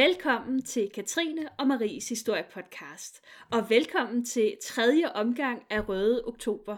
Velkommen 0.00 0.62
til 0.62 0.90
Katrine 0.90 1.48
og 1.58 1.66
Maries 1.66 2.08
historiepodcast, 2.08 3.20
og 3.50 3.70
velkommen 3.70 4.24
til 4.24 4.56
tredje 4.62 5.12
omgang 5.12 5.62
af 5.70 5.88
Røde 5.88 6.24
Oktober. 6.24 6.76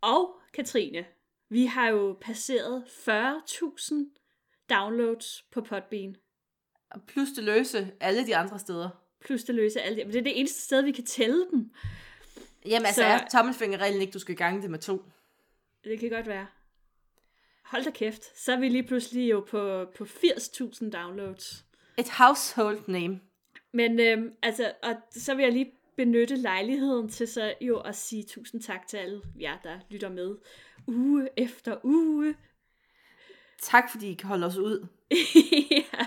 Og 0.00 0.40
Katrine, 0.52 1.04
vi 1.48 1.66
har 1.66 1.88
jo 1.88 2.18
passeret 2.20 2.84
40.000 2.84 3.94
downloads 4.70 5.44
på 5.52 5.60
Podbean. 5.60 6.16
Plus 7.06 7.28
det 7.36 7.44
løse 7.44 7.92
alle 8.00 8.26
de 8.26 8.36
andre 8.36 8.58
steder. 8.58 8.88
Plus 9.20 9.44
det 9.44 9.54
løse 9.54 9.80
alle 9.80 9.98
de, 9.98 10.04
men 10.04 10.12
det 10.12 10.18
er 10.18 10.24
det 10.24 10.40
eneste 10.40 10.60
sted, 10.60 10.82
vi 10.82 10.92
kan 10.92 11.04
tælle 11.04 11.46
dem. 11.50 11.70
Jamen 12.66 12.86
altså, 12.86 13.02
Så- 13.02 13.06
er 13.06 13.28
tommelfingerreglen 13.32 14.00
ikke, 14.00 14.12
du 14.12 14.18
skal 14.18 14.36
gange 14.36 14.62
det 14.62 14.70
med 14.70 14.78
to? 14.78 15.04
Det 15.84 16.00
kan 16.00 16.10
godt 16.10 16.26
være. 16.26 16.46
Hold 17.64 17.84
da 17.84 17.90
kæft, 17.90 18.38
så 18.38 18.52
er 18.52 18.60
vi 18.60 18.68
lige 18.68 18.86
pludselig 18.86 19.30
jo 19.30 19.40
på, 19.40 19.86
på 19.96 20.04
80.000 20.04 20.90
downloads. 20.90 21.65
Et 21.98 22.08
household 22.08 22.88
name. 22.88 23.20
Men 23.72 24.00
øhm, 24.00 24.32
altså, 24.42 24.72
og 24.82 24.94
så 25.10 25.34
vil 25.34 25.42
jeg 25.42 25.52
lige 25.52 25.72
benytte 25.96 26.36
lejligheden 26.36 27.08
til 27.08 27.28
så 27.28 27.54
jo 27.60 27.78
at 27.80 27.96
sige 27.96 28.22
tusind 28.22 28.62
tak 28.62 28.86
til 28.86 28.96
alle 28.96 29.22
jer, 29.40 29.58
der 29.64 29.78
lytter 29.90 30.08
med 30.08 30.36
uge 30.88 31.28
efter 31.36 31.76
uge. 31.84 32.34
Tak 33.62 33.90
fordi 33.90 34.10
I 34.10 34.14
kan 34.14 34.28
holde 34.28 34.46
os 34.46 34.56
ud. 34.56 34.86
ja, 35.70 36.06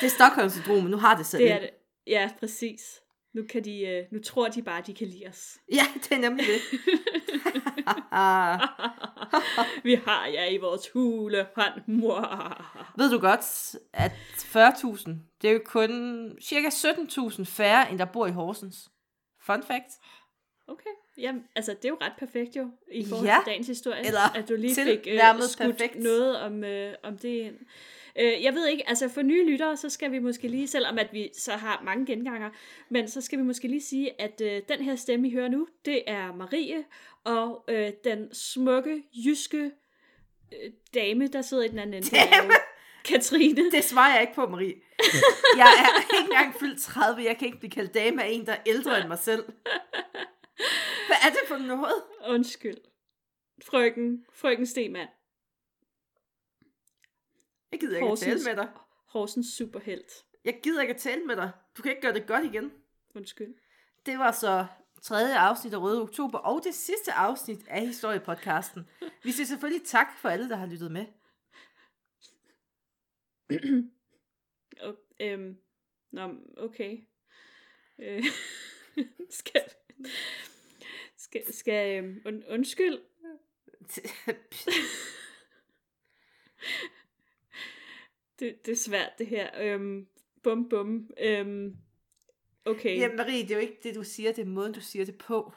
Det 0.00 0.06
er 0.06 0.10
Stockholm-syndromet, 0.10 0.90
nu 0.90 0.96
har 0.96 1.16
det 1.16 1.26
selv. 1.26 1.42
det 1.42 1.52
er 1.52 1.60
det. 1.60 1.70
Ja, 2.06 2.30
præcis. 2.38 3.00
Nu, 3.36 3.42
kan 3.48 3.64
de, 3.64 3.80
øh, 3.80 4.04
nu 4.12 4.18
tror 4.22 4.48
de 4.48 4.62
bare, 4.62 4.82
de 4.86 4.94
kan 4.94 5.06
lide 5.06 5.26
os. 5.28 5.58
Ja, 5.72 5.86
det 5.94 6.12
er 6.12 6.18
nemlig 6.18 6.46
det. 6.46 6.80
Vi 9.84 9.94
har 9.94 10.26
jer 10.26 10.44
i 10.44 10.56
vores 10.56 10.90
hule 10.90 11.46
hånd. 11.56 11.82
Mwah. 11.86 12.60
Ved 12.96 13.10
du 13.10 13.18
godt, 13.18 13.76
at 13.92 14.12
40.000, 14.12 15.10
det 15.42 15.50
er 15.50 15.52
jo 15.52 15.60
kun 15.64 15.90
cirka 16.42 16.68
17.000 16.68 17.44
færre, 17.44 17.90
end 17.90 17.98
der 17.98 18.04
bor 18.04 18.26
i 18.26 18.30
Horsens. 18.30 18.90
Fun 19.46 19.62
fact. 19.62 19.90
Okay, 20.68 20.90
jamen, 21.18 21.44
altså 21.56 21.72
det 21.72 21.84
er 21.84 21.88
jo 21.88 21.98
ret 22.00 22.12
perfekt 22.18 22.56
jo, 22.56 22.70
i 22.92 23.04
forhold 23.08 23.26
Ja, 23.26 23.36
til 23.44 23.50
dagens 23.50 23.66
historie, 23.66 24.06
eller 24.06 24.36
at 24.36 24.48
du 24.48 24.56
lige 24.56 24.74
fik 24.74 25.06
øh, 25.08 25.20
skudt 25.48 25.76
perfekt. 25.76 26.02
noget 26.02 26.40
om, 26.40 26.64
øh, 26.64 26.94
om 27.02 27.18
det 27.18 27.28
ind. 27.28 27.56
Øh, 28.18 28.42
jeg 28.42 28.54
ved 28.54 28.66
ikke, 28.68 28.88
altså 28.88 29.08
for 29.08 29.22
nye 29.22 29.50
lyttere, 29.50 29.76
så 29.76 29.88
skal 29.88 30.12
vi 30.12 30.18
måske 30.18 30.48
lige, 30.48 30.68
selvom 30.68 30.98
at 30.98 31.12
vi 31.12 31.30
så 31.34 31.52
har 31.52 31.82
mange 31.84 32.06
genganger, 32.06 32.50
men 32.88 33.08
så 33.08 33.20
skal 33.20 33.38
vi 33.38 33.44
måske 33.44 33.68
lige 33.68 33.82
sige, 33.82 34.20
at 34.20 34.40
øh, 34.40 34.62
den 34.68 34.84
her 34.84 34.96
stemme, 34.96 35.28
I 35.28 35.32
hører 35.32 35.48
nu, 35.48 35.68
det 35.84 36.02
er 36.06 36.34
Marie, 36.34 36.84
og 37.24 37.64
øh, 37.68 37.92
den 38.04 38.34
smukke, 38.34 39.02
jyske 39.26 39.70
øh, 40.52 40.70
dame, 40.94 41.26
der 41.26 41.42
sidder 41.42 41.64
i 41.64 41.68
den 41.68 41.78
anden 41.78 41.94
ende, 41.94 42.08
Katrine. 43.04 43.70
Det 43.70 43.84
svarer 43.84 44.12
jeg 44.12 44.20
ikke 44.20 44.34
på, 44.34 44.46
Marie. 44.46 44.74
Jeg 45.56 45.68
er 45.78 46.00
ikke 46.00 46.32
engang 46.32 46.54
fyldt 46.60 46.80
30, 46.80 47.24
jeg 47.24 47.38
kan 47.38 47.46
ikke 47.46 47.58
blive 47.58 47.70
kaldt 47.70 47.94
dame 47.94 48.22
af 48.22 48.28
en, 48.28 48.46
der 48.46 48.52
er 48.52 48.62
ældre 48.66 49.00
end 49.00 49.08
mig 49.08 49.18
selv. 49.18 49.44
Hvad 51.06 51.16
er 51.22 51.28
det 51.28 51.40
for 51.48 51.56
noget? 51.56 52.02
Undskyld. 52.28 52.76
Frøken, 53.64 54.24
frøken 54.32 54.66
Stemann. 54.66 55.08
Jeg 57.72 57.80
gider 57.80 57.96
ikke 57.96 58.12
at 58.12 58.18
tale 58.18 58.44
med 58.44 58.56
dig. 58.56 58.68
Horsens 59.06 59.46
superhelt. 59.46 60.24
Jeg 60.44 60.60
gider 60.62 60.82
ikke 60.82 60.94
at 60.94 61.00
tale 61.00 61.24
med 61.24 61.36
dig. 61.36 61.50
Du 61.76 61.82
kan 61.82 61.90
ikke 61.90 62.02
gøre 62.02 62.14
det 62.14 62.26
godt 62.26 62.44
igen. 62.44 62.72
Undskyld. 63.14 63.54
Det 64.06 64.18
var 64.18 64.32
så 64.32 64.66
tredje 65.02 65.38
afsnit 65.38 65.74
af 65.74 65.78
Røde 65.78 66.02
Oktober, 66.02 66.38
og 66.38 66.60
det 66.64 66.74
sidste 66.74 67.12
afsnit 67.12 67.68
af 67.68 67.86
historiepodcasten. 67.86 68.88
Vi 69.22 69.32
siger 69.32 69.46
selvfølgelig 69.46 69.86
tak 69.86 70.18
for 70.18 70.28
alle, 70.28 70.48
der 70.48 70.56
har 70.56 70.66
lyttet 70.66 70.92
med. 70.92 71.06
Og, 74.80 74.96
øhm, 75.20 75.58
nå, 76.10 76.34
okay. 76.56 76.98
Øh, 77.98 78.24
skal, 79.40 79.62
skal, 81.16 81.54
skal 81.54 82.04
øhm, 82.04 82.22
und, 82.24 82.42
undskyld. 82.48 82.98
Det, 88.38 88.66
det 88.66 88.72
er 88.72 88.76
svært, 88.76 89.12
det 89.18 89.26
her. 89.26 89.50
Øhm, 89.60 90.08
bum, 90.42 90.68
bum. 90.68 91.10
Øhm, 91.18 91.76
okay. 92.64 92.98
ja, 92.98 93.12
Marie, 93.16 93.42
det 93.42 93.50
er 93.50 93.54
jo 93.54 93.60
ikke 93.60 93.78
det, 93.82 93.94
du 93.94 94.04
siger, 94.04 94.32
det 94.32 94.42
er 94.42 94.46
måden, 94.46 94.72
du 94.72 94.80
siger 94.80 95.04
det 95.04 95.18
på. 95.18 95.52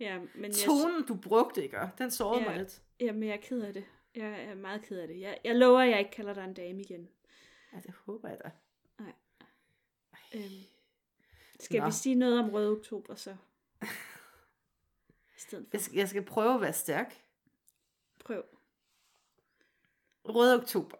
Ja, 0.00 0.18
men 0.18 0.44
jeg, 0.44 0.54
Tonen, 0.54 1.06
du 1.06 1.14
brugte, 1.16 1.62
ikke? 1.62 1.78
Den 1.98 2.10
sårede 2.10 2.42
Ja. 2.42 2.48
mig 2.48 2.58
lidt. 2.58 2.82
jamen, 3.00 3.22
jeg 3.22 3.32
er 3.32 3.40
ked 3.40 3.60
af 3.62 3.72
det. 3.72 3.84
Jeg 4.14 4.44
er 4.44 4.54
meget 4.54 4.82
ked 4.82 4.98
af 4.98 5.08
det. 5.08 5.20
Jeg, 5.20 5.38
jeg 5.44 5.56
lover, 5.56 5.80
at 5.80 5.90
jeg 5.90 5.98
ikke 5.98 6.10
kalder 6.10 6.34
dig 6.34 6.44
en 6.44 6.54
dame 6.54 6.80
igen. 6.80 7.08
Ja, 7.72 7.78
det 7.80 7.94
håber 7.94 8.28
jeg 8.28 8.38
da. 8.44 8.50
Øhm, 10.34 10.44
skal 11.60 11.80
Nå. 11.80 11.86
vi 11.86 11.92
sige 11.92 12.14
noget 12.14 12.38
om 12.40 12.50
Røde 12.50 12.70
Oktober 12.70 13.14
så? 13.14 13.36
I 15.36 15.38
stedet 15.38 15.66
for. 15.66 15.70
Jeg 15.72 15.80
skal, 15.80 15.96
jeg 15.96 16.08
skal 16.08 16.24
prøve 16.24 16.54
at 16.54 16.60
være 16.60 16.72
stærk. 16.72 17.14
Prøv. 18.24 18.42
Røde 20.24 20.54
Oktober. 20.60 20.96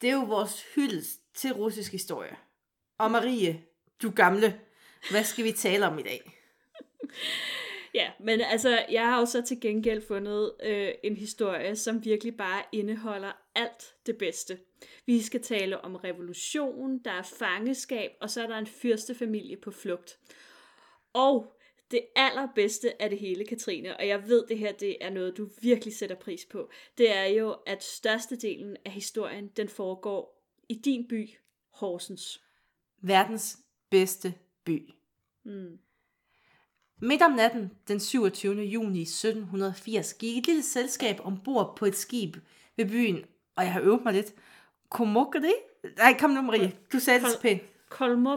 Det 0.00 0.10
er 0.10 0.14
jo 0.14 0.24
vores 0.24 0.62
hyldest 0.74 1.20
til 1.34 1.52
russisk 1.52 1.92
historie. 1.92 2.36
Og 2.98 3.10
Marie, 3.10 3.62
du 4.02 4.10
gamle, 4.10 4.60
hvad 5.10 5.24
skal 5.24 5.44
vi 5.44 5.52
tale 5.52 5.86
om 5.86 5.98
i 5.98 6.02
dag? 6.02 6.32
Ja, 7.94 8.10
men 8.20 8.40
altså, 8.40 8.84
jeg 8.90 9.06
har 9.06 9.20
jo 9.20 9.26
så 9.26 9.42
til 9.42 9.60
gengæld 9.60 10.02
fundet 10.06 10.52
øh, 10.62 10.88
en 11.02 11.16
historie, 11.16 11.76
som 11.76 12.04
virkelig 12.04 12.36
bare 12.36 12.62
indeholder 12.72 13.32
alt 13.54 13.94
det 14.06 14.18
bedste. 14.18 14.58
Vi 15.06 15.22
skal 15.22 15.42
tale 15.42 15.80
om 15.80 15.96
revolution, 15.96 16.98
der 16.98 17.10
er 17.10 17.22
fangeskab, 17.22 18.10
og 18.20 18.30
så 18.30 18.42
er 18.42 18.46
der 18.46 18.58
en 18.58 18.66
fyrstefamilie 18.66 19.56
på 19.56 19.70
flugt. 19.70 20.18
Og 21.12 21.59
det 21.90 22.06
allerbedste 22.16 23.02
af 23.02 23.10
det 23.10 23.18
hele, 23.18 23.44
Katrine, 23.44 23.96
og 23.96 24.08
jeg 24.08 24.28
ved, 24.28 24.46
det 24.48 24.58
her 24.58 24.72
det 24.72 24.96
er 25.00 25.10
noget, 25.10 25.36
du 25.36 25.48
virkelig 25.62 25.96
sætter 25.96 26.16
pris 26.16 26.44
på, 26.44 26.70
det 26.98 27.16
er 27.16 27.24
jo, 27.24 27.56
at 27.66 27.84
størstedelen 27.84 28.76
af 28.84 28.92
historien, 28.92 29.48
den 29.48 29.68
foregår 29.68 30.44
i 30.68 30.74
din 30.74 31.08
by, 31.08 31.28
Horsens. 31.70 32.42
Verdens 33.02 33.58
bedste 33.90 34.34
by. 34.64 34.90
Mm. 35.44 35.78
Midt 37.02 37.22
om 37.22 37.32
natten, 37.32 37.70
den 37.88 38.00
27. 38.00 38.54
juni 38.62 39.02
1780, 39.02 40.14
gik 40.14 40.36
et 40.38 40.46
lille 40.46 40.62
selskab 40.62 41.16
ombord 41.24 41.76
på 41.76 41.86
et 41.86 41.94
skib 41.96 42.36
ved 42.76 42.86
byen, 42.88 43.24
og 43.56 43.64
jeg 43.64 43.72
har 43.72 43.80
øvet 43.80 44.04
mig 44.04 44.12
lidt. 44.12 44.34
Komokri? 44.88 45.52
Nej, 45.96 46.16
kom 46.18 46.30
nu, 46.30 46.42
Marie. 46.42 46.72
Du 46.92 46.98
sagde 46.98 47.20
det 47.20 47.28
så 47.30 47.40
pænt. 47.40 47.62
Kolmo, 47.88 48.36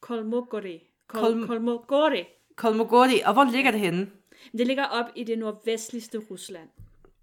Kolmogori. 0.00 0.82
Kol, 1.06 1.20
Kolm- 1.20 1.46
Kolmogori. 1.46 2.24
Kolmogori. 2.62 3.20
Og 3.24 3.32
hvor 3.32 3.44
ligger 3.44 3.70
det 3.70 3.80
henne? 3.80 4.10
Det 4.58 4.66
ligger 4.66 4.84
op 4.84 5.06
i 5.16 5.24
det 5.24 5.38
nordvestligste 5.38 6.18
Rusland. 6.18 6.68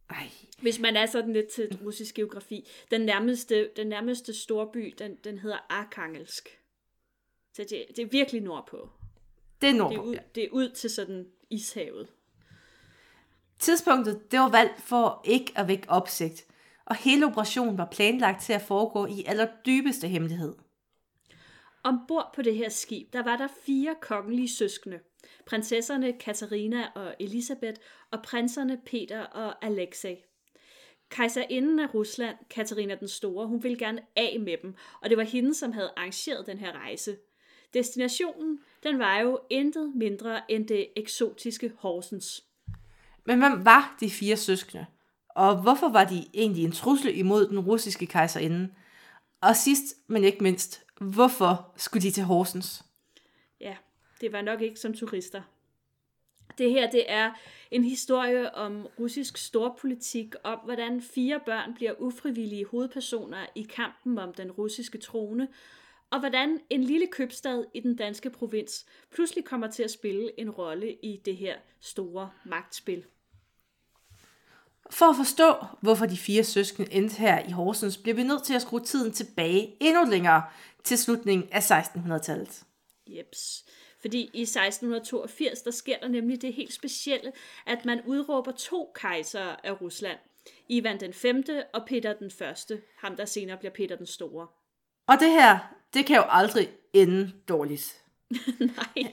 Ej, 0.10 0.30
Hvis 0.62 0.80
man 0.80 0.96
er 0.96 1.06
sådan 1.06 1.34
lidt 1.34 1.48
til 1.48 1.80
russisk 1.86 2.16
geografi. 2.16 2.68
Den 2.92 3.02
nærmeste, 3.02 3.70
den 3.76 3.88
nærmeste 3.88 4.34
storby, 4.34 4.94
den, 5.00 5.16
den 5.24 5.40
hedder 5.40 5.58
Arkhangelsk. 5.70 6.50
Så 7.54 7.66
det, 7.70 7.86
det 7.96 8.00
er 8.00 8.06
virkelig 8.06 8.42
nordpå. 8.42 8.90
det 9.62 9.70
er 9.70 9.72
Det 9.72 9.80
er, 9.80 9.84
nordpå. 9.84 10.02
ud, 10.02 10.18
det 10.36 10.44
er 10.44 10.48
ud 10.52 10.70
til 10.70 10.90
sådan 10.90 11.28
ishavet. 11.50 12.08
Tidspunktet, 13.60 14.32
det 14.32 14.40
var 14.40 14.50
valgt 14.50 14.82
for 14.82 15.22
ikke 15.26 15.54
at 15.56 15.68
vække 15.68 15.90
opsigt, 15.90 16.46
og 16.86 16.96
hele 16.96 17.26
operationen 17.26 17.78
var 17.78 17.88
planlagt 17.92 18.42
til 18.44 18.54
at 18.54 18.62
foregå 18.62 19.06
i 19.06 19.24
allerdybeste 19.28 20.08
hemmelighed. 20.08 20.56
Ombord 21.84 22.32
på 22.36 22.42
det 22.42 22.56
her 22.56 22.70
skib, 22.70 23.14
der 23.14 23.24
var 23.24 23.38
der 23.38 23.48
fire 23.66 23.96
kongelige 24.02 24.50
søskende. 24.50 25.00
Prinsesserne 25.46 26.14
Katarina 26.14 26.88
og 26.96 27.16
Elisabeth, 27.20 27.82
og 28.12 28.22
prinserne 28.22 28.80
Peter 28.86 29.22
og 29.22 29.66
Alexei. 29.66 30.24
Kejserinden 31.10 31.80
af 31.80 31.94
Rusland, 31.94 32.38
Katarina 32.50 32.96
den 32.96 33.08
Store, 33.08 33.48
hun 33.48 33.64
ville 33.64 33.78
gerne 33.78 34.02
af 34.16 34.38
med 34.40 34.58
dem, 34.62 34.76
og 35.02 35.10
det 35.10 35.18
var 35.18 35.24
hende, 35.24 35.56
som 35.56 35.72
havde 35.72 35.94
arrangeret 35.98 36.48
den 36.48 36.58
her 36.58 36.72
rejse. 36.72 37.18
Destinationen, 37.74 38.60
den 38.84 39.00
var 39.00 39.20
jo 39.20 39.40
intet 39.50 39.92
mindre 39.96 40.52
end 40.52 40.68
det 40.68 40.88
eksotiske 40.96 41.72
Horsens. 41.78 42.44
Men 43.26 43.40
hvem 43.40 43.66
var 43.66 43.98
de 44.00 44.10
fire 44.10 44.38
søskende? 44.38 44.86
Og 45.30 45.62
hvorfor 45.62 45.90
var 45.90 46.04
de 46.04 46.26
egentlig 46.34 46.64
en 46.64 46.72
trussel 46.72 47.18
imod 47.18 47.48
den 47.48 47.60
russiske 47.60 48.06
kejserinde? 48.06 48.74
Og 49.42 49.56
sidst, 49.56 49.96
men 50.08 50.24
ikke 50.24 50.44
mindst, 50.44 50.84
hvorfor 51.02 51.74
skulle 51.78 52.04
de 52.04 52.12
til 52.12 52.24
Horsens? 52.24 52.84
Ja, 53.62 53.76
det 54.22 54.34
var 54.34 54.42
nok 54.42 54.62
ikke 54.62 54.80
som 54.80 54.94
turister. 54.94 55.42
Det 56.58 56.72
her, 56.72 56.92
det 56.92 57.12
er 57.12 57.32
en 57.72 57.84
historie 57.84 58.56
om 58.56 58.88
russisk 59.00 59.38
storpolitik, 59.38 60.36
om 60.44 60.60
hvordan 60.66 61.02
fire 61.02 61.40
børn 61.46 61.74
bliver 61.74 61.94
ufrivillige 62.00 62.66
hovedpersoner 62.66 63.46
i 63.56 63.62
kampen 63.62 64.18
om 64.18 64.34
den 64.34 64.52
russiske 64.52 64.98
trone, 64.98 65.48
og 66.12 66.20
hvordan 66.20 66.60
en 66.70 66.84
lille 66.84 67.08
købstad 67.08 67.66
i 67.74 67.80
den 67.80 67.96
danske 67.96 68.30
provins 68.30 68.86
pludselig 69.12 69.46
kommer 69.46 69.68
til 69.68 69.84
at 69.84 69.92
spille 69.92 70.40
en 70.40 70.50
rolle 70.50 70.94
i 70.94 71.22
det 71.26 71.38
her 71.38 71.58
store 71.80 72.30
magtspil. 72.46 73.06
For 74.92 75.06
at 75.06 75.16
forstå, 75.16 75.54
hvorfor 75.82 76.06
de 76.06 76.18
fire 76.18 76.44
søskende 76.44 76.94
endte 76.94 77.16
her 77.16 77.48
i 77.48 77.52
Horsens, 77.52 77.98
bliver 77.98 78.16
vi 78.16 78.24
nødt 78.24 78.44
til 78.44 78.54
at 78.54 78.62
skrue 78.62 78.80
tiden 78.80 79.12
tilbage 79.12 79.78
endnu 79.80 80.06
længere 80.06 80.44
til 80.84 80.98
slutningen 80.98 81.50
af 81.52 81.72
1600-tallet. 81.72 82.64
Jeps. 83.08 83.66
Fordi 84.02 84.30
i 84.34 84.42
1682, 84.42 85.62
der 85.62 85.72
sker 85.72 86.00
der 86.00 86.08
nemlig 86.08 86.42
det 86.42 86.54
helt 86.54 86.74
specielle, 86.74 87.32
at 87.66 87.86
man 87.86 88.02
udråber 88.06 88.52
to 88.52 88.92
kejsere 88.96 89.66
af 89.66 89.82
Rusland. 89.82 90.18
Ivan 90.70 91.00
den 91.00 91.14
5. 91.14 91.44
og 91.74 91.86
Peter 91.88 92.14
den 92.14 92.28
1., 92.72 92.82
ham 92.98 93.16
der 93.16 93.26
senere 93.26 93.58
bliver 93.58 93.72
Peter 93.72 93.96
den 93.96 94.06
Store. 94.06 94.48
Og 95.08 95.20
det 95.20 95.32
her, 95.32 95.60
det 95.94 96.06
kan 96.06 96.16
jo 96.16 96.24
aldrig 96.30 96.70
ende 96.94 97.32
dårligt. 97.50 98.04
Nej, 98.60 99.06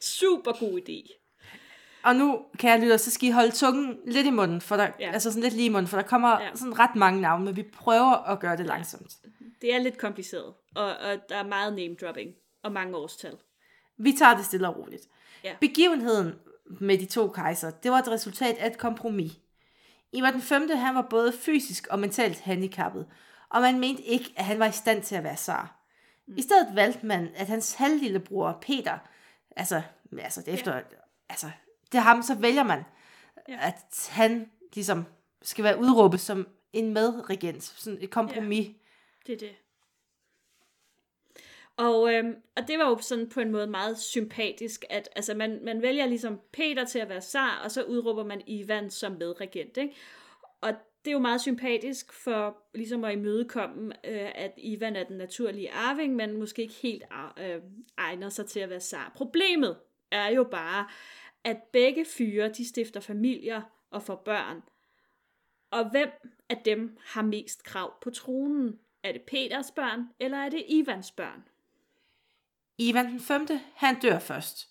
super 0.00 0.52
god 0.52 0.80
idé. 0.80 1.20
Og 2.04 2.16
nu, 2.16 2.44
kan 2.58 2.70
jeg 2.70 2.80
lytte, 2.80 2.98
så 2.98 3.10
skal 3.10 3.28
I 3.28 3.32
holde 3.32 3.50
tungen 3.50 3.98
lidt 4.06 4.26
i 4.26 4.30
munden, 4.30 4.60
for 4.60 4.76
der, 4.76 4.88
Ja. 5.00 5.10
altså 5.12 5.30
sådan 5.30 5.42
lidt 5.42 5.54
lige 5.54 5.66
i 5.66 5.68
munden, 5.68 5.88
for 5.88 5.96
der 5.96 6.04
kommer 6.04 6.40
ja. 6.40 6.50
sådan 6.54 6.78
ret 6.78 6.96
mange 6.96 7.20
navne, 7.20 7.44
men 7.44 7.56
vi 7.56 7.62
prøver 7.62 8.30
at 8.30 8.40
gøre 8.40 8.56
det 8.56 8.66
langsomt. 8.66 9.12
Det 9.60 9.74
er 9.74 9.78
lidt 9.78 9.98
kompliceret, 9.98 10.54
og, 10.74 10.86
og 10.86 11.28
der 11.28 11.36
er 11.36 11.46
meget 11.46 11.74
name 11.74 11.94
dropping 11.94 12.34
og 12.62 12.72
mange 12.72 12.96
årstal. 12.96 13.36
Vi 13.98 14.12
tager 14.12 14.36
det 14.36 14.44
stille 14.44 14.68
og 14.68 14.76
roligt. 14.76 15.08
Ja. 15.44 15.56
Begivenheden 15.60 16.34
med 16.80 16.98
de 16.98 17.06
to 17.06 17.28
kejser, 17.28 17.70
det 17.70 17.90
var 17.90 17.98
et 17.98 18.08
resultat 18.08 18.56
af 18.56 18.66
et 18.66 18.78
kompromis. 18.78 19.32
Ivar 20.12 20.30
den 20.30 20.40
5. 20.42 20.68
han 20.70 20.94
var 20.94 21.06
både 21.10 21.32
fysisk 21.32 21.86
og 21.90 21.98
mentalt 21.98 22.40
handicappet, 22.40 23.06
og 23.50 23.60
man 23.60 23.80
mente 23.80 24.02
ikke, 24.02 24.32
at 24.36 24.44
han 24.44 24.58
var 24.58 24.66
i 24.66 24.72
stand 24.72 25.02
til 25.02 25.14
at 25.14 25.24
være 25.24 25.36
zar. 25.36 25.80
I 26.36 26.42
stedet 26.42 26.76
valgte 26.76 27.06
man, 27.06 27.28
at 27.36 27.46
hans 27.46 27.74
halvlillebror 27.74 28.58
Peter, 28.62 28.98
altså, 29.56 29.82
altså 30.18 30.40
det 30.40 30.48
er 30.48 30.52
efter, 30.52 30.80
altså, 31.28 31.50
det 31.92 31.98
er 31.98 32.02
ham, 32.02 32.22
så 32.22 32.34
vælger 32.34 32.62
man, 32.62 32.82
Ja. 33.48 33.52
ja. 33.52 33.66
at 33.66 34.08
han 34.10 34.50
ligesom 34.74 35.04
skal 35.42 35.64
være 35.64 35.78
udråbet 35.78 36.20
som 36.20 36.48
en 36.72 36.92
medregent, 36.92 37.62
sådan 37.62 37.98
et 38.02 38.10
kompromis. 38.10 38.68
Det 39.26 39.32
er 39.32 39.38
det. 39.38 39.50
Og, 41.76 42.14
øhm, 42.14 42.36
og 42.56 42.68
det 42.68 42.78
var 42.78 42.88
jo 42.88 42.98
sådan 42.98 43.28
på 43.28 43.40
en 43.40 43.50
måde 43.50 43.66
meget 43.66 43.98
sympatisk, 43.98 44.84
at 44.90 45.08
altså 45.16 45.34
man, 45.34 45.60
man 45.64 45.82
vælger 45.82 46.06
ligesom 46.06 46.40
Peter 46.52 46.84
til 46.84 46.98
at 46.98 47.08
være 47.08 47.20
zar, 47.20 47.60
og 47.64 47.70
så 47.70 47.82
udråber 47.82 48.24
man 48.24 48.42
Ivan 48.46 48.90
som 48.90 49.12
medregent. 49.12 49.76
Ikke? 49.76 49.94
Og 50.60 50.72
det 51.04 51.10
er 51.10 51.12
jo 51.12 51.18
meget 51.18 51.40
sympatisk 51.40 52.12
for 52.12 52.56
ligesom 52.74 53.04
at 53.04 53.12
imødekomme, 53.12 53.92
øh, 54.06 54.30
at 54.34 54.52
Ivan 54.56 54.96
er 54.96 55.04
den 55.04 55.16
naturlige 55.16 55.72
arving, 55.72 56.16
men 56.16 56.38
måske 56.38 56.62
ikke 56.62 56.74
helt 56.74 57.04
ar- 57.10 57.38
øh, 57.40 57.62
egner 57.96 58.28
sig 58.28 58.46
til 58.46 58.60
at 58.60 58.70
være 58.70 58.80
zar. 58.80 59.12
Problemet 59.16 59.76
er 60.10 60.28
jo 60.28 60.44
bare, 60.44 60.88
at 61.44 61.62
begge 61.72 62.04
fyre, 62.04 62.48
de 62.48 62.68
stifter 62.68 63.00
familier 63.00 63.62
og 63.90 64.02
får 64.02 64.22
børn. 64.24 64.62
Og 65.70 65.90
hvem 65.90 66.08
af 66.48 66.56
dem 66.64 66.96
har 67.00 67.22
mest 67.22 67.64
krav 67.64 67.94
på 68.02 68.10
tronen? 68.10 68.78
Er 69.02 69.12
det 69.12 69.22
Peters 69.22 69.70
børn, 69.70 70.08
eller 70.20 70.38
er 70.38 70.48
det 70.48 70.64
Ivans 70.68 71.10
børn? 71.10 71.44
Ivan 72.78 73.06
den 73.06 73.20
5. 73.20 73.46
han 73.74 74.00
dør 74.00 74.18
først. 74.18 74.68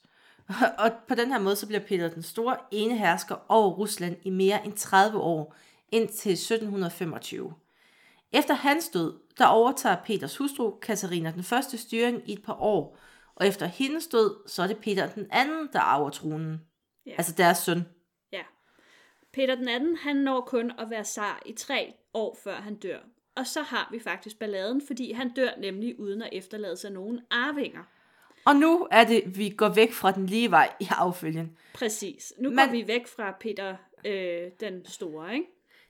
Og 0.80 0.92
på 1.08 1.16
den 1.16 1.32
her 1.32 1.40
måde 1.40 1.56
så 1.56 1.68
bliver 1.68 1.80
Peter 1.80 2.10
den 2.10 2.24
Store 2.24 2.58
ene 2.72 2.98
hersker 2.98 3.36
over 3.50 3.70
Rusland 3.70 4.18
i 4.24 4.30
mere 4.30 4.66
end 4.66 4.74
30 4.74 5.20
år, 5.20 5.56
indtil 5.92 6.32
1725. 6.32 7.54
Efter 8.32 8.54
hans 8.54 8.90
død, 8.90 9.20
der 9.38 9.46
overtager 9.46 10.04
Peters 10.06 10.38
hustru, 10.38 10.72
Katarina 10.72 11.32
den 11.32 11.44
første 11.44 11.78
styring 11.78 12.30
i 12.30 12.34
et 12.34 12.44
par 12.44 12.62
år, 12.62 12.98
og 13.36 13.48
efter 13.48 13.66
hendes 13.66 14.08
død, 14.08 14.48
så 14.48 14.64
er 14.64 14.68
det 14.68 14.78
Peter 14.78 15.08
den 15.08 15.28
anden, 15.32 15.70
der 15.74 15.80
arver 15.80 16.10
tronen. 16.10 16.62
Ja. 17.06 17.12
Altså 17.12 17.34
deres 17.38 17.58
søn. 17.58 17.86
Ja. 18.32 18.44
Peter 19.34 19.56
den 19.56 19.68
anden, 19.68 19.98
han 19.98 20.16
når 20.16 20.42
kun 20.42 20.72
at 20.80 20.90
være 20.90 21.04
zar 21.06 21.42
i 21.46 21.54
tre 21.54 21.94
år, 22.14 22.38
før 22.44 22.56
han 22.56 22.76
dør. 22.76 23.00
Og 23.36 23.48
så 23.48 23.62
har 23.62 23.88
vi 23.92 24.00
faktisk 24.00 24.40
balladen, 24.40 24.82
fordi 24.88 25.12
han 25.12 25.30
dør 25.34 25.50
nemlig 25.58 26.00
uden 26.00 26.22
at 26.22 26.30
efterlade 26.32 26.78
sig 26.78 26.92
nogen 26.92 27.20
arvinger. 27.32 27.84
Og 28.46 28.56
nu 28.56 28.88
er 28.92 29.04
det, 29.04 29.38
vi 29.38 29.50
går 29.50 29.70
væk 29.70 29.94
fra 29.94 30.12
den 30.12 30.26
lige 30.26 30.52
vej 30.52 30.74
i 30.80 30.88
affølgen. 30.92 31.58
Præcis. 31.74 32.34
Nu 32.40 32.50
går 32.50 32.56
Men- 32.66 32.72
vi 32.72 32.88
væk 32.88 33.08
fra 33.08 33.32
Peter 33.40 33.76
øh, 34.06 34.52
den 34.60 34.86
Store, 34.86 35.34
ikke? 35.34 35.46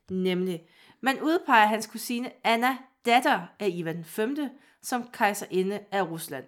Nemlig, 0.10 0.62
man 1.02 1.22
udpeger 1.22 1.66
hans 1.66 1.88
kusine 1.88 2.32
Anna, 2.44 2.78
datter 3.06 3.42
af 3.60 3.70
Ivan 3.74 3.96
den 3.96 4.06
5., 4.06 4.38
som 4.82 5.10
kejserinde 5.14 5.80
af 5.92 6.10
Rusland. 6.10 6.46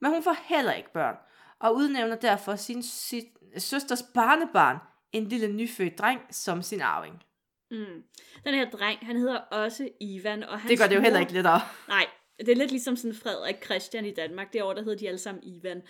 Men 0.00 0.10
hun 0.10 0.22
får 0.22 0.36
heller 0.44 0.72
ikke 0.72 0.92
børn, 0.92 1.16
og 1.58 1.74
udnævner 1.76 2.16
derfor 2.16 2.56
sin, 2.56 2.82
sin 2.82 3.24
søsters 3.58 4.02
barnebarn, 4.14 4.76
en 5.12 5.24
lille 5.28 5.48
nyfødt 5.52 5.98
dreng, 5.98 6.20
som 6.30 6.62
sin 6.62 6.80
arving. 6.80 7.22
Mm. 7.70 8.02
Den 8.44 8.54
her 8.54 8.70
dreng, 8.70 8.98
han 9.02 9.16
hedder 9.16 9.36
også 9.36 9.88
Ivan, 10.00 10.42
og 10.42 10.60
hans 10.60 10.70
Det 10.70 10.78
gør 10.78 10.86
det 10.86 10.96
jo 10.96 11.00
heller 11.00 11.20
ikke 11.20 11.32
lettere. 11.32 11.60
Nej, 11.88 12.06
det 12.38 12.48
er 12.48 12.56
lidt 12.56 12.70
ligesom 12.70 12.96
sådan 12.96 13.14
Frederik 13.14 13.64
Christian 13.64 14.04
i 14.04 14.14
Danmark. 14.14 14.52
Derovre, 14.52 14.74
der 14.74 14.82
hedder 14.82 14.98
de 14.98 15.08
alle 15.08 15.18
sammen 15.18 15.44
Ivan. 15.44 15.82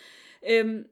Øhm, 0.51 0.85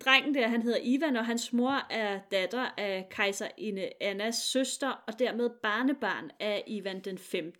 drengen 0.00 0.34
der, 0.34 0.48
han 0.48 0.62
hedder 0.62 0.78
Ivan, 0.82 1.16
og 1.16 1.26
hans 1.26 1.52
mor 1.52 1.86
er 1.90 2.20
datter 2.30 2.68
af 2.76 3.06
kejserinde 3.10 3.90
Annas 4.00 4.34
søster, 4.34 5.04
og 5.06 5.18
dermed 5.18 5.50
barnebarn 5.62 6.30
af 6.40 6.64
Ivan 6.66 7.00
den 7.00 7.18
5. 7.18 7.52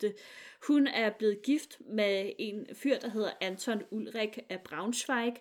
Hun 0.67 0.87
er 0.87 1.09
blevet 1.09 1.41
gift 1.43 1.77
med 1.89 2.31
en 2.39 2.67
fyr, 2.73 2.97
der 2.97 3.09
hedder 3.09 3.31
Anton 3.41 3.81
Ulrik 3.91 4.39
af 4.49 4.61
Braunschweig, 4.61 5.33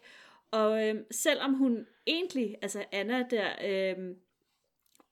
og 0.51 0.89
øhm, 0.89 1.05
selvom 1.11 1.55
hun 1.55 1.87
egentlig, 2.07 2.57
altså 2.63 2.85
Anna 2.93 3.23
der, 3.31 3.49
øhm, 3.65 4.15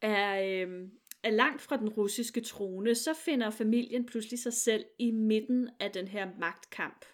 er, 0.03 0.62
øhm, 0.62 0.91
er 1.24 1.30
langt 1.30 1.62
fra 1.62 1.76
den 1.76 1.88
russiske 1.88 2.40
trone, 2.40 2.94
så 2.94 3.14
finder 3.24 3.50
familien 3.50 4.06
pludselig 4.06 4.42
sig 4.42 4.52
selv 4.52 4.84
i 4.98 5.10
midten 5.10 5.69
af 5.80 5.90
den 5.90 6.08
her 6.08 6.28
magtkamp. 6.38 7.04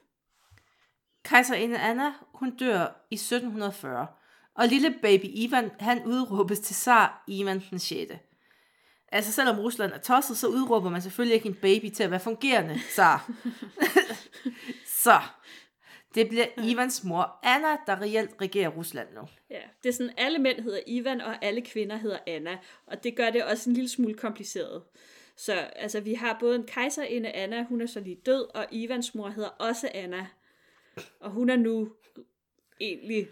Kejserinde 1.25 1.79
Anna, 1.79 2.13
hun 2.35 2.57
dør 2.57 3.07
i 3.11 3.15
1740, 3.15 4.07
og 4.55 4.69
lille 4.69 4.95
baby 5.03 5.25
Ivan, 5.25 5.71
han 5.81 6.07
udråbes 6.07 6.61
til 6.61 6.77
zar 6.77 7.25
Ivan 7.29 7.63
den 7.71 7.79
6. 7.79 8.13
Altså 9.13 9.33
selvom 9.33 9.59
Rusland 9.59 9.93
er 9.93 9.99
tosset, 9.99 10.37
så 10.37 10.47
udråber 10.47 10.91
man 10.91 11.03
selvfølgelig 11.03 11.35
ikke 11.35 11.49
en 11.49 11.55
baby 11.55 11.91
til 11.95 12.03
at 12.03 12.11
være 12.11 12.21
fungerende 12.21 12.81
zar. 12.95 13.31
så, 15.05 15.21
det 16.19 16.29
bliver 16.29 16.47
Ivans 16.65 17.05
mor 17.05 17.39
Anna, 17.43 17.69
der 17.87 18.01
reelt 18.01 18.31
regerer 18.41 18.69
Rusland 18.69 19.09
nu. 19.15 19.21
Ja, 19.51 19.61
det 19.83 19.89
er 19.89 19.93
sådan, 19.93 20.13
alle 20.17 20.39
mænd 20.39 20.61
hedder 20.61 20.81
Ivan, 20.87 21.21
og 21.21 21.45
alle 21.45 21.61
kvinder 21.61 21.97
hedder 21.97 22.19
Anna, 22.27 22.59
og 22.87 23.05
det 23.05 23.17
gør 23.17 23.31
det 23.31 23.45
også 23.45 23.71
en 23.71 23.75
lille 23.75 23.89
smule 23.89 24.15
kompliceret. 24.15 24.83
Så 25.37 25.53
altså, 25.55 26.01
vi 26.01 26.15
har 26.15 26.37
både 26.41 26.57
en 26.57 26.67
kejserinde 26.67 27.33
Anna, 27.33 27.65
hun 27.65 27.81
er 27.81 27.87
så 27.87 28.01
lige 28.01 28.21
død, 28.27 28.57
og 28.57 28.67
Ivans 28.71 29.15
mor 29.15 29.29
hedder 29.29 29.49
også 29.49 29.91
Anna, 29.95 30.27
og 31.21 31.31
hun 31.31 31.51
er 31.51 31.57
nu 31.57 31.93
egentlig 32.81 33.29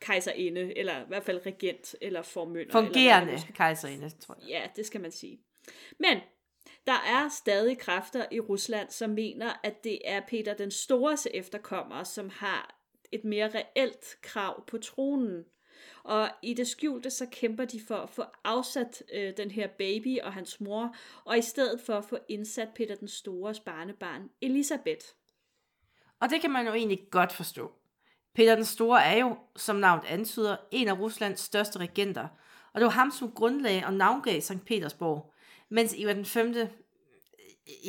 kejserinde, 0.00 0.78
eller 0.78 1.02
i 1.02 1.04
hvert 1.08 1.24
fald 1.24 1.46
regent, 1.46 1.94
eller 2.00 2.22
formynder. 2.22 2.76
eller 2.76 2.86
Fungerende 2.86 3.32
nu 3.32 3.38
kejserinde, 3.54 4.10
tror 4.10 4.36
jeg. 4.40 4.48
Ja, 4.48 4.62
det 4.76 4.86
skal 4.86 5.00
man 5.00 5.12
sige. 5.12 5.40
Men 5.98 6.18
der 6.86 6.92
er 7.06 7.28
stadig 7.28 7.78
kræfter 7.78 8.26
i 8.30 8.40
Rusland, 8.40 8.90
som 8.90 9.10
mener, 9.10 9.52
at 9.62 9.84
det 9.84 9.98
er 10.04 10.20
Peter 10.28 10.54
den 10.54 10.70
Stores 10.70 11.28
efterkommere, 11.34 12.04
som 12.04 12.30
har 12.30 12.80
et 13.12 13.24
mere 13.24 13.50
reelt 13.54 14.18
krav 14.22 14.66
på 14.66 14.78
tronen. 14.78 15.44
Og 16.04 16.30
i 16.42 16.54
det 16.54 16.66
skjulte, 16.66 17.10
så 17.10 17.26
kæmper 17.26 17.64
de 17.64 17.80
for 17.88 17.96
at 17.96 18.10
få 18.10 18.24
afsat 18.44 19.02
øh, 19.12 19.32
den 19.36 19.50
her 19.50 19.68
baby 19.78 20.20
og 20.20 20.32
hans 20.32 20.60
mor, 20.60 20.96
og 21.24 21.38
i 21.38 21.42
stedet 21.42 21.80
for 21.80 21.94
at 21.94 22.04
få 22.04 22.18
indsat 22.28 22.68
Peter 22.74 22.94
den 22.94 23.08
Stores 23.08 23.60
barnebarn, 23.60 24.30
Elisabeth. 24.40 25.06
Og 26.20 26.30
det 26.30 26.40
kan 26.40 26.50
man 26.50 26.66
jo 26.66 26.72
egentlig 26.72 27.00
godt 27.10 27.32
forstå. 27.32 27.72
Peter 28.34 28.54
den 28.54 28.64
Store 28.64 29.04
er 29.04 29.18
jo, 29.18 29.36
som 29.56 29.76
navnet 29.76 30.04
antyder, 30.08 30.56
en 30.70 30.88
af 30.88 30.98
Ruslands 30.98 31.40
største 31.40 31.78
regenter, 31.78 32.28
og 32.72 32.80
det 32.80 32.84
var 32.84 32.90
ham, 32.90 33.10
som 33.10 33.32
grundlagde 33.32 33.86
og 33.86 33.92
navngav 33.92 34.40
St. 34.40 34.64
Petersborg. 34.66 35.29
Mens 35.70 35.94
Ivar 35.96 36.12
den 36.12 36.24
5. 36.24 36.54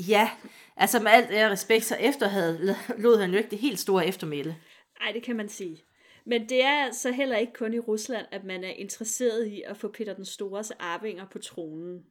Ja, 0.08 0.32
altså 0.78 1.00
med 1.00 1.12
alt 1.12 1.32
ære 1.32 1.52
respekt, 1.52 1.86
så 1.86 1.96
efter 1.96 2.28
havde, 2.28 2.76
lod 2.98 3.20
han 3.20 3.32
jo 3.32 3.38
ikke 3.38 3.50
det 3.50 3.60
helt 3.60 3.80
store 3.80 4.08
eftermæle. 4.08 4.58
Ej, 5.02 5.12
det 5.12 5.24
kan 5.24 5.36
man 5.36 5.50
sige. 5.50 5.84
Men 6.26 6.50
det 6.50 6.64
er 6.64 6.86
altså 6.86 7.12
heller 7.12 7.38
ikke 7.38 7.54
kun 7.54 7.74
i 7.74 7.80
Rusland, 7.80 8.26
at 8.32 8.44
man 8.44 8.64
er 8.64 8.70
interesseret 8.70 9.48
i 9.48 9.62
at 9.62 9.78
få 9.78 9.88
Peter 9.88 10.14
den 10.14 10.26
Stores 10.26 10.72
arvinger 10.72 11.26
på 11.26 11.40
tronen. 11.40 12.04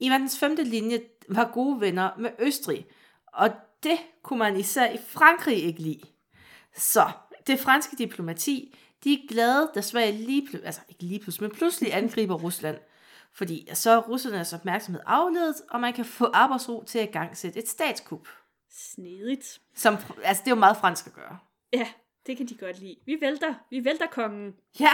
Ivar 0.00 0.18
den 0.18 0.30
5. 0.40 0.56
linje 0.64 1.02
var 1.28 1.50
gode 1.54 1.80
venner 1.80 2.10
med 2.18 2.30
Østrig, 2.38 2.86
og 3.26 3.50
det 3.82 3.98
kunne 4.22 4.38
man 4.38 4.56
især 4.56 4.90
i 4.90 4.98
Frankrig 5.06 5.64
ikke 5.64 5.82
lide. 5.82 6.00
Så 6.76 7.10
det 7.46 7.58
franske 7.58 7.96
diplomati, 7.96 8.78
de 9.04 9.12
er 9.12 9.28
glade, 9.28 9.70
da 9.74 9.80
Sverige 9.80 10.12
lige, 10.12 10.48
altså 10.64 10.80
ikke 10.88 11.02
lige 11.02 11.20
pludselig, 11.20 11.48
men 11.48 11.56
pludselig 11.56 11.94
angriber 11.94 12.34
Rusland. 12.34 12.76
Fordi 13.34 13.68
så 13.74 13.90
er 13.90 13.98
russernes 13.98 14.52
opmærksomhed 14.52 15.02
afledet, 15.06 15.56
og 15.70 15.80
man 15.80 15.92
kan 15.92 16.04
få 16.04 16.30
arbejdsro 16.32 16.84
til 16.84 16.98
at 16.98 17.12
gangsætte 17.12 17.58
et 17.58 17.68
statskup. 17.68 18.28
Snedigt. 18.70 19.60
Som, 19.74 19.96
altså 20.24 20.42
det 20.44 20.50
er 20.50 20.54
jo 20.54 20.60
meget 20.60 20.76
fransk 20.76 21.06
at 21.06 21.12
gøre. 21.12 21.38
Ja, 21.72 21.88
det 22.26 22.36
kan 22.36 22.46
de 22.46 22.54
godt 22.54 22.78
lide. 22.80 22.96
Vi 23.06 23.18
vælter, 23.20 23.54
vi 23.70 23.84
vælter 23.84 24.06
kongen. 24.06 24.54
Ja, 24.80 24.90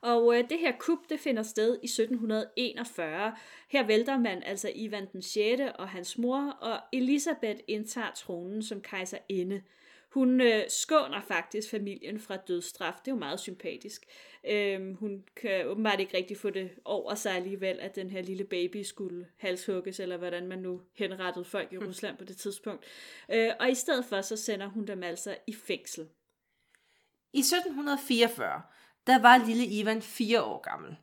Og 0.00 0.36
øh, 0.36 0.50
det 0.50 0.58
her 0.58 0.72
kup, 0.78 0.98
det 1.08 1.20
finder 1.20 1.42
sted 1.42 1.78
i 1.82 1.86
1741. 1.86 3.34
Her 3.68 3.86
vælter 3.86 4.18
man 4.18 4.42
altså 4.42 4.70
Ivan 4.74 5.06
den 5.12 5.22
6. 5.22 5.62
og 5.78 5.88
hans 5.88 6.18
mor, 6.18 6.50
og 6.60 6.80
Elisabeth 6.92 7.60
indtager 7.68 8.10
tronen 8.14 8.62
som 8.62 8.80
kejserinde. 8.80 9.62
Hun 10.08 10.40
øh, 10.40 10.62
skåner 10.68 11.20
faktisk 11.20 11.70
familien 11.70 12.20
fra 12.20 12.36
dødsstraf. 12.36 12.94
Det 13.04 13.10
er 13.10 13.14
jo 13.14 13.18
meget 13.18 13.40
sympatisk. 13.40 14.06
Øhm, 14.44 14.94
hun 14.94 15.24
kan 15.36 15.66
åbenbart 15.66 16.00
ikke 16.00 16.16
rigtig 16.16 16.36
få 16.36 16.50
det 16.50 16.70
over 16.84 17.14
sig 17.14 17.32
alligevel, 17.36 17.80
at 17.80 17.96
den 17.96 18.10
her 18.10 18.22
lille 18.22 18.44
baby 18.44 18.82
skulle 18.82 19.26
halshugges, 19.36 20.00
eller 20.00 20.16
hvordan 20.16 20.46
man 20.46 20.58
nu 20.58 20.80
henrettede 20.94 21.44
folk 21.44 21.72
i 21.72 21.78
Rusland 21.78 22.16
på 22.16 22.24
det 22.24 22.36
tidspunkt. 22.36 22.84
Øh, 23.32 23.50
og 23.60 23.70
i 23.70 23.74
stedet 23.74 24.04
for, 24.04 24.20
så 24.20 24.36
sender 24.36 24.66
hun 24.66 24.86
dem 24.86 25.02
altså 25.02 25.36
i 25.46 25.54
fængsel. 25.54 26.08
I 27.32 27.38
1744, 27.38 28.62
der 29.06 29.22
var 29.22 29.46
lille 29.46 29.66
Ivan 29.66 30.02
fire 30.02 30.42
år 30.42 30.60
gammel. 30.60 30.96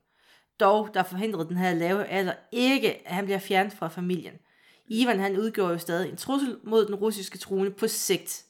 Dog, 0.59 0.89
der 0.93 1.03
forhindrede 1.03 1.47
den 1.47 1.57
her 1.57 1.73
lave 1.73 2.05
alder 2.05 2.33
ikke, 2.51 3.07
at 3.07 3.13
han 3.13 3.25
bliver 3.25 3.39
fjernet 3.39 3.73
fra 3.73 3.87
familien. 3.87 4.33
Ivan 4.87 5.19
han 5.19 5.37
udgjorde 5.37 5.71
jo 5.71 5.77
stadig 5.77 6.09
en 6.09 6.17
trussel 6.17 6.57
mod 6.63 6.85
den 6.85 6.95
russiske 6.95 7.37
trone 7.37 7.71
på 7.71 7.87
sigt. 7.87 8.44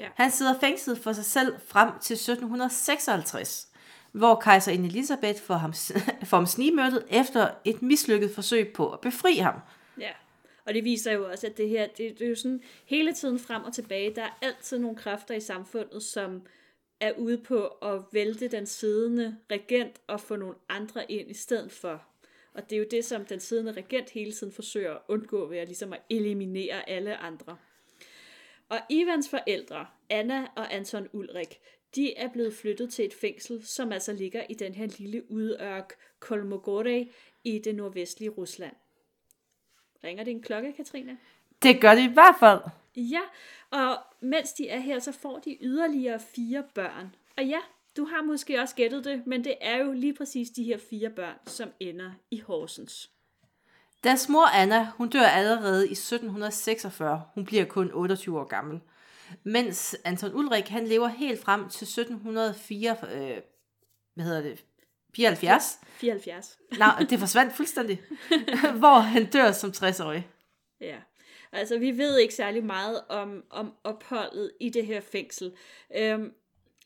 Ja. 0.00 0.08
Han 0.14 0.30
sidder 0.30 0.58
fængslet 0.60 0.98
for 0.98 1.12
sig 1.12 1.24
selv 1.24 1.54
frem 1.66 1.88
til 2.00 2.14
1756, 2.14 3.68
hvor 4.12 4.34
kejserinde 4.34 4.88
Elisabeth 4.88 5.40
får 5.40 5.54
ham, 5.54 5.72
får 6.30 6.36
ham 6.36 6.46
snigmørtet 6.46 7.06
efter 7.10 7.50
et 7.64 7.82
mislykket 7.82 8.30
forsøg 8.34 8.72
på 8.72 8.92
at 8.92 9.00
befri 9.00 9.36
ham. 9.36 9.54
Ja, 9.98 10.10
og 10.66 10.74
det 10.74 10.84
viser 10.84 11.12
jo 11.12 11.30
også, 11.30 11.46
at 11.46 11.56
det 11.56 11.68
her, 11.68 11.86
det, 11.86 12.18
det 12.18 12.24
er 12.24 12.28
jo 12.28 12.34
sådan 12.34 12.62
hele 12.84 13.12
tiden 13.12 13.38
frem 13.38 13.64
og 13.64 13.72
tilbage. 13.72 14.14
Der 14.14 14.22
er 14.22 14.38
altid 14.42 14.78
nogle 14.78 14.96
kræfter 14.96 15.34
i 15.34 15.40
samfundet, 15.40 16.02
som 16.02 16.42
er 17.00 17.12
ude 17.18 17.38
på 17.38 17.66
at 17.66 18.02
vælte 18.12 18.48
den 18.48 18.66
siddende 18.66 19.36
regent 19.50 20.00
og 20.06 20.20
få 20.20 20.36
nogle 20.36 20.54
andre 20.68 21.12
ind 21.12 21.30
i 21.30 21.34
stedet 21.34 21.72
for. 21.72 22.02
Og 22.54 22.70
det 22.70 22.76
er 22.76 22.80
jo 22.80 22.86
det, 22.90 23.04
som 23.04 23.24
den 23.24 23.40
siddende 23.40 23.72
regent 23.72 24.10
hele 24.10 24.32
tiden 24.32 24.52
forsøger 24.52 24.94
at 24.94 25.00
undgå 25.08 25.48
ved 25.48 25.58
at, 25.58 25.68
ligesom 25.68 25.92
at 25.92 26.00
eliminere 26.10 26.90
alle 26.90 27.16
andre. 27.16 27.56
Og 28.70 28.80
Ivans 28.88 29.28
forældre, 29.28 29.86
Anna 30.10 30.46
og 30.56 30.74
Anton 30.74 31.08
Ulrik, 31.12 31.60
de 31.94 32.16
er 32.16 32.28
blevet 32.28 32.54
flyttet 32.54 32.92
til 32.92 33.04
et 33.04 33.14
fængsel, 33.14 33.66
som 33.66 33.92
altså 33.92 34.12
ligger 34.12 34.44
i 34.48 34.54
den 34.54 34.74
her 34.74 34.86
lille 34.98 35.30
udørk 35.30 35.92
Kolmogorje 36.20 37.08
i 37.44 37.58
det 37.58 37.74
nordvestlige 37.74 38.30
Rusland. 38.30 38.72
Ringer 40.04 40.24
det 40.24 40.30
en 40.30 40.42
klokke, 40.42 40.72
Katrine? 40.72 41.18
Det 41.62 41.80
gør 41.80 41.94
det 41.94 42.02
i 42.02 42.12
hvert 42.12 42.36
fald. 42.40 42.60
Ja, 42.96 43.20
og 43.70 43.98
mens 44.20 44.52
de 44.52 44.68
er 44.68 44.78
her, 44.78 44.98
så 44.98 45.12
får 45.12 45.38
de 45.38 45.58
yderligere 45.60 46.20
fire 46.20 46.64
børn. 46.74 47.14
Og 47.36 47.44
ja, 47.44 47.60
du 47.96 48.04
har 48.04 48.22
måske 48.22 48.60
også 48.60 48.74
gættet 48.74 49.04
det, 49.04 49.26
men 49.26 49.44
det 49.44 49.54
er 49.60 49.76
jo 49.76 49.92
lige 49.92 50.14
præcis 50.14 50.50
de 50.50 50.64
her 50.64 50.78
fire 50.78 51.10
børn, 51.10 51.36
som 51.46 51.72
ender 51.80 52.12
i 52.30 52.38
Horsens. 52.40 53.10
Deres 54.04 54.28
mor 54.28 54.46
Anna, 54.46 54.90
hun 54.96 55.08
dør 55.08 55.26
allerede 55.26 55.88
i 55.88 55.92
1746. 55.92 57.22
Hun 57.34 57.44
bliver 57.44 57.64
kun 57.64 57.90
28 57.92 58.40
år 58.40 58.44
gammel. 58.44 58.80
Mens 59.42 59.96
Anton 60.04 60.34
Ulrik, 60.34 60.68
han 60.68 60.86
lever 60.86 61.08
helt 61.08 61.42
frem 61.42 61.68
til 61.68 61.84
1704, 61.84 62.96
øh, 63.12 63.36
hvad 64.14 64.24
hedder 64.24 64.42
det, 64.42 64.64
74. 65.16 65.78
74. 65.86 66.58
Nej, 66.78 67.06
det 67.10 67.18
forsvandt 67.18 67.52
fuldstændig. 67.52 68.02
hvor 68.80 68.98
han 68.98 69.26
dør 69.26 69.52
som 69.52 69.70
60-årig. 69.76 70.28
Ja, 70.80 70.96
altså 71.52 71.78
vi 71.78 71.98
ved 71.98 72.18
ikke 72.18 72.34
særlig 72.34 72.64
meget 72.64 73.00
om, 73.08 73.44
om 73.50 73.74
opholdet 73.84 74.52
i 74.60 74.70
det 74.70 74.86
her 74.86 75.00
fængsel. 75.00 75.52
Øhm, 75.96 76.32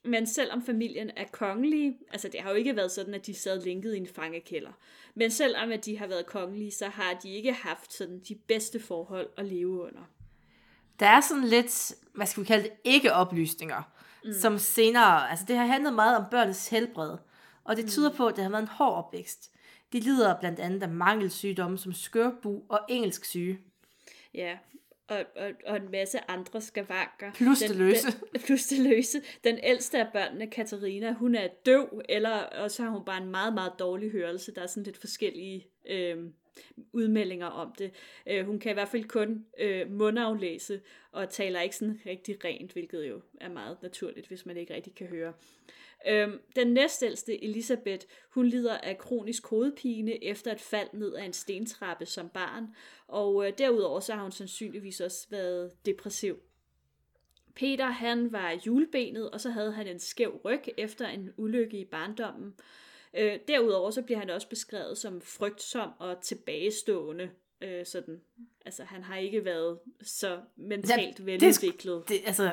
men 0.05 0.27
selvom 0.27 0.63
familien 0.63 1.11
er 1.17 1.25
kongelige, 1.33 1.99
altså 2.13 2.29
det 2.29 2.41
har 2.41 2.51
jo 2.51 2.57
ikke 2.57 2.77
været 2.77 2.91
sådan, 2.91 3.15
at 3.15 3.27
de 3.27 3.35
sad 3.35 3.65
lænket 3.65 3.95
i 3.95 3.99
en 3.99 4.07
fangekælder. 4.07 4.73
Men 5.15 5.31
selvom 5.31 5.73
at 5.73 5.85
de 5.85 5.99
har 5.99 6.07
været 6.07 6.27
kongelige, 6.27 6.71
så 6.71 6.89
har 6.89 7.15
de 7.23 7.31
ikke 7.31 7.53
haft 7.53 7.93
sådan 7.93 8.21
de 8.29 8.35
bedste 8.35 8.81
forhold 8.81 9.29
at 9.37 9.45
leve 9.45 9.83
under. 9.83 10.11
Der 11.01 11.07
er 11.07 11.21
sådan 11.21 11.45
lidt, 11.45 11.95
hvad 12.15 12.27
skal 12.27 12.43
vi 12.43 12.47
kalde 12.47 12.63
det, 12.63 12.73
ikke-oplysninger, 12.85 13.83
mm. 14.25 14.33
som 14.33 14.59
senere, 14.59 15.31
altså 15.31 15.45
det 15.49 15.57
har 15.57 15.67
handlet 15.67 15.93
meget 15.95 16.17
om 16.17 16.25
børnenes 16.31 16.69
helbred, 16.69 17.17
og 17.65 17.77
det 17.77 17.89
tyder 17.89 18.11
på, 18.13 18.27
at 18.27 18.37
det 18.37 18.45
har 18.45 18.51
været 18.51 18.63
en 18.63 18.69
hård 18.69 18.95
opvækst. 18.95 19.51
De 19.93 20.01
lider 20.01 20.41
blandt 20.41 20.61
andet 20.61 20.83
af 20.83 20.89
mangelsygdomme 20.89 21.79
som 21.79 21.93
skørbu 21.93 22.63
og 22.69 22.81
engelsk 22.89 23.25
syge. 23.25 23.59
Ja, 24.35 24.59
og, 25.09 25.25
og, 25.37 25.51
og 25.67 25.77
en 25.77 25.91
masse 25.91 26.31
andre 26.31 26.61
skavanker. 26.61 27.33
Plus 27.35 27.59
det 27.59 27.77
løse. 27.77 28.07
Den, 28.07 28.41
plus 28.47 28.67
det 28.67 28.79
løse. 28.79 29.23
Den 29.45 29.59
ældste 29.63 29.99
af 29.99 30.13
børnene, 30.13 30.47
Katarina, 30.47 31.13
hun 31.13 31.35
er 31.35 31.49
døv, 31.67 32.03
eller 32.09 32.31
og 32.31 32.71
så 32.71 32.83
har 32.83 32.91
hun 32.91 33.05
bare 33.05 33.23
en 33.23 33.31
meget, 33.31 33.55
meget 33.55 33.73
dårlig 33.79 34.11
hørelse. 34.11 34.55
Der 34.55 34.63
er 34.63 34.67
sådan 34.67 34.83
lidt 34.83 34.97
forskellige 34.97 35.67
øh, 35.89 36.17
udmeldinger 36.93 37.47
om 37.47 37.75
det. 37.79 37.91
Øh, 38.27 38.47
hun 38.47 38.59
kan 38.59 38.71
i 38.71 38.75
hvert 38.75 38.89
fald 38.89 39.05
kun 39.05 39.47
øh, 39.59 39.91
mundaflæse, 39.91 40.81
og 41.13 41.31
taler 41.31 41.61
ikke 41.61 41.77
sådan 41.77 42.01
rigtig 42.07 42.45
rent, 42.45 42.73
hvilket 42.73 43.09
jo 43.09 43.21
er 43.41 43.49
meget 43.49 43.83
naturligt, 43.83 44.29
hvis 44.29 44.47
man 44.47 44.57
ikke 44.57 44.75
rigtig 44.75 44.95
kan 44.95 45.07
høre. 45.07 45.33
Øhm, 46.09 46.41
den 46.57 46.67
næstældste, 46.67 47.45
Elisabeth, 47.45 48.07
hun 48.31 48.47
lider 48.47 48.79
af 48.79 48.99
kronisk 48.99 49.47
hovedpine 49.47 50.25
efter 50.25 50.53
et 50.53 50.61
fald 50.61 50.89
ned 50.93 51.15
ad 51.15 51.25
en 51.25 51.33
stentrappe 51.33 52.07
som 52.07 52.29
barn, 52.29 52.75
og 53.09 53.47
øh, 53.47 53.53
derudover 53.59 54.01
så 54.01 54.15
har 54.15 54.23
hun 54.23 54.33
sandsynligvis 54.33 55.01
også 55.01 55.27
været 55.31 55.73
depressiv. 55.87 56.39
Peter, 57.55 57.87
han 57.87 58.33
var 58.33 58.61
julebenet, 58.67 59.31
og 59.31 59.41
så 59.41 59.51
havde 59.51 59.73
han 59.73 59.87
en 59.87 59.99
skæv 59.99 60.41
ryg 60.45 60.63
efter 60.77 61.09
en 61.09 61.31
ulykke 61.37 61.79
i 61.79 61.85
barndommen. 61.85 62.55
Øh, 63.15 63.39
derudover 63.49 63.91
så 63.91 64.03
bliver 64.03 64.19
han 64.19 64.31
også 64.31 64.49
beskrevet 64.49 64.99
som 64.99 65.21
frygtsom 65.21 65.91
og 65.99 66.21
tilbagestående. 66.21 67.31
Øh, 67.61 67.87
sådan. 67.87 68.21
Altså, 68.65 68.85
han 68.85 69.03
har 69.03 69.17
ikke 69.17 69.45
været 69.45 69.79
så 70.03 70.41
mentalt 70.57 71.19
ja, 71.19 71.25
veludviklet. 71.25 72.03
Det, 72.03 72.09
det, 72.09 72.21
altså, 72.27 72.53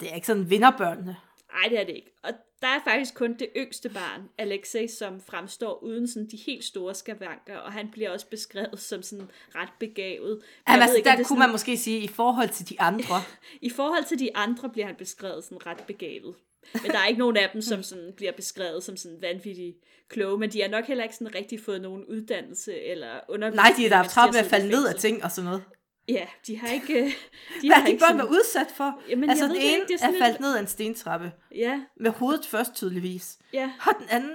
det 0.00 0.10
er 0.10 0.14
ikke 0.14 0.26
sådan 0.26 0.50
vinderbørnene. 0.50 1.16
Nej, 1.52 1.68
det 1.68 1.80
er 1.80 1.84
det 1.84 1.96
ikke. 1.96 2.10
Og 2.22 2.32
der 2.62 2.68
er 2.68 2.78
faktisk 2.84 3.14
kun 3.14 3.34
det 3.38 3.48
yngste 3.56 3.88
barn, 3.88 4.22
Alexei, 4.38 4.88
som 4.88 5.20
fremstår 5.20 5.82
uden 5.82 6.08
sådan 6.08 6.28
de 6.30 6.36
helt 6.46 6.64
store 6.64 6.94
skavanker, 6.94 7.56
og 7.56 7.72
han 7.72 7.88
bliver 7.92 8.10
også 8.10 8.26
beskrevet 8.26 8.80
som 8.80 9.02
sådan 9.02 9.28
ret 9.54 9.68
begavet. 9.78 10.40
Jamen, 10.68 10.82
altså, 10.82 10.96
ikke, 10.96 11.08
der 11.08 11.16
kunne 11.16 11.24
sådan... 11.24 11.38
man 11.38 11.50
måske 11.50 11.76
sige, 11.76 12.00
i 12.00 12.08
forhold 12.08 12.48
til 12.48 12.68
de 12.68 12.80
andre. 12.80 13.22
I 13.60 13.70
forhold 13.70 14.04
til 14.04 14.18
de 14.18 14.36
andre 14.36 14.68
bliver 14.68 14.86
han 14.86 14.94
beskrevet 14.94 15.44
sådan 15.44 15.66
ret 15.66 15.84
begavet. 15.86 16.34
Men 16.82 16.90
der 16.90 16.98
er 16.98 17.06
ikke 17.06 17.18
nogen 17.18 17.36
af 17.36 17.50
dem, 17.52 17.62
som 17.62 17.82
sådan 17.82 18.12
bliver 18.16 18.32
beskrevet 18.32 18.84
som 18.84 18.96
sådan 18.96 19.18
vanvittigt 19.20 19.76
kloge, 20.08 20.38
men 20.38 20.50
de 20.50 20.60
har 20.62 20.68
nok 20.68 20.84
heller 20.84 21.04
ikke 21.04 21.16
sådan 21.16 21.34
rigtig 21.34 21.60
fået 21.60 21.80
nogen 21.80 22.04
uddannelse 22.04 22.82
eller 22.82 23.20
undervisning. 23.28 23.62
Nej, 23.62 23.74
de 23.76 23.86
er 23.86 24.02
der 24.02 24.08
travlt 24.08 24.34
med 24.34 24.40
at 24.40 24.46
falde 24.46 24.68
ned 24.68 24.86
af 24.86 24.94
ting 24.94 25.24
og 25.24 25.30
sådan 25.30 25.44
noget. 25.44 25.62
Ja, 26.08 26.26
de 26.46 26.58
har 26.58 26.68
ikke... 26.68 27.04
De 27.62 27.68
Hvad 27.68 27.76
har 27.76 27.86
de 27.86 27.98
børn 27.98 28.18
været 28.18 28.28
udsat 28.28 28.66
for? 28.76 29.00
Jamen, 29.08 29.30
altså, 29.30 29.44
den 29.44 29.56
ene 29.56 29.62
ikke, 29.62 29.94
er, 30.02 30.08
er 30.08 30.12
faldt 30.18 30.32
lidt... 30.32 30.40
ned 30.40 30.56
af 30.56 30.60
en 30.60 30.66
stentrappe. 30.66 31.32
Ja. 31.54 31.80
Med 32.00 32.10
hovedet 32.10 32.46
først 32.46 32.74
tydeligvis. 32.74 33.38
Ja. 33.52 33.72
Og 33.86 33.94
den 33.98 34.08
anden... 34.08 34.30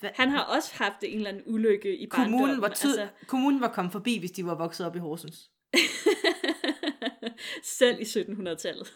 Hvad? 0.00 0.10
Han 0.14 0.30
har 0.30 0.42
også 0.42 0.74
haft 0.74 0.96
en 1.02 1.16
eller 1.16 1.30
anden 1.30 1.42
ulykke 1.46 1.96
i 1.96 2.04
kommunen 2.06 2.32
barndommen. 2.32 2.62
Var 2.62 2.68
tyd... 2.68 2.98
altså... 2.98 3.08
Kommunen 3.26 3.60
var 3.60 3.68
kommet 3.68 3.92
forbi, 3.92 4.18
hvis 4.18 4.30
de 4.30 4.46
var 4.46 4.54
vokset 4.54 4.86
op 4.86 4.96
i 4.96 4.98
Horsens. 4.98 5.50
Selv 7.62 8.00
i 8.00 8.02
1700-tallet. 8.02 8.92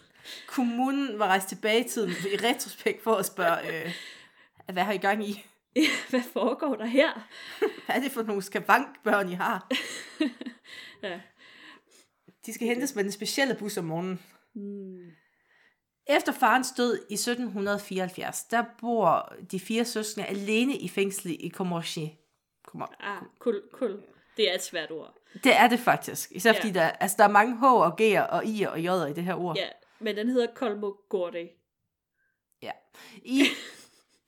Kommunen 0.46 1.18
var 1.18 1.26
rejst 1.26 1.48
tilbage 1.48 1.84
i 1.84 1.88
tiden 1.88 2.10
i 2.10 2.36
retrospekt 2.36 3.02
for 3.02 3.14
at 3.14 3.26
spørge, 3.26 3.84
øh, 3.84 3.92
hvad 4.72 4.82
har 4.82 4.92
I 4.92 4.96
gang 4.96 5.28
i? 5.28 5.44
Ja, 5.76 5.88
hvad 6.10 6.22
foregår 6.32 6.74
der 6.74 6.86
her? 6.86 7.28
hvad 7.58 7.96
er 7.96 8.00
det 8.00 8.12
for 8.12 8.22
nogle 8.22 8.42
skavankbørn, 8.42 9.28
I 9.28 9.32
har? 9.32 9.68
ja. 11.02 11.20
De 12.46 12.52
skal 12.52 12.68
hentes 12.68 12.94
med 12.94 13.04
den 13.04 13.12
specielle 13.12 13.54
bus 13.54 13.76
om 13.76 13.84
morgenen. 13.84 14.20
Hmm. 14.52 15.10
Efter 16.06 16.32
farens 16.32 16.72
død 16.76 17.06
i 17.10 17.14
1774, 17.14 18.44
der 18.44 18.64
bor 18.80 19.34
de 19.50 19.60
fire 19.60 19.84
søskende 19.84 20.26
alene 20.26 20.76
i 20.76 20.88
fængslet 20.88 21.36
i 21.40 21.50
Comorchy. 21.50 22.08
Kommer. 22.66 22.86
Ah, 23.00 23.22
kul, 23.38 23.62
kul. 23.72 24.02
Det 24.36 24.50
er 24.50 24.54
et 24.54 24.62
svært 24.62 24.90
ord. 24.90 25.14
Det 25.44 25.56
er 25.56 25.68
det 25.68 25.80
faktisk. 25.80 26.32
Især 26.32 26.52
ja. 26.52 26.58
fordi 26.58 26.70
der, 26.70 26.88
altså, 26.88 27.14
der 27.18 27.24
er 27.24 27.28
mange 27.28 27.56
H 27.56 27.64
og 27.64 28.00
G'er 28.00 28.20
og 28.20 28.44
I'er 28.44 28.68
og 28.68 28.78
J'er 28.78 29.10
i 29.10 29.12
det 29.12 29.24
her 29.24 29.34
ord. 29.34 29.56
Ja, 29.56 29.68
men 29.98 30.16
den 30.16 30.28
hedder 30.28 30.46
Kolmogorje. 30.54 31.48
Ja. 32.62 32.72
I 33.22 33.42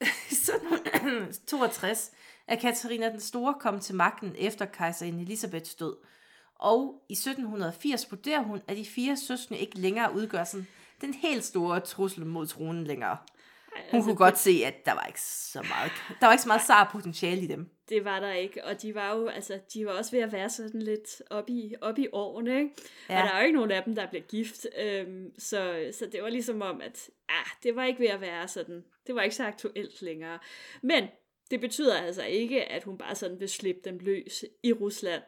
1762 0.01 2.11
er 2.47 2.57
Katarina 2.57 3.09
den 3.09 3.21
Store 3.21 3.55
kommet 3.61 3.83
til 3.83 3.95
magten 3.95 4.35
efter 4.39 4.65
kejserinde 4.65 5.23
Elisabeths 5.23 5.75
død. 5.75 5.97
Og 6.59 7.03
i 7.09 7.13
1780 7.13 8.11
vurderer 8.11 8.43
hun, 8.43 8.61
at 8.69 8.77
de 8.77 8.85
fire 8.85 9.17
søskende 9.17 9.61
ikke 9.61 9.79
længere 9.79 10.15
udgør 10.15 10.45
sådan 10.45 10.67
den 11.01 11.15
helt 11.15 11.45
store 11.45 11.81
trussel 11.81 12.27
mod 12.27 12.47
tronen 12.47 12.85
længere. 12.85 13.17
Hun 13.77 13.83
altså, 13.97 14.07
kunne 14.07 14.17
godt 14.17 14.39
se, 14.39 14.63
at 14.65 14.87
der 14.87 14.93
var 14.93 15.05
ikke 15.07 15.21
så 15.21 15.63
meget, 15.63 15.93
der 16.21 16.27
var 16.27 16.33
ikke 16.33 16.43
så 16.43 16.49
meget 16.49 16.63
sar 16.63 16.89
potentiale 16.93 17.41
i 17.41 17.47
dem. 17.47 17.71
Det 17.89 18.05
var 18.05 18.21
der 18.21 18.33
ikke, 18.33 18.65
og 18.65 18.83
de 18.83 18.95
var 18.95 19.17
jo, 19.17 19.29
altså, 19.29 19.59
de 19.75 19.87
var 19.87 19.93
også 19.93 20.11
ved 20.11 20.21
at 20.21 20.33
være 20.33 20.51
sådan 20.51 20.83
lidt 20.83 21.23
op 21.31 21.51
i, 21.51 21.75
op 21.81 21.99
i 21.99 22.07
årene, 22.13 22.59
ikke? 22.59 22.71
Ja. 23.09 23.23
Og 23.23 23.29
der 23.29 23.35
er 23.35 23.41
jo 23.41 23.47
ikke 23.47 23.57
nogen 23.57 23.71
af 23.71 23.83
dem, 23.83 23.95
der 23.95 24.07
bliver 24.07 24.23
gift, 24.23 24.67
øhm, 24.79 25.31
så, 25.39 25.91
så 25.99 26.09
det 26.13 26.23
var 26.23 26.29
ligesom 26.29 26.63
om, 26.63 26.81
at 26.81 27.11
ah, 27.29 27.47
det 27.63 27.77
var 27.77 27.85
ikke 27.85 28.01
ved 28.01 28.09
at 28.09 28.21
være 28.21 28.49
sådan, 28.49 28.85
det 29.07 29.15
var 29.15 29.23
ikke 29.23 29.37
så 29.37 29.45
aktuelt 29.47 30.03
længere. 30.03 30.39
Men 30.83 31.05
Det 31.51 31.61
betyder 31.61 31.97
altså 31.97 32.23
ikke, 32.23 32.65
at 32.65 32.85
hun 32.85 32.99
bare 32.99 33.15
sådan 33.15 33.41
vil 33.41 33.49
slippe 33.49 33.81
dem 33.85 33.99
løs 33.99 34.45
i 34.63 34.73
Rusland. 34.73 35.23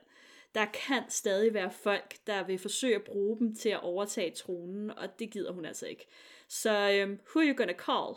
Der 0.54 0.64
kan 0.64 1.02
stadig 1.08 1.54
være 1.54 1.70
folk, 1.70 2.14
der 2.26 2.44
vil 2.46 2.58
forsøge 2.58 2.94
at 2.94 3.02
bruge 3.06 3.38
dem 3.38 3.56
til 3.56 3.68
at 3.68 3.80
overtage 3.82 4.30
tronen, 4.30 4.90
og 4.90 5.18
det 5.18 5.30
gider 5.30 5.52
hun 5.52 5.64
altså 5.64 5.86
ikke. 5.86 6.06
Så 6.48 6.70
øhm, 6.90 7.10
who 7.30 7.40
are 7.40 7.48
you 7.48 7.56
gonna 7.56 7.72
call? 7.72 8.14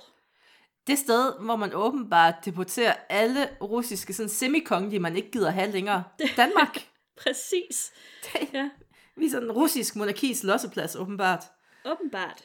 Det 0.87 0.97
sted, 0.97 1.33
hvor 1.39 1.55
man 1.55 1.73
åbenbart 1.73 2.33
deporterer 2.45 2.93
alle 3.09 3.49
russiske 3.61 4.13
sådan 4.13 4.29
semikongelige, 4.29 4.99
man 4.99 5.15
ikke 5.15 5.31
gider 5.31 5.49
have 5.49 5.71
længere. 5.71 6.03
Danmark. 6.37 6.77
Præcis. 7.23 7.91
Det 8.23 8.53
Ja, 8.53 8.69
vi 9.17 9.25
er 9.25 9.29
sådan 9.29 9.47
en 9.47 9.51
russisk 9.51 9.95
monarkis 9.95 10.43
losseplads, 10.43 10.95
åbenbart. 10.95 11.43
åbenbart. 11.85 12.43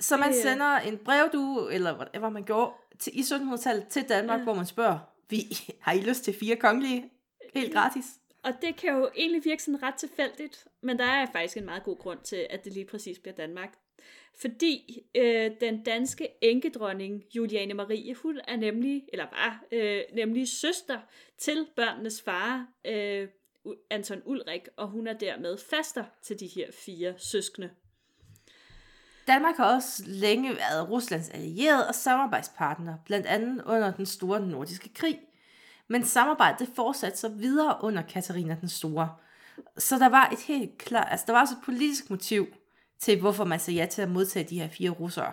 Så 0.00 0.16
man 0.16 0.28
Det 0.32 0.38
er- 0.38 0.42
sender 0.42 0.78
en 0.78 0.98
brevdue, 0.98 1.72
eller 1.72 1.96
whatever 1.98 2.28
man 2.30 2.44
gjorde, 2.44 2.72
til, 2.98 3.18
i 3.18 3.20
1700-tallet 3.22 3.88
til 3.88 4.08
Danmark, 4.08 4.38
ja. 4.38 4.44
hvor 4.44 4.54
man 4.54 4.66
spørger, 4.66 4.98
vi, 5.30 5.42
har 5.80 5.92
I 5.92 6.00
lyst 6.00 6.24
til 6.24 6.34
fire 6.40 6.56
kongelige? 6.56 7.10
Helt 7.54 7.72
gratis. 7.72 8.04
Og 8.42 8.52
det 8.62 8.76
kan 8.76 8.94
jo 8.94 9.10
egentlig 9.16 9.44
virke 9.44 9.62
sådan 9.62 9.82
ret 9.82 9.94
tilfældigt, 9.94 10.66
men 10.80 10.98
der 10.98 11.04
er 11.04 11.26
faktisk 11.32 11.56
en 11.56 11.64
meget 11.64 11.84
god 11.84 11.98
grund 11.98 12.18
til, 12.24 12.46
at 12.50 12.64
det 12.64 12.72
lige 12.72 12.86
præcis 12.86 13.18
bliver 13.18 13.34
Danmark. 13.34 13.74
Fordi 14.40 15.02
øh, 15.14 15.50
den 15.60 15.82
danske 15.82 16.28
enkedronning 16.40 17.24
Juliane 17.36 17.74
Marie, 17.74 18.14
hun 18.14 18.40
er 18.48 18.56
nemlig, 18.56 19.04
eller 19.12 19.26
var, 19.32 19.64
øh, 19.72 20.02
nemlig 20.14 20.48
søster 20.48 21.00
til 21.38 21.66
børnenes 21.76 22.22
far, 22.22 22.66
øh, 22.84 23.28
Anton 23.90 24.22
Ulrik, 24.24 24.68
og 24.76 24.88
hun 24.88 25.06
er 25.06 25.12
dermed 25.12 25.58
faster 25.70 26.04
til 26.22 26.40
de 26.40 26.46
her 26.46 26.66
fire 26.72 27.14
søskende. 27.16 27.70
Danmark 29.26 29.56
har 29.56 29.74
også 29.74 30.02
længe 30.06 30.50
været 30.50 30.90
Ruslands 30.90 31.28
allierede 31.28 31.88
og 31.88 31.94
samarbejdspartner, 31.94 32.94
blandt 33.04 33.26
andet 33.26 33.64
under 33.66 33.92
den 33.92 34.06
store 34.06 34.40
nordiske 34.40 34.88
krig. 34.94 35.20
Men 35.88 36.04
samarbejdet 36.04 36.58
det 36.58 36.68
fortsatte 36.76 37.18
så 37.18 37.28
videre 37.28 37.76
under 37.80 38.02
Katarina 38.02 38.56
den 38.60 38.68
Store. 38.68 39.16
Så 39.78 39.98
der 39.98 40.08
var 40.08 40.28
et 40.32 40.40
helt 40.40 40.78
klart, 40.78 41.08
altså 41.10 41.24
der 41.26 41.32
var 41.32 41.40
også 41.40 41.54
et 41.54 41.64
politisk 41.64 42.10
motiv 42.10 42.46
til, 42.98 43.20
hvorfor 43.20 43.44
man 43.44 43.60
sagde 43.60 43.80
ja 43.80 43.86
til 43.86 44.02
at 44.02 44.10
modtage 44.10 44.48
de 44.48 44.60
her 44.60 44.68
fire 44.68 44.90
russere. 44.90 45.32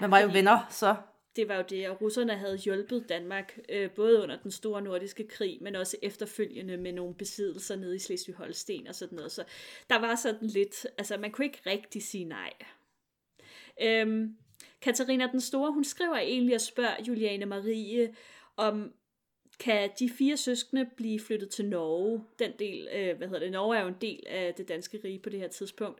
Man 0.00 0.10
var 0.10 0.18
jo 0.18 0.28
venner, 0.32 0.66
så 0.70 0.96
det 1.36 1.48
var 1.48 1.56
jo 1.56 1.64
det, 1.68 1.84
at 1.84 2.00
russerne 2.00 2.36
havde 2.36 2.56
hjulpet 2.56 3.08
Danmark, 3.08 3.58
øh, 3.68 3.90
både 3.90 4.22
under 4.22 4.38
den 4.42 4.50
store 4.50 4.82
nordiske 4.82 5.28
krig, 5.28 5.58
men 5.60 5.76
også 5.76 5.96
efterfølgende 6.02 6.76
med 6.76 6.92
nogle 6.92 7.14
besiddelser 7.14 7.76
nede 7.76 7.96
i 7.96 7.98
Slesvig-Holsten 7.98 8.88
og 8.88 8.94
sådan 8.94 9.16
noget. 9.16 9.32
Så 9.32 9.44
der 9.90 9.98
var 9.98 10.14
sådan 10.14 10.48
lidt, 10.48 10.86
altså 10.98 11.16
man 11.16 11.30
kunne 11.30 11.44
ikke 11.44 11.62
rigtig 11.66 12.02
sige 12.02 12.24
nej. 12.24 12.52
Øhm, 13.82 14.36
Katarina 14.82 15.26
den 15.26 15.40
Store, 15.40 15.72
hun 15.72 15.84
skriver 15.84 16.16
egentlig 16.16 16.54
og 16.54 16.60
spørger 16.60 17.02
Juliane 17.08 17.46
Marie, 17.46 18.14
om 18.56 18.92
kan 19.60 19.90
de 19.98 20.10
fire 20.18 20.36
søskende 20.36 20.86
blive 20.96 21.20
flyttet 21.20 21.48
til 21.50 21.64
Norge? 21.64 22.24
Den 22.38 22.52
del, 22.58 22.88
øh, 22.94 23.16
hvad 23.16 23.28
hedder 23.28 23.40
det, 23.42 23.52
Norge 23.52 23.76
er 23.76 23.82
jo 23.82 23.88
en 23.88 23.96
del 24.00 24.24
af 24.26 24.54
det 24.56 24.68
danske 24.68 25.00
rige 25.04 25.18
på 25.18 25.28
det 25.30 25.40
her 25.40 25.48
tidspunkt. 25.48 25.98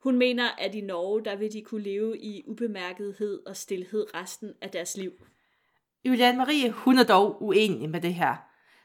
Hun 0.00 0.16
mener, 0.16 0.48
at 0.58 0.74
i 0.74 0.80
Norge, 0.80 1.24
der 1.24 1.36
vil 1.36 1.52
de 1.52 1.62
kunne 1.62 1.82
leve 1.82 2.18
i 2.18 2.42
ubemærkethed 2.46 3.40
og 3.46 3.56
stillhed 3.56 4.14
resten 4.14 4.52
af 4.60 4.70
deres 4.70 4.96
liv. 4.96 5.12
Julian 6.04 6.36
Marie, 6.36 6.70
hun 6.70 6.98
er 6.98 7.04
dog 7.04 7.42
uenig 7.42 7.90
med 7.90 8.00
det 8.00 8.14
her. 8.14 8.36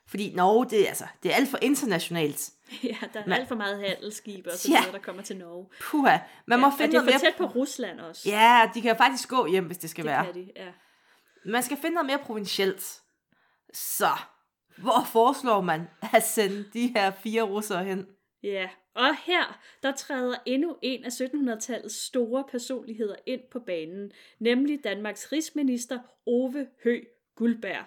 Fordi 0.08 0.34
Norge, 0.36 0.70
det 0.70 0.82
er, 0.84 0.88
altså, 0.88 1.06
det 1.24 1.32
er 1.32 1.36
alt 1.36 1.50
for 1.50 1.58
internationalt. 1.62 2.50
Ja, 2.84 2.98
der 3.14 3.20
er 3.20 3.24
Men- 3.26 3.34
alt 3.34 3.48
for 3.48 3.56
meget 3.56 3.80
handelsskibe 3.80 4.52
og 4.52 4.58
så 4.58 4.72
Ja. 4.72 4.92
der 4.92 5.00
kommer 5.00 5.22
til 5.22 5.38
Norge. 5.38 5.68
Puha, 5.82 6.18
man 6.46 6.60
må 6.60 6.68
ja, 6.68 6.84
finde 6.84 6.98
og 7.00 7.06
det 7.06 7.14
er 7.14 7.20
for 7.20 7.26
tæt 7.26 7.36
på 7.38 7.46
Rusland 7.46 8.00
også. 8.00 8.30
Ja, 8.30 8.70
de 8.74 8.82
kan 8.82 8.98
faktisk 8.98 9.30
gå 9.30 9.48
hjem, 9.48 9.66
hvis 9.66 9.78
det 9.78 9.90
skal 9.90 10.04
det 10.04 10.12
være. 10.12 10.26
kan 10.26 10.34
de, 10.36 10.52
ja. 10.56 10.68
Man 11.46 11.64
skal 11.64 11.78
finde 11.78 11.94
noget 11.94 12.06
mere 12.06 12.20
provincielt. 12.20 13.02
Så, 13.74 14.10
hvor 14.78 15.06
foreslår 15.12 15.62
man 15.62 15.88
at 16.14 16.24
sende 16.24 16.66
de 16.74 16.88
her 16.88 17.12
fire 17.12 17.42
russere 17.42 17.84
hen? 17.84 18.08
Ja, 18.44 18.70
og 18.96 19.16
her, 19.26 19.60
der 19.84 19.92
træder 19.92 20.36
endnu 20.46 20.78
en 20.82 21.04
af 21.06 21.10
1700-tallets 21.10 22.06
store 22.06 22.44
personligheder 22.52 23.16
ind 23.26 23.42
på 23.52 23.60
banen, 23.60 24.12
nemlig 24.40 24.84
Danmarks 24.84 25.32
rigsminister 25.32 26.00
Ove 26.26 26.68
Hø 26.84 27.00
Guldberg. 27.36 27.86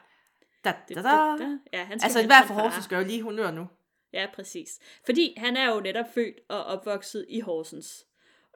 Da, 0.64 0.74
da, 0.88 1.02
da. 1.02 1.58
Ja, 1.72 1.84
han 1.84 1.98
skal 1.98 2.06
Altså, 2.06 2.18
hente 2.18 2.26
hver 2.34 2.40
sin 2.40 2.46
for 2.48 2.54
far. 2.54 2.62
Horsens 2.62 2.92
jo 2.92 3.00
lige 3.00 3.22
honør 3.22 3.50
nu. 3.50 3.66
Ja, 4.12 4.26
præcis. 4.34 4.78
Fordi 5.04 5.34
han 5.36 5.56
er 5.56 5.74
jo 5.74 5.80
netop 5.80 6.06
født 6.14 6.36
og 6.48 6.64
opvokset 6.64 7.26
i 7.28 7.40
Horsens. 7.40 8.06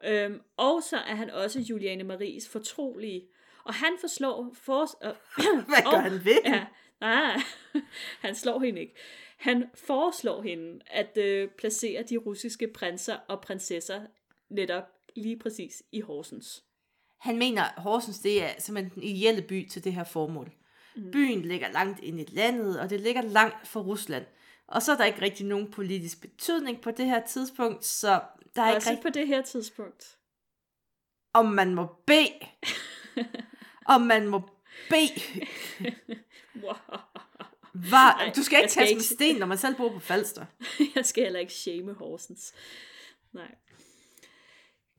Øhm, 0.05 0.41
og 0.57 0.83
så 0.83 0.97
er 0.97 1.15
han 1.15 1.31
også 1.31 1.61
Juliane 1.61 2.05
Maries 2.05 2.49
fortrolige. 2.49 3.23
Og 3.65 3.75
han 3.75 3.93
forslår... 4.01 4.55
For, 4.63 5.07
øh, 5.07 5.15
Hvad 5.69 5.83
gør 5.93 5.97
og- 5.97 6.03
han 6.03 6.25
ved? 6.25 6.41
Ja, 6.45 6.67
nej, 7.01 7.41
han 8.25 8.35
slår 8.35 8.61
hende 8.61 8.81
ikke. 8.81 8.95
Han 9.37 9.71
foreslår 9.75 10.43
hende 10.43 10.81
at 10.87 11.17
øh, 11.17 11.49
placere 11.49 12.03
de 12.03 12.17
russiske 12.17 12.69
prinser 12.69 13.17
og 13.29 13.41
prinsesser 13.41 14.01
netop 14.51 14.85
lige 15.17 15.39
præcis 15.39 15.83
i 15.93 16.01
Horsens. 16.01 16.65
Han 17.19 17.39
mener, 17.39 17.63
at 17.63 17.83
Horsens 17.83 18.19
det 18.19 18.43
er 18.45 18.51
simpelthen 18.59 18.95
den 18.95 19.03
ideelle 19.03 19.43
by 19.43 19.69
til 19.69 19.85
det 19.85 19.93
her 19.93 20.05
formål. 20.05 20.53
Mm. 20.97 21.11
Byen 21.11 21.43
ligger 21.43 21.73
langt 21.73 22.01
ind 22.01 22.21
i 22.21 22.25
landet, 22.29 22.81
og 22.81 22.91
det 22.91 23.01
ligger 23.01 23.23
langt 23.23 23.69
fra 23.69 23.81
Rusland. 23.81 24.27
Og 24.67 24.83
så 24.83 24.93
er 24.93 24.97
der 24.97 25.05
ikke 25.05 25.23
rigtig 25.23 25.47
nogen 25.47 25.71
politisk 25.71 26.21
betydning 26.21 26.81
på 26.81 26.91
det 26.91 27.07
her 27.07 27.27
tidspunkt, 27.27 27.85
så 27.85 28.21
der 28.57 28.63
er 28.63 28.69
ikke 28.69 28.77
Også 28.77 28.91
rigtig, 28.91 29.03
på 29.03 29.09
det 29.09 29.27
her 29.27 29.43
tidspunkt. 29.43 30.19
om 31.33 31.47
man 31.47 31.75
må 31.75 31.87
bede. 32.07 32.33
om 33.95 34.01
man 34.01 34.29
må 34.29 34.41
bede. 34.89 35.47
Var, 36.55 38.17
Ej, 38.21 38.33
du 38.37 38.43
skal 38.43 38.59
ikke 38.59 38.71
taste 38.73 38.83
ikke- 38.89 38.95
med 38.97 39.03
sten, 39.03 39.37
når 39.37 39.47
man 39.47 39.59
selv 39.59 39.77
bor 39.77 39.89
på 39.93 39.99
Falster. 40.01 40.47
Jeg 40.95 41.05
skal 41.07 41.23
heller 41.25 41.41
ikke 41.41 41.53
shame 41.53 41.93
Horsens. 41.93 42.55
Nej. 43.33 43.55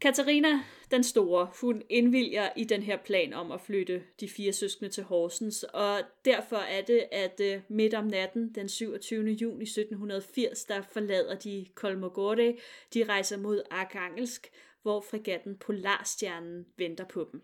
Katarina 0.02 0.64
den 0.92 1.04
Store, 1.04 1.48
hun 1.62 1.82
indvilger 1.90 2.50
i 2.58 2.64
den 2.64 2.84
her 2.84 2.98
plan 2.98 3.34
om 3.34 3.52
at 3.52 3.62
flytte 3.62 4.04
de 4.20 4.30
fire 4.30 4.54
søskende 4.54 4.92
til 4.92 5.04
Horsens, 5.04 5.64
og 5.64 6.00
derfor 6.26 6.56
er 6.58 6.82
det, 6.82 7.04
at 7.12 7.40
øh, 7.44 7.62
midt 7.70 7.94
om 7.94 8.06
natten 8.06 8.56
den 8.56 8.70
27. 8.70 9.26
juni 9.32 9.64
1780, 9.64 10.64
der 10.64 10.82
forlader 10.92 11.36
de 11.36 11.66
Kolmogorje, 11.76 12.58
de 12.94 13.04
rejser 13.04 13.38
mod 13.38 13.62
Arkangelsk, 13.72 14.52
hvor 14.82 15.02
fregatten 15.02 15.58
Polarstjernen 15.58 16.66
venter 16.78 17.06
på 17.06 17.30
dem. 17.32 17.42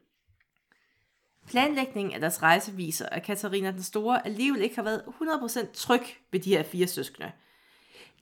Planlægningen 1.48 2.14
af 2.14 2.20
deres 2.20 2.44
rejse 2.44 2.72
viser, 2.72 3.06
at 3.10 3.24
Katarina 3.24 3.72
den 3.72 3.84
Store 3.84 4.26
alligevel 4.26 4.62
ikke 4.62 4.76
har 4.76 4.84
været 4.84 5.02
100% 5.22 5.74
tryg 5.74 6.02
ved 6.32 6.40
de 6.40 6.50
her 6.50 6.64
fire 6.64 6.88
søskende. 6.88 7.32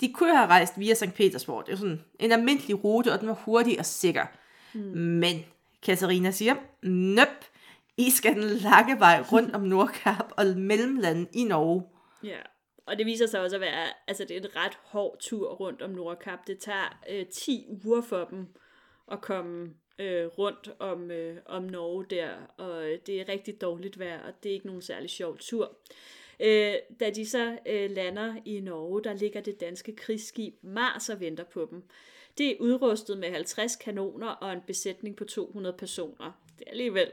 De 0.01 0.13
kunne 0.13 0.35
have 0.35 0.47
rejst 0.47 0.79
via 0.79 0.93
St. 0.93 1.13
Petersborg. 1.15 1.65
Det 1.65 1.73
er 1.73 1.77
sådan 1.77 2.01
en 2.19 2.31
almindelig 2.31 2.83
rute, 2.83 3.13
og 3.13 3.19
den 3.19 3.27
var 3.27 3.33
hurtig 3.33 3.79
og 3.79 3.85
sikker. 3.85 4.25
Mm. 4.73 4.81
Men 4.97 5.45
Katarina 5.83 6.31
siger, 6.31 6.55
nøp, 6.83 7.45
I 7.97 8.09
skal 8.09 8.35
den 8.35 8.43
lange 8.43 8.99
vej 8.99 9.23
rundt 9.31 9.55
om 9.55 9.61
Nordkap 9.61 10.31
og 10.37 10.45
mellemlandet 10.45 11.27
i 11.33 11.43
Norge. 11.43 11.83
Ja, 12.23 12.39
og 12.85 12.97
det 12.97 13.05
viser 13.05 13.27
sig 13.27 13.41
også 13.41 13.55
at 13.55 13.61
være, 13.61 13.87
altså 14.07 14.23
det 14.23 14.37
er 14.37 14.41
en 14.41 14.55
ret 14.55 14.77
hård 14.83 15.17
tur 15.19 15.53
rundt 15.53 15.81
om 15.81 15.89
Nordkap. 15.89 16.39
Det 16.47 16.59
tager 16.59 16.99
øh, 17.09 17.25
10 17.25 17.65
uger 17.85 18.01
for 18.01 18.25
dem 18.25 18.47
at 19.11 19.21
komme 19.21 19.69
øh, 19.99 20.25
rundt 20.25 20.71
om, 20.79 21.11
øh, 21.11 21.37
om 21.45 21.63
Norge 21.63 22.05
der, 22.09 22.29
og 22.57 22.91
øh, 22.91 22.99
det 23.05 23.21
er 23.21 23.29
rigtig 23.29 23.61
dårligt 23.61 23.99
vejr, 23.99 24.27
og 24.27 24.33
det 24.43 24.49
er 24.49 24.53
ikke 24.53 24.67
nogen 24.67 24.81
særlig 24.81 25.09
sjov 25.09 25.37
tur. 25.37 25.77
Øh, 26.39 26.73
da 26.99 27.09
de 27.09 27.25
så 27.25 27.57
øh, 27.65 27.91
lander 27.91 28.35
i 28.45 28.59
Norge, 28.59 29.03
der 29.03 29.13
ligger 29.13 29.41
det 29.41 29.59
danske 29.59 29.95
krigsskib 29.95 30.53
Mars 30.61 31.09
og 31.09 31.19
venter 31.19 31.43
på 31.43 31.67
dem. 31.71 31.83
Det 32.37 32.51
er 32.51 32.55
udrustet 32.59 33.17
med 33.17 33.31
50 33.31 33.75
kanoner 33.75 34.27
og 34.27 34.53
en 34.53 34.61
besætning 34.67 35.15
på 35.15 35.25
200 35.25 35.75
personer. 35.77 36.41
Det 36.59 36.67
er 36.67 36.71
alligevel 36.71 37.11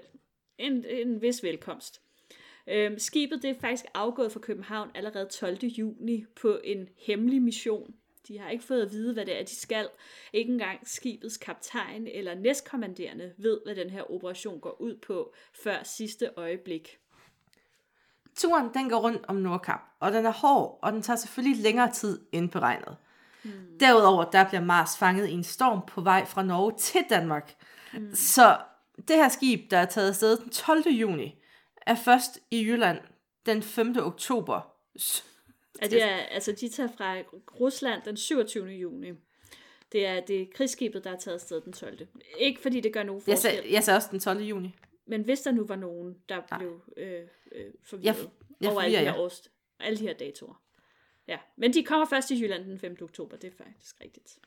en, 0.58 0.84
en 0.84 1.22
vis 1.22 1.42
velkomst. 1.42 2.00
Øhm, 2.66 2.98
skibet 2.98 3.42
det 3.42 3.50
er 3.50 3.60
faktisk 3.60 3.84
afgået 3.94 4.32
fra 4.32 4.40
København 4.40 4.90
allerede 4.94 5.28
12. 5.28 5.58
juni 5.64 6.24
på 6.40 6.60
en 6.64 6.88
hemmelig 6.96 7.42
mission. 7.42 7.94
De 8.28 8.38
har 8.38 8.50
ikke 8.50 8.64
fået 8.64 8.82
at 8.82 8.92
vide, 8.92 9.12
hvad 9.12 9.26
det 9.26 9.40
er, 9.40 9.44
de 9.44 9.56
skal. 9.56 9.88
Ikke 10.32 10.52
engang 10.52 10.88
skibets 10.88 11.36
kaptajn 11.36 12.06
eller 12.06 12.34
næstkommanderende 12.34 13.32
ved, 13.36 13.60
hvad 13.64 13.74
den 13.74 13.90
her 13.90 14.10
operation 14.10 14.60
går 14.60 14.80
ud 14.80 14.96
på, 14.96 15.34
før 15.64 15.82
sidste 15.82 16.30
øjeblik. 16.36 16.98
Turen 18.36 18.74
den 18.74 18.88
går 18.88 18.96
rundt 18.96 19.24
om 19.28 19.36
Nordkap, 19.36 19.80
og 20.00 20.12
den 20.12 20.26
er 20.26 20.32
hård, 20.32 20.78
og 20.82 20.92
den 20.92 21.02
tager 21.02 21.16
selvfølgelig 21.16 21.62
længere 21.62 21.92
tid 21.92 22.20
end 22.32 22.50
beregnet. 22.50 22.96
Mm. 23.44 23.50
Derudover 23.80 24.24
der 24.24 24.48
bliver 24.48 24.64
Mars 24.64 24.98
fanget 24.98 25.28
i 25.28 25.32
en 25.32 25.44
storm 25.44 25.80
på 25.86 26.00
vej 26.00 26.24
fra 26.24 26.42
Norge 26.42 26.72
til 26.78 27.00
Danmark. 27.10 27.54
Mm. 27.94 28.14
Så 28.14 28.58
det 29.08 29.16
her 29.16 29.28
skib, 29.28 29.70
der 29.70 29.78
er 29.78 29.84
taget 29.84 30.08
afsted 30.08 30.36
den 30.36 30.50
12. 30.50 30.88
juni, 30.88 31.42
er 31.86 31.94
først 31.94 32.38
i 32.50 32.64
Jylland 32.66 32.98
den 33.46 33.62
5. 33.62 33.96
oktober. 33.98 34.60
At 35.80 35.90
det 35.90 36.02
er, 36.02 36.16
altså, 36.16 36.52
de 36.52 36.68
tager 36.68 36.88
fra 36.96 37.20
Rusland 37.60 38.02
den 38.04 38.16
27. 38.16 38.66
juni. 38.66 39.12
Det 39.92 40.06
er 40.06 40.20
det 40.20 40.42
er 40.42 40.46
krigsskibet, 40.54 41.04
der 41.04 41.10
er 41.10 41.16
taget 41.18 41.34
afsted 41.34 41.60
den 41.60 41.72
12. 41.72 41.98
Ikke 42.38 42.60
fordi 42.60 42.80
det 42.80 42.92
gør 42.92 43.02
nogen 43.02 43.22
Jeg 43.26 43.36
forskel, 43.36 43.50
sagde, 43.56 43.72
jeg 43.72 43.84
sagde 43.84 43.96
også 43.96 44.08
den 44.10 44.20
12. 44.20 44.40
juni. 44.40 44.74
men 45.06 45.22
hvis 45.22 45.40
der 45.40 45.50
nu 45.52 45.64
var 45.64 45.76
nogen, 45.76 46.16
der 46.28 46.42
Nej. 46.50 46.58
blev 46.58 46.80
øh, 46.96 47.12
øh, 47.12 47.64
Jeg, 47.64 47.72
forvirret. 47.84 48.30
Ja, 48.62 48.70
over 48.70 48.80
alle 48.80 48.96
de, 48.96 49.04
her 49.04 49.12
jeg. 49.12 49.20
års, 49.20 49.50
alle 49.80 49.98
de 49.98 50.02
her 50.06 50.14
datoer. 50.14 50.62
Ja, 51.28 51.38
men 51.56 51.74
de 51.74 51.82
kommer 51.84 52.06
først 52.06 52.30
i 52.30 52.40
Jylland 52.42 52.64
den 52.64 52.78
5. 52.78 52.96
oktober, 53.02 53.36
det 53.36 53.52
er 53.52 53.64
faktisk 53.64 53.96
rigtigt. 54.04 54.38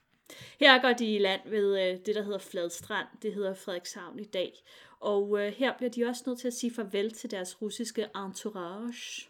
Her 0.59 0.81
går 0.81 0.93
de 0.93 1.15
i 1.15 1.17
land 1.19 1.41
ved 1.49 1.79
øh, 1.91 1.99
det, 2.05 2.15
der 2.15 2.23
hedder 2.23 2.37
Fladstrand. 2.37 3.07
Det 3.21 3.33
hedder 3.33 3.53
Frederikshavn 3.53 4.19
i 4.19 4.23
dag. 4.23 4.53
Og 4.99 5.39
øh, 5.39 5.53
her 5.53 5.77
bliver 5.77 5.89
de 5.89 6.05
også 6.05 6.23
nødt 6.27 6.39
til 6.39 6.47
at 6.47 6.53
sige 6.53 6.73
farvel 6.73 7.11
til 7.11 7.31
deres 7.31 7.61
russiske 7.61 8.07
entourage. 8.15 9.29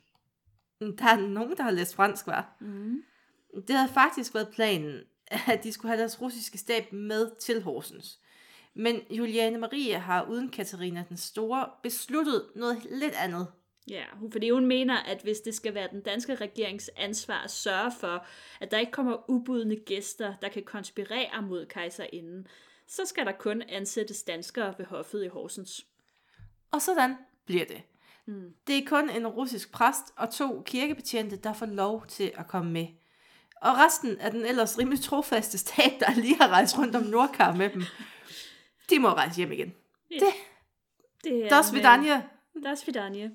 Der 0.80 1.06
er 1.06 1.28
nogen, 1.28 1.58
der 1.58 1.64
har 1.64 1.72
læst 1.72 1.96
fransk, 1.96 2.28
var. 2.28 2.58
Mm. 2.62 3.04
Det 3.68 3.76
havde 3.76 3.94
faktisk 3.94 4.34
været 4.34 4.50
planen, 4.50 5.04
at 5.48 5.64
de 5.64 5.72
skulle 5.72 5.90
have 5.90 6.00
deres 6.00 6.22
russiske 6.22 6.58
stab 6.58 6.94
med 6.94 7.32
til 7.40 7.62
Horsens. 7.62 8.20
Men 8.74 9.02
Juliane 9.12 9.58
Marie 9.58 10.00
har 10.00 10.24
uden 10.30 10.50
Katarina 10.50 11.04
den 11.10 11.18
Store 11.18 11.70
besluttet 11.84 12.46
noget 12.56 12.88
lidt 12.92 13.14
andet. 13.14 13.48
Ja, 13.88 14.04
fordi 14.32 14.50
hun 14.50 14.66
mener, 14.66 14.96
at 14.96 15.22
hvis 15.22 15.40
det 15.40 15.56
skal 15.56 15.74
være 15.74 15.88
den 15.92 16.02
danske 16.02 16.36
regerings 16.36 16.92
ansvar 16.98 17.44
at 17.44 17.52
sørge 17.52 17.92
for, 18.00 18.26
at 18.62 18.72
der 18.72 18.78
ikke 18.78 18.92
kommer 18.92 19.30
ubudne 19.30 19.76
gæster, 19.76 20.36
der 20.42 20.50
kan 20.50 20.64
konspirere 20.64 21.42
mod 21.42 21.66
kejserinden, 21.66 22.48
så 22.88 23.06
skal 23.06 23.26
der 23.26 23.32
kun 23.32 23.62
ansættes 23.62 24.24
danskere 24.24 24.76
ved 24.78 24.86
hoffet 24.86 25.24
i 25.24 25.28
Horsens. 25.28 25.86
Og 26.72 26.82
sådan 26.82 27.16
bliver 27.46 27.66
det. 27.66 27.82
Mm. 28.28 28.54
Det 28.68 28.78
er 28.78 28.88
kun 28.88 29.10
en 29.10 29.28
russisk 29.28 29.72
præst 29.72 30.14
og 30.18 30.34
to 30.34 30.62
kirkebetjente, 30.66 31.36
der 31.36 31.54
får 31.54 31.66
lov 31.66 32.06
til 32.08 32.32
at 32.36 32.48
komme 32.48 32.72
med. 32.72 32.88
Og 33.62 33.78
resten 33.78 34.18
af 34.18 34.32
den 34.32 34.46
ellers 34.46 34.78
rimelig 34.80 35.02
trofaste 35.02 35.58
stab, 35.58 35.92
der 36.00 36.16
lige 36.22 36.38
har 36.38 36.48
rejst 36.48 36.78
rundt 36.78 36.96
om 36.96 37.04
Nordkar 37.04 37.56
med 37.56 37.70
dem, 37.70 37.84
de 38.90 39.00
må 39.00 39.10
rejse 39.10 39.38
hjem 39.38 39.52
igen. 39.52 39.74
Det 41.24 41.44
er 41.46 41.50
Das 41.50 41.74
vidanje. 41.74 42.24
Das 42.64 42.88
vidanje. 42.88 43.32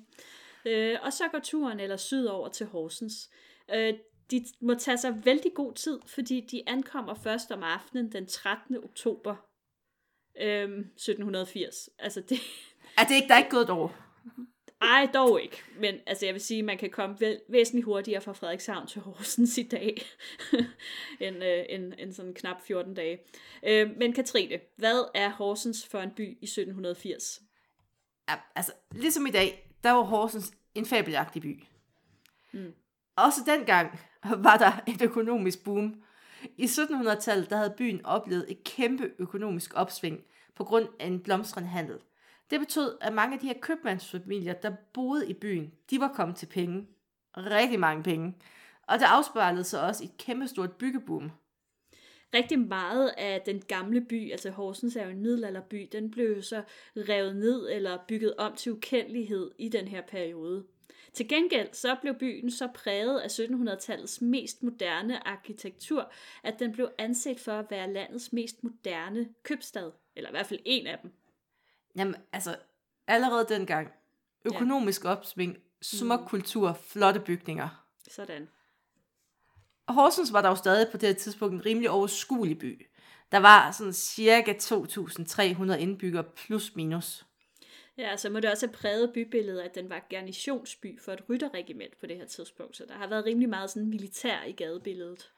Øh, 0.65 0.97
og 1.01 1.13
så 1.13 1.23
går 1.31 1.39
turen 1.39 1.79
eller 1.79 1.97
sydover 1.97 2.49
til 2.49 2.65
Horsens. 2.65 3.29
Øh, 3.73 3.93
de 4.31 4.45
må 4.61 4.73
tage 4.73 4.97
sig 4.97 5.25
vældig 5.25 5.51
god 5.55 5.73
tid, 5.73 5.99
fordi 6.07 6.47
de 6.51 6.63
ankommer 6.67 7.13
først 7.13 7.51
om 7.51 7.63
aftenen 7.63 8.11
den 8.11 8.27
13. 8.27 8.77
oktober 8.83 9.35
øh, 10.41 10.63
1780. 10.63 11.89
Altså 11.99 12.21
det, 12.21 12.39
Er 12.97 13.03
det 13.03 13.15
ikke, 13.15 13.27
der 13.27 13.33
er 13.33 13.37
ikke 13.37 13.49
gået 13.49 13.63
et 13.63 13.69
år? 13.69 13.95
Ej, 14.81 15.07
dog 15.13 15.41
ikke. 15.41 15.63
Men 15.79 15.95
altså, 16.05 16.25
jeg 16.25 16.33
vil 16.33 16.41
sige, 16.41 16.63
man 16.63 16.77
kan 16.77 16.89
komme 16.89 17.15
væ- 17.21 17.45
væsentligt 17.49 17.85
hurtigere 17.85 18.21
fra 18.21 18.33
Frederikshavn 18.33 18.87
til 18.87 19.01
Horsens 19.01 19.57
i 19.57 19.63
dag, 19.63 20.01
end, 21.19 21.43
øh, 21.43 21.65
end, 21.69 21.93
end 21.97 22.13
sådan 22.13 22.33
knap 22.33 22.61
14 22.61 22.93
dage. 22.93 23.19
Øh, 23.67 23.89
men 23.97 24.13
Katrine, 24.13 24.59
hvad 24.75 25.11
er 25.15 25.29
Horsens 25.29 25.87
for 25.87 25.99
en 25.99 26.11
by 26.11 26.37
i 26.41 26.45
1780? 26.45 27.41
Ja, 28.29 28.35
altså, 28.55 28.71
ligesom 28.91 29.25
i 29.27 29.31
dag, 29.31 29.71
der 29.83 29.91
var 29.91 30.01
Horsens 30.03 30.51
en 30.75 30.85
fabelagtig 30.85 31.41
by. 31.41 31.63
Mm. 32.53 32.73
Også 33.15 33.41
dengang 33.45 33.99
var 34.23 34.57
der 34.57 34.71
et 34.87 35.01
økonomisk 35.01 35.63
boom. 35.63 36.03
I 36.57 36.65
1700-tallet 36.65 37.49
der 37.49 37.57
havde 37.57 37.73
byen 37.77 38.05
oplevet 38.05 38.45
et 38.51 38.63
kæmpe 38.63 39.11
økonomisk 39.19 39.71
opsving 39.75 40.23
på 40.55 40.63
grund 40.63 40.87
af 40.99 41.07
en 41.07 41.19
blomstrende 41.19 41.69
handel. 41.69 41.99
Det 42.51 42.59
betød, 42.59 42.97
at 43.01 43.13
mange 43.13 43.33
af 43.33 43.39
de 43.39 43.47
her 43.47 43.59
købmandsfamilier, 43.61 44.53
der 44.53 44.71
boede 44.93 45.29
i 45.29 45.33
byen, 45.33 45.71
de 45.89 45.99
var 45.99 46.13
kommet 46.15 46.37
til 46.37 46.45
penge. 46.45 46.87
Rigtig 47.37 47.79
mange 47.79 48.03
penge. 48.03 48.35
Og 48.87 48.99
det 48.99 49.05
afspejlede 49.05 49.63
sig 49.63 49.81
også 49.81 50.03
i 50.03 50.07
et 50.07 50.17
kæmpestort 50.17 50.71
byggeboom. 50.71 51.31
rigtig 52.33 52.59
meget 52.59 53.13
af 53.17 53.41
den 53.45 53.61
gamle 53.61 54.01
by, 54.01 54.31
altså 54.31 54.49
Horsens 54.49 54.95
er 54.95 55.03
jo 55.03 55.09
en 55.09 55.21
middelalderby, 55.21 55.89
den 55.91 56.11
blev 56.11 56.41
så 56.41 56.63
revet 56.95 57.35
ned 57.35 57.69
eller 57.71 57.97
bygget 58.07 58.35
om 58.37 58.55
til 58.55 58.71
ukendelighed 58.71 59.51
i 59.57 59.69
den 59.69 59.87
her 59.87 60.01
periode. 60.01 60.65
Til 61.13 61.27
gengæld 61.27 61.73
så 61.73 61.95
blev 62.01 62.15
byen 62.15 62.51
så 62.51 62.67
præget 62.75 63.19
af 63.19 63.27
1700-tallets 63.27 64.21
mest 64.21 64.63
moderne 64.63 65.27
arkitektur, 65.27 66.11
at 66.43 66.59
den 66.59 66.71
blev 66.71 66.91
anset 66.97 67.39
for 67.39 67.51
at 67.51 67.71
være 67.71 67.93
landets 67.93 68.33
mest 68.33 68.63
moderne 68.63 69.29
købstad, 69.43 69.91
eller 70.15 70.29
i 70.29 70.33
hvert 70.33 70.45
fald 70.45 70.59
en 70.65 70.87
af 70.87 70.99
dem. 71.03 71.11
Jamen, 71.95 72.15
altså, 72.33 72.55
allerede 73.07 73.45
dengang. 73.49 73.91
Økonomisk 74.45 75.05
opsving, 75.05 75.57
smuk 75.81 76.19
kultur, 76.27 76.73
flotte 76.73 77.19
bygninger. 77.19 77.85
Sådan. 78.11 78.49
Og 79.87 79.93
Horsens 79.93 80.33
var 80.33 80.41
der 80.41 80.49
jo 80.49 80.55
stadig 80.55 80.87
på 80.91 80.97
det 80.97 81.09
her 81.09 81.15
tidspunkt 81.15 81.53
en 81.53 81.65
rimelig 81.65 81.89
overskuelig 81.89 82.59
by. 82.59 82.87
Der 83.31 83.37
var 83.37 83.71
sådan 83.71 83.93
cirka 83.93 84.53
2.300 84.53 85.73
indbyggere 85.73 86.23
plus 86.23 86.75
minus. 86.75 87.25
Ja, 87.97 88.17
så 88.17 88.29
må 88.29 88.39
det 88.39 88.51
også 88.51 88.67
have 88.67 88.73
præget 88.73 89.11
bybilledet, 89.13 89.61
at 89.61 89.75
den 89.75 89.89
var 89.89 90.05
garnisonsby 90.09 91.01
for 91.01 91.11
et 91.13 91.29
rytterregiment 91.29 91.99
på 91.99 92.05
det 92.05 92.17
her 92.17 92.25
tidspunkt, 92.25 92.77
så 92.77 92.85
der 92.87 92.93
har 92.93 93.07
været 93.07 93.25
rimelig 93.25 93.49
meget 93.49 93.69
sådan 93.69 93.89
militær 93.89 94.43
i 94.43 94.51
gadebilledet. 94.51 95.31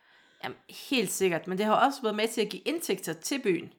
Jamen, 0.44 0.58
helt 0.70 1.12
sikkert, 1.12 1.48
men 1.48 1.58
det 1.58 1.66
har 1.66 1.86
også 1.88 2.02
været 2.02 2.16
med 2.16 2.28
til 2.28 2.42
at 2.42 2.50
give 2.50 2.62
indtægter 2.66 3.14
til 3.14 3.42
byen. 3.42 3.74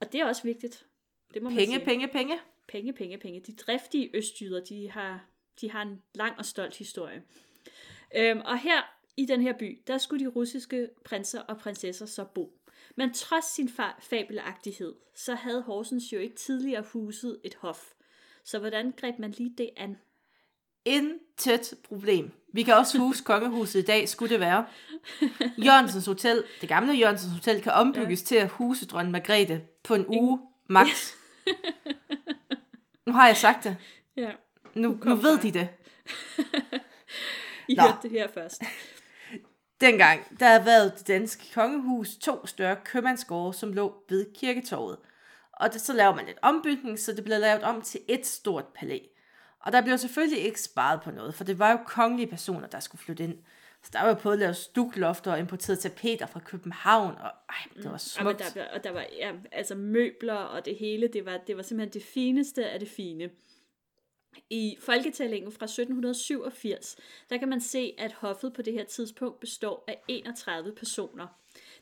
Og 0.00 0.12
det 0.12 0.20
er 0.20 0.26
også 0.26 0.42
vigtigt. 0.42 0.86
Det 1.34 1.42
må 1.42 1.48
man 1.48 1.56
Penge, 1.58 1.74
sige. 1.74 1.84
penge, 1.84 2.08
penge. 2.08 2.34
Penge, 2.68 2.92
penge, 2.92 3.18
penge. 3.18 3.40
De 3.40 3.52
driftige 3.52 4.10
østjyder, 4.14 4.64
de 4.64 4.90
har, 4.90 5.24
de 5.60 5.70
har 5.70 5.82
en 5.82 6.02
lang 6.14 6.38
og 6.38 6.44
stolt 6.44 6.76
historie. 6.76 7.22
Øhm, 8.16 8.40
og 8.44 8.58
her 8.58 8.94
i 9.16 9.26
den 9.26 9.42
her 9.42 9.52
by, 9.58 9.82
der 9.86 9.98
skulle 9.98 10.24
de 10.24 10.30
russiske 10.30 10.88
prinser 11.04 11.40
og 11.40 11.58
prinsesser 11.58 12.06
så 12.06 12.24
bo. 12.24 12.54
Men 12.96 13.14
trods 13.14 13.44
sin 13.54 13.68
fa- 13.68 14.00
fabelagtighed, 14.00 14.94
så 15.14 15.34
havde 15.34 15.62
Horsens 15.62 16.12
jo 16.12 16.18
ikke 16.18 16.36
tidligere 16.36 16.84
huset 16.92 17.40
et 17.44 17.54
hof. 17.54 17.84
Så 18.44 18.58
hvordan 18.58 18.92
greb 18.96 19.18
man 19.18 19.30
lige 19.30 19.54
det 19.58 19.70
an? 19.76 19.96
Intet 20.84 21.74
problem. 21.82 22.30
Vi 22.52 22.62
kan 22.62 22.74
også 22.74 22.98
huse 22.98 23.24
kongehuset 23.32 23.78
i 23.78 23.84
dag, 23.84 24.08
skulle 24.08 24.30
det 24.32 24.40
være. 24.40 24.66
Jørgensens 25.64 26.06
Hotel, 26.06 26.44
det 26.60 26.68
gamle 26.68 26.92
Jørgensens 26.92 27.32
Hotel, 27.32 27.62
kan 27.62 27.72
ombygges 27.72 28.20
ja. 28.22 28.26
til 28.26 28.34
at 28.36 28.48
huse 28.48 28.86
dronning 28.86 29.12
Margrethe 29.12 29.62
på 29.82 29.94
en 29.94 30.04
uge, 30.08 30.40
max. 30.68 31.12
Nu 33.06 33.12
har 33.12 33.26
jeg 33.26 33.36
sagt 33.36 33.64
det. 33.64 33.76
Ja, 34.16 34.30
Nu, 34.74 34.98
nu 35.04 35.14
ved 35.14 35.38
de 35.38 35.52
det. 35.52 35.68
I 37.68 37.74
Nå. 37.74 37.82
hørte 37.82 37.98
det 38.02 38.10
her 38.10 38.28
først. 38.34 38.62
Dengang, 39.80 40.40
der 40.40 40.60
havde 40.60 40.92
det 40.98 41.08
danske 41.08 41.54
kongehus 41.54 42.16
to 42.16 42.46
større 42.46 42.76
købmandsgårde, 42.84 43.54
som 43.54 43.72
lå 43.72 44.04
ved 44.08 44.26
kirketorvet. 44.34 44.98
Og 45.52 45.72
det, 45.72 45.80
så 45.80 45.92
laver 45.92 46.14
man 46.14 46.26
lidt 46.26 46.38
ombygning, 46.42 46.98
så 46.98 47.12
det 47.12 47.24
blev 47.24 47.40
lavet 47.40 47.62
om 47.62 47.82
til 47.82 48.00
et 48.08 48.26
stort 48.26 48.64
palæ. 48.66 48.98
Og 49.60 49.72
der 49.72 49.82
blev 49.82 49.98
selvfølgelig 49.98 50.44
ikke 50.44 50.60
sparet 50.62 51.02
på 51.02 51.10
noget, 51.10 51.34
for 51.34 51.44
det 51.44 51.58
var 51.58 51.70
jo 51.70 51.78
kongelige 51.86 52.26
personer, 52.26 52.66
der 52.66 52.80
skulle 52.80 53.02
flytte 53.02 53.24
ind. 53.24 53.38
Så 53.88 53.92
der 53.92 54.00
var 54.02 54.08
jo 54.08 54.14
på 54.14 54.30
at 54.30 54.38
lave 54.38 54.54
stuklofter 54.54 55.32
og 55.32 55.38
importeret 55.38 55.78
tapeter 55.78 56.26
fra 56.26 56.40
København, 56.40 57.14
og 57.14 57.30
ej, 57.48 57.54
det 57.76 57.84
var 57.84 57.90
Ja, 57.90 57.90
men 57.92 57.98
smukt. 57.98 58.38
der, 58.38 58.44
blev- 58.52 58.64
og 58.72 58.84
der 58.84 58.90
var 58.90 59.06
ja, 59.18 59.32
altså 59.52 59.74
møbler 59.74 60.34
og 60.34 60.64
det 60.64 60.76
hele, 60.76 61.08
det 61.08 61.26
var, 61.26 61.36
det 61.46 61.56
var 61.56 61.62
simpelthen 61.62 61.92
det 62.02 62.08
fineste 62.08 62.66
af 62.70 62.80
det 62.80 62.88
fine. 62.88 63.30
I 64.50 64.76
folketællingen 64.80 65.52
fra 65.52 65.64
1787, 65.66 66.96
der 67.30 67.36
kan 67.36 67.48
man 67.48 67.60
se, 67.60 67.94
at 67.98 68.12
hoffet 68.12 68.52
på 68.52 68.62
det 68.62 68.72
her 68.72 68.84
tidspunkt 68.84 69.40
består 69.40 69.84
af 69.88 70.02
31 70.08 70.74
personer. 70.74 71.26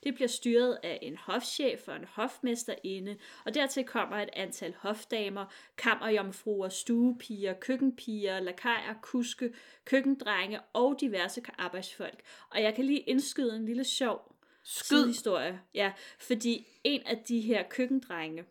Det 0.02 0.14
bliver 0.14 0.28
styret 0.28 0.78
af 0.82 0.98
en 1.02 1.16
hofchef 1.16 1.88
og 1.88 1.96
en 1.96 2.04
hofmesterinde, 2.04 3.16
og 3.44 3.54
dertil 3.54 3.84
kommer 3.84 4.16
et 4.16 4.28
antal 4.32 4.74
hofdamer, 4.78 5.46
kammerjomfruer, 5.76 6.68
stuepiger, 6.68 7.54
køkkenpiger, 7.54 8.40
lakajer, 8.40 8.94
kuske, 9.02 9.54
køkkendrenge 9.84 10.60
og 10.72 10.96
diverse 11.00 11.42
arbejdsfolk. 11.58 12.22
Og 12.50 12.62
jeg 12.62 12.74
kan 12.74 12.84
lige 12.84 13.00
indskyde 13.00 13.56
en 13.56 13.64
lille 13.66 13.84
sjov 13.84 14.36
Skyd. 14.62 14.96
sidehistorie. 14.96 15.60
Ja, 15.74 15.92
fordi 16.18 16.66
en 16.84 17.02
af 17.06 17.18
de 17.28 17.40
her 17.40 17.62
køkkendrenge, 17.68 18.44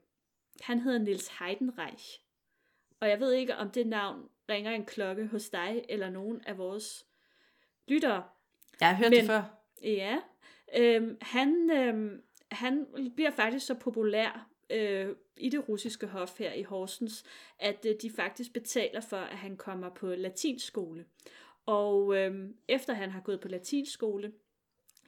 han 0.61 0.79
hedder 0.79 0.99
Nils 0.99 1.27
Heidenreich. 1.39 2.19
Og 2.99 3.09
jeg 3.09 3.19
ved 3.19 3.31
ikke, 3.33 3.55
om 3.55 3.69
det 3.71 3.87
navn 3.87 4.29
ringer 4.49 4.71
en 4.71 4.85
klokke 4.85 5.27
hos 5.27 5.49
dig 5.49 5.85
eller 5.89 6.09
nogen 6.09 6.41
af 6.45 6.57
vores 6.57 7.05
lyttere. 7.87 8.23
Jeg 8.79 8.87
har 8.89 8.95
hørt 8.95 9.09
Men- 9.09 9.19
det 9.19 9.27
før. 9.27 9.43
Ja, 9.83 10.17
øhm, 10.77 11.17
han, 11.21 11.71
øhm, 11.71 12.21
han 12.51 12.87
bliver 13.15 13.31
faktisk 13.31 13.65
så 13.65 13.73
populær 13.73 14.49
øh, 14.69 15.15
i 15.37 15.49
det 15.49 15.69
russiske 15.69 16.07
hof 16.07 16.39
her 16.39 16.53
i 16.53 16.63
Horsens, 16.63 17.23
at 17.59 17.85
øh, 17.89 17.95
de 18.01 18.11
faktisk 18.11 18.53
betaler 18.53 19.01
for, 19.01 19.17
at 19.17 19.37
han 19.37 19.57
kommer 19.57 19.89
på 19.89 20.07
latinskole. 20.07 21.05
Og 21.65 22.17
øhm, 22.17 22.55
efter 22.67 22.93
han 22.93 23.09
har 23.09 23.21
gået 23.21 23.39
på 23.39 23.47
latinskole, 23.47 24.33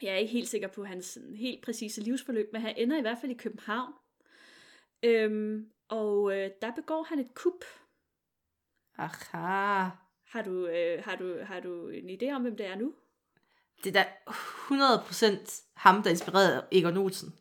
jeg 0.01 0.13
er 0.13 0.17
ikke 0.17 0.33
helt 0.33 0.47
sikker 0.47 0.67
på 0.67 0.83
hans 0.83 1.05
sådan, 1.05 1.35
helt 1.35 1.61
præcise 1.61 2.01
livsforløb, 2.01 2.49
men 2.53 2.61
han 2.61 2.73
ender 2.77 2.97
i 2.97 3.01
hvert 3.01 3.17
fald 3.21 3.31
i 3.31 3.35
København. 3.35 3.93
Øhm, 5.03 5.71
og 5.87 6.37
øh, 6.37 6.51
der 6.61 6.71
begår 6.75 7.03
han 7.03 7.19
et 7.19 7.33
kup. 7.33 7.63
Aha. 8.97 9.89
Har 10.23 10.41
du, 10.45 10.67
øh, 10.67 11.03
har, 11.03 11.15
du, 11.15 11.37
har 11.43 11.59
du 11.59 11.87
en 11.87 12.09
idé 12.09 12.31
om, 12.31 12.41
hvem 12.41 12.55
det 12.55 12.65
er 12.65 12.75
nu? 12.75 12.93
Det 13.83 13.95
er 13.95 14.03
da 14.03 14.05
100% 14.29 15.73
ham, 15.75 16.03
der 16.03 16.09
inspirerede 16.09 16.65
Egon 16.71 16.97
Olsen. 16.97 17.29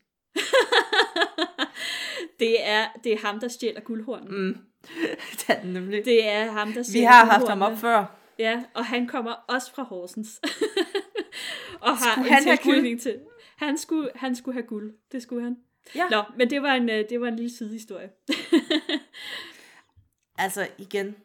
det, 2.41 2.67
er, 2.67 2.89
det 3.05 3.13
er 3.13 3.19
ham, 3.19 3.41
der 3.41 3.49
stjæler 3.49 3.81
guldhornen. 3.81 4.49
Mm. 4.49 4.59
det 5.39 5.45
er 5.49 5.61
den 5.61 5.73
nemlig. 5.73 6.05
Det 6.05 6.29
er 6.29 6.51
ham, 6.51 6.73
der 6.73 6.81
Vi 6.81 6.85
siger 6.85 7.09
har 7.09 7.25
haft 7.25 7.49
ham 7.49 7.63
op 7.63 7.79
før. 7.79 8.05
Ja, 8.39 8.65
og 8.75 8.85
han 8.85 9.09
kommer 9.09 9.33
også 9.33 9.75
fra 9.75 9.83
Horsens. 9.83 10.41
og 11.81 11.97
har 11.97 12.13
Skulle 12.13 12.29
en 12.29 12.35
han 12.35 12.43
tilknytning 12.43 13.01
til... 13.01 13.21
Han 13.57 13.79
skulle, 13.79 14.11
han 14.15 14.37
skulle 14.37 14.55
have 14.55 14.67
guld. 14.67 14.95
Det 15.13 15.23
skulle 15.23 15.43
han. 15.43 15.57
Ja. 15.95 16.09
Nå, 16.09 16.23
men 16.37 16.51
det 16.51 16.63
var 16.63 16.75
en, 16.75 16.91
øh, 16.91 17.09
det 17.09 17.21
var 17.21 17.29
en 17.29 17.37
lille 17.37 17.57
sidehistorie. 17.57 18.11
Altså 20.39 20.69
igen, 20.79 21.17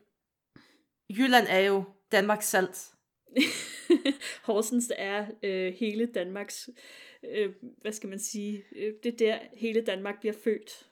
Jylland 1.09 1.47
er 1.49 1.59
jo 1.59 1.83
Danmarks 2.11 2.47
salt. 2.47 2.91
Horsens 4.47 4.91
er 4.97 5.25
øh, 5.43 5.73
hele 5.73 6.05
Danmarks, 6.05 6.69
øh, 7.23 7.53
hvad 7.81 7.91
skal 7.91 8.09
man 8.09 8.19
sige, 8.19 8.63
øh, 8.75 8.93
det 9.03 9.13
er 9.13 9.17
der 9.17 9.39
hele 9.53 9.81
Danmark 9.81 10.19
bliver 10.19 10.33
født. 10.43 10.87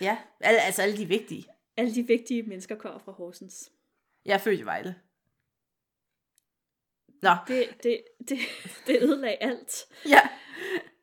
Ja, 0.00 0.18
al- 0.40 0.56
altså 0.56 0.82
alle 0.82 0.96
de 0.96 1.06
vigtige. 1.08 1.44
Alle 1.76 1.94
de 1.94 2.06
vigtige 2.06 2.42
mennesker 2.42 2.76
kommer 2.76 2.98
fra 2.98 3.12
Horsens. 3.12 3.72
Jeg 4.24 4.34
er 4.34 4.38
født 4.38 4.60
i 4.60 4.64
Vejle. 4.64 4.94
Nå, 7.22 7.30
Det, 7.48 7.68
det, 7.82 8.02
det, 8.28 8.38
det 8.86 9.02
ødelagde 9.02 9.36
alt. 9.36 9.86
ja. 10.14 10.20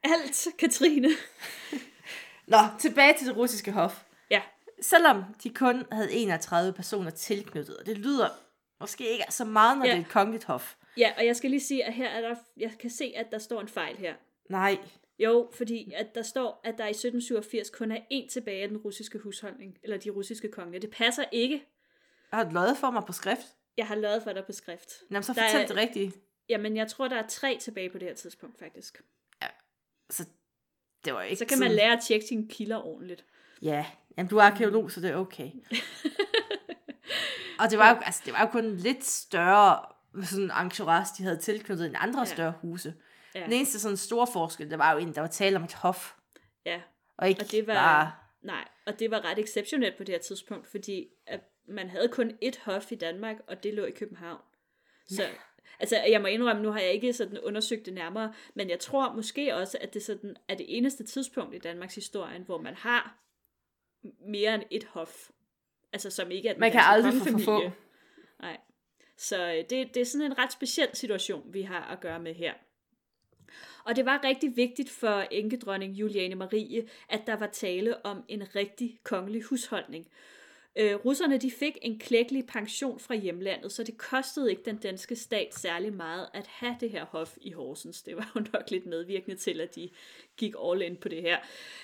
Alt, 0.03 0.47
Katrine. 0.59 1.09
Nå, 2.47 2.57
tilbage 2.79 3.13
til 3.17 3.27
det 3.27 3.37
russiske 3.37 3.71
hof. 3.71 4.03
Ja, 4.29 4.41
Selvom 4.81 5.23
de 5.43 5.49
kun 5.53 5.85
havde 5.91 6.11
31 6.13 6.73
personer 6.73 7.09
tilknyttet, 7.11 7.77
og 7.77 7.85
det 7.85 7.97
lyder 7.97 8.29
måske 8.81 9.09
ikke 9.11 9.23
så 9.29 9.45
meget, 9.45 9.77
når 9.77 9.85
Ja. 9.85 9.91
ja. 9.91 9.95
det 9.97 10.01
er 10.03 10.05
et 10.07 10.11
kongeligt 10.11 10.43
hof. 10.43 10.75
ja, 10.97 11.13
og 11.17 11.25
jeg 11.25 11.35
skal 11.35 11.49
lige 11.49 11.59
sige, 11.61 11.85
at 11.85 11.93
her 11.93 12.09
er 12.09 12.21
der, 12.21 12.35
jeg 12.57 12.71
kan 12.79 12.89
se, 12.89 13.13
at 13.15 13.31
der 13.31 13.37
står 13.39 13.61
en 13.61 13.67
fejl 13.67 13.97
her. 13.97 14.13
Nej, 14.49 14.77
Jo, 15.19 15.49
fordi 15.53 15.91
at 15.95 16.15
der 16.15 16.21
står, 16.21 16.61
at 16.63 16.77
der 16.77 16.87
i 16.87 16.89
1787 16.89 17.69
kun 17.69 17.91
er 17.91 17.97
én 18.13 18.29
tilbage 18.29 18.61
af 18.63 18.67
den 18.69 18.77
russiske 18.77 19.17
husholdning, 19.19 19.77
eller 19.83 19.97
de 19.97 20.09
russiske 20.09 20.51
konger. 20.51 20.79
Det 20.79 20.89
passer 20.91 21.23
ikke. 21.31 21.65
har 22.33 22.43
du 22.43 22.49
løjet 22.51 22.77
for 22.77 22.91
mig 22.91 23.03
på 23.07 23.13
skrift? 23.13 23.47
Jeg 23.77 23.87
har 23.87 23.95
lavet 23.95 24.23
for 24.23 24.33
dig 24.33 24.45
på 24.45 24.51
skrift. 24.51 24.91
Jamen, 25.11 25.23
så 25.23 25.33
Der 25.33 25.41
fortæl 25.41 25.61
er- 25.61 25.67
det 25.67 25.75
rigtigt. 25.75 26.15
Jamen, 26.49 26.77
jeg 26.77 26.87
tror, 26.87 27.07
der 27.07 27.15
er 27.15 27.27
tre 27.27 27.57
tilbage 27.61 27.89
på 27.89 27.97
det 27.97 28.07
her 28.07 28.15
tidspunkt, 28.15 28.59
faktisk. 28.59 29.01
Så 30.09 30.25
det 31.05 31.13
var 31.13 31.21
ikke 31.23 31.35
Så 31.39 31.45
kan 31.45 31.59
man 31.59 31.65
sådan- 31.69 31.75
lære 31.75 31.93
at 31.97 32.03
tjekke 32.03 32.25
sine 32.25 32.47
kilder 32.49 32.85
ordentligt. 32.85 33.25
Ja, 33.61 33.85
jamen 34.17 34.29
du 34.29 34.37
er 34.37 34.43
arkeolog, 34.43 34.91
så 34.91 35.01
det 35.01 35.09
er 35.11 35.15
okay. 35.15 35.51
og 37.61 37.71
det 37.71 37.79
var 37.79 37.89
jo, 37.89 37.95
altså, 38.05 38.21
det 38.25 38.33
var 38.33 38.41
jo 38.41 38.47
kun 38.47 38.65
en 38.65 38.77
lidt 38.77 39.05
større 39.05 39.85
sådan 40.23 40.51
entourage, 40.65 41.07
de 41.17 41.23
havde 41.23 41.37
tilknyttet 41.37 41.85
end 41.85 41.95
andre 41.99 42.19
Ja. 42.19 42.25
ja. 42.25 42.33
større 42.33 42.53
huse. 42.61 42.93
Ja. 43.35 43.39
Ja. 43.39 43.45
Den 43.45 43.53
eneste 43.53 43.79
sådan 43.79 43.97
store 43.97 44.27
forskel, 44.33 44.69
det 44.69 44.79
var 44.79 44.91
jo 44.91 44.97
egentlig, 44.97 45.15
der 45.15 45.21
var 45.21 45.27
tale 45.27 45.55
om 45.55 45.63
et 45.63 45.73
hof, 45.73 46.13
Ja, 46.65 46.81
og 47.17 47.29
ikke 47.29 47.41
og 47.41 47.51
det 47.51 47.67
var, 47.67 47.73
bare... 47.73 48.11
nej, 48.41 48.67
og 48.85 48.99
det 48.99 49.11
var 49.11 49.25
ret 49.25 49.39
exceptionelt 49.39 49.97
på 49.97 50.03
det 50.03 50.13
her 50.13 50.19
tidspunkt, 50.19 50.67
fordi 50.67 51.07
at 51.27 51.39
man 51.67 51.89
havde 51.89 52.07
kun 52.07 52.31
ét 52.45 52.63
hof 52.65 52.91
i 52.91 52.95
Danmark, 52.95 53.35
og 53.47 53.63
det 53.63 53.73
lå 53.73 53.85
i 53.85 53.91
København. 53.91 54.41
Så, 55.09 55.23
altså, 55.79 55.97
jeg 56.09 56.21
må 56.21 56.27
indrømme, 56.27 56.61
nu 56.61 56.71
har 56.71 56.79
jeg 56.79 56.91
ikke 56.91 57.13
sådan 57.13 57.39
undersøgt 57.39 57.85
det 57.85 57.93
nærmere, 57.93 58.33
men 58.53 58.69
jeg 58.69 58.79
tror 58.79 59.13
måske 59.13 59.55
også, 59.55 59.77
at 59.81 59.93
det 59.93 60.03
sådan 60.03 60.35
er 60.47 60.55
det 60.55 60.77
eneste 60.77 61.03
tidspunkt 61.03 61.55
i 61.55 61.59
Danmarks 61.59 61.95
historie, 61.95 62.39
hvor 62.39 62.61
man 62.61 62.75
har 62.75 63.17
mere 64.19 64.55
end 64.55 64.63
et 64.71 64.83
hof. 64.83 65.29
Altså, 65.93 66.09
som 66.09 66.31
ikke 66.31 66.49
er 66.49 66.53
den 66.53 66.59
Man 66.59 66.71
kan 66.71 66.81
aldrig 66.83 67.13
få 67.13 67.31
for 67.31 67.37
få. 67.37 67.71
Nej. 68.41 68.57
Så 69.17 69.51
øh, 69.51 69.57
det, 69.69 69.93
det 69.93 69.97
er 69.97 70.05
sådan 70.05 70.25
en 70.25 70.37
ret 70.37 70.51
speciel 70.51 70.89
situation, 70.93 71.53
vi 71.53 71.61
har 71.61 71.91
at 71.91 71.99
gøre 71.99 72.19
med 72.19 72.33
her. 72.33 72.53
Og 73.83 73.95
det 73.95 74.05
var 74.05 74.23
rigtig 74.23 74.57
vigtigt 74.57 74.89
for 74.89 75.25
enkedronning 75.31 75.93
Juliane 75.93 76.35
Marie, 76.35 76.87
at 77.09 77.21
der 77.27 77.35
var 77.35 77.47
tale 77.47 78.05
om 78.05 78.23
en 78.27 78.55
rigtig 78.55 78.99
kongelig 79.03 79.43
husholdning. 79.43 80.07
Øh, 80.75 80.95
russerne 80.95 81.37
de 81.37 81.51
fik 81.51 81.77
en 81.81 81.99
klækkelig 81.99 82.45
pension 82.45 82.99
fra 82.99 83.15
hjemlandet, 83.15 83.71
så 83.71 83.83
det 83.83 83.97
kostede 83.97 84.49
ikke 84.49 84.63
den 84.65 84.77
danske 84.77 85.15
stat 85.15 85.55
særlig 85.55 85.93
meget 85.93 86.27
at 86.33 86.47
have 86.47 86.77
det 86.79 86.89
her 86.89 87.05
hof 87.05 87.37
i 87.41 87.51
Horsens. 87.51 88.03
Det 88.03 88.15
var 88.15 88.31
jo 88.35 88.41
nok 88.53 88.71
lidt 88.71 88.85
medvirkende 88.85 89.35
til, 89.35 89.61
at 89.61 89.75
de 89.75 89.89
gik 90.37 90.53
all 90.65 90.81
in 90.81 90.97
på 90.97 91.09
det 91.09 91.21
her. 91.21 91.37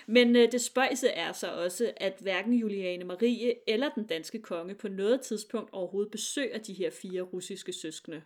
Men 0.06 0.36
øh, 0.36 0.52
det 0.52 0.62
spøjse 0.62 1.08
er 1.08 1.32
så 1.32 1.52
også, 1.52 1.94
at 1.98 2.18
hverken 2.20 2.54
Juliane 2.54 3.04
Marie 3.04 3.70
eller 3.70 3.90
den 3.90 4.08
danske 4.08 4.42
konge 4.42 4.76
på 4.76 4.88
noget 4.88 5.22
tidspunkt 5.22 5.70
overhovedet 5.74 6.12
besøger 6.12 6.58
de 6.58 6.74
her 6.74 6.90
fire 6.90 7.22
russiske 7.22 7.74
søskende. 7.74 8.22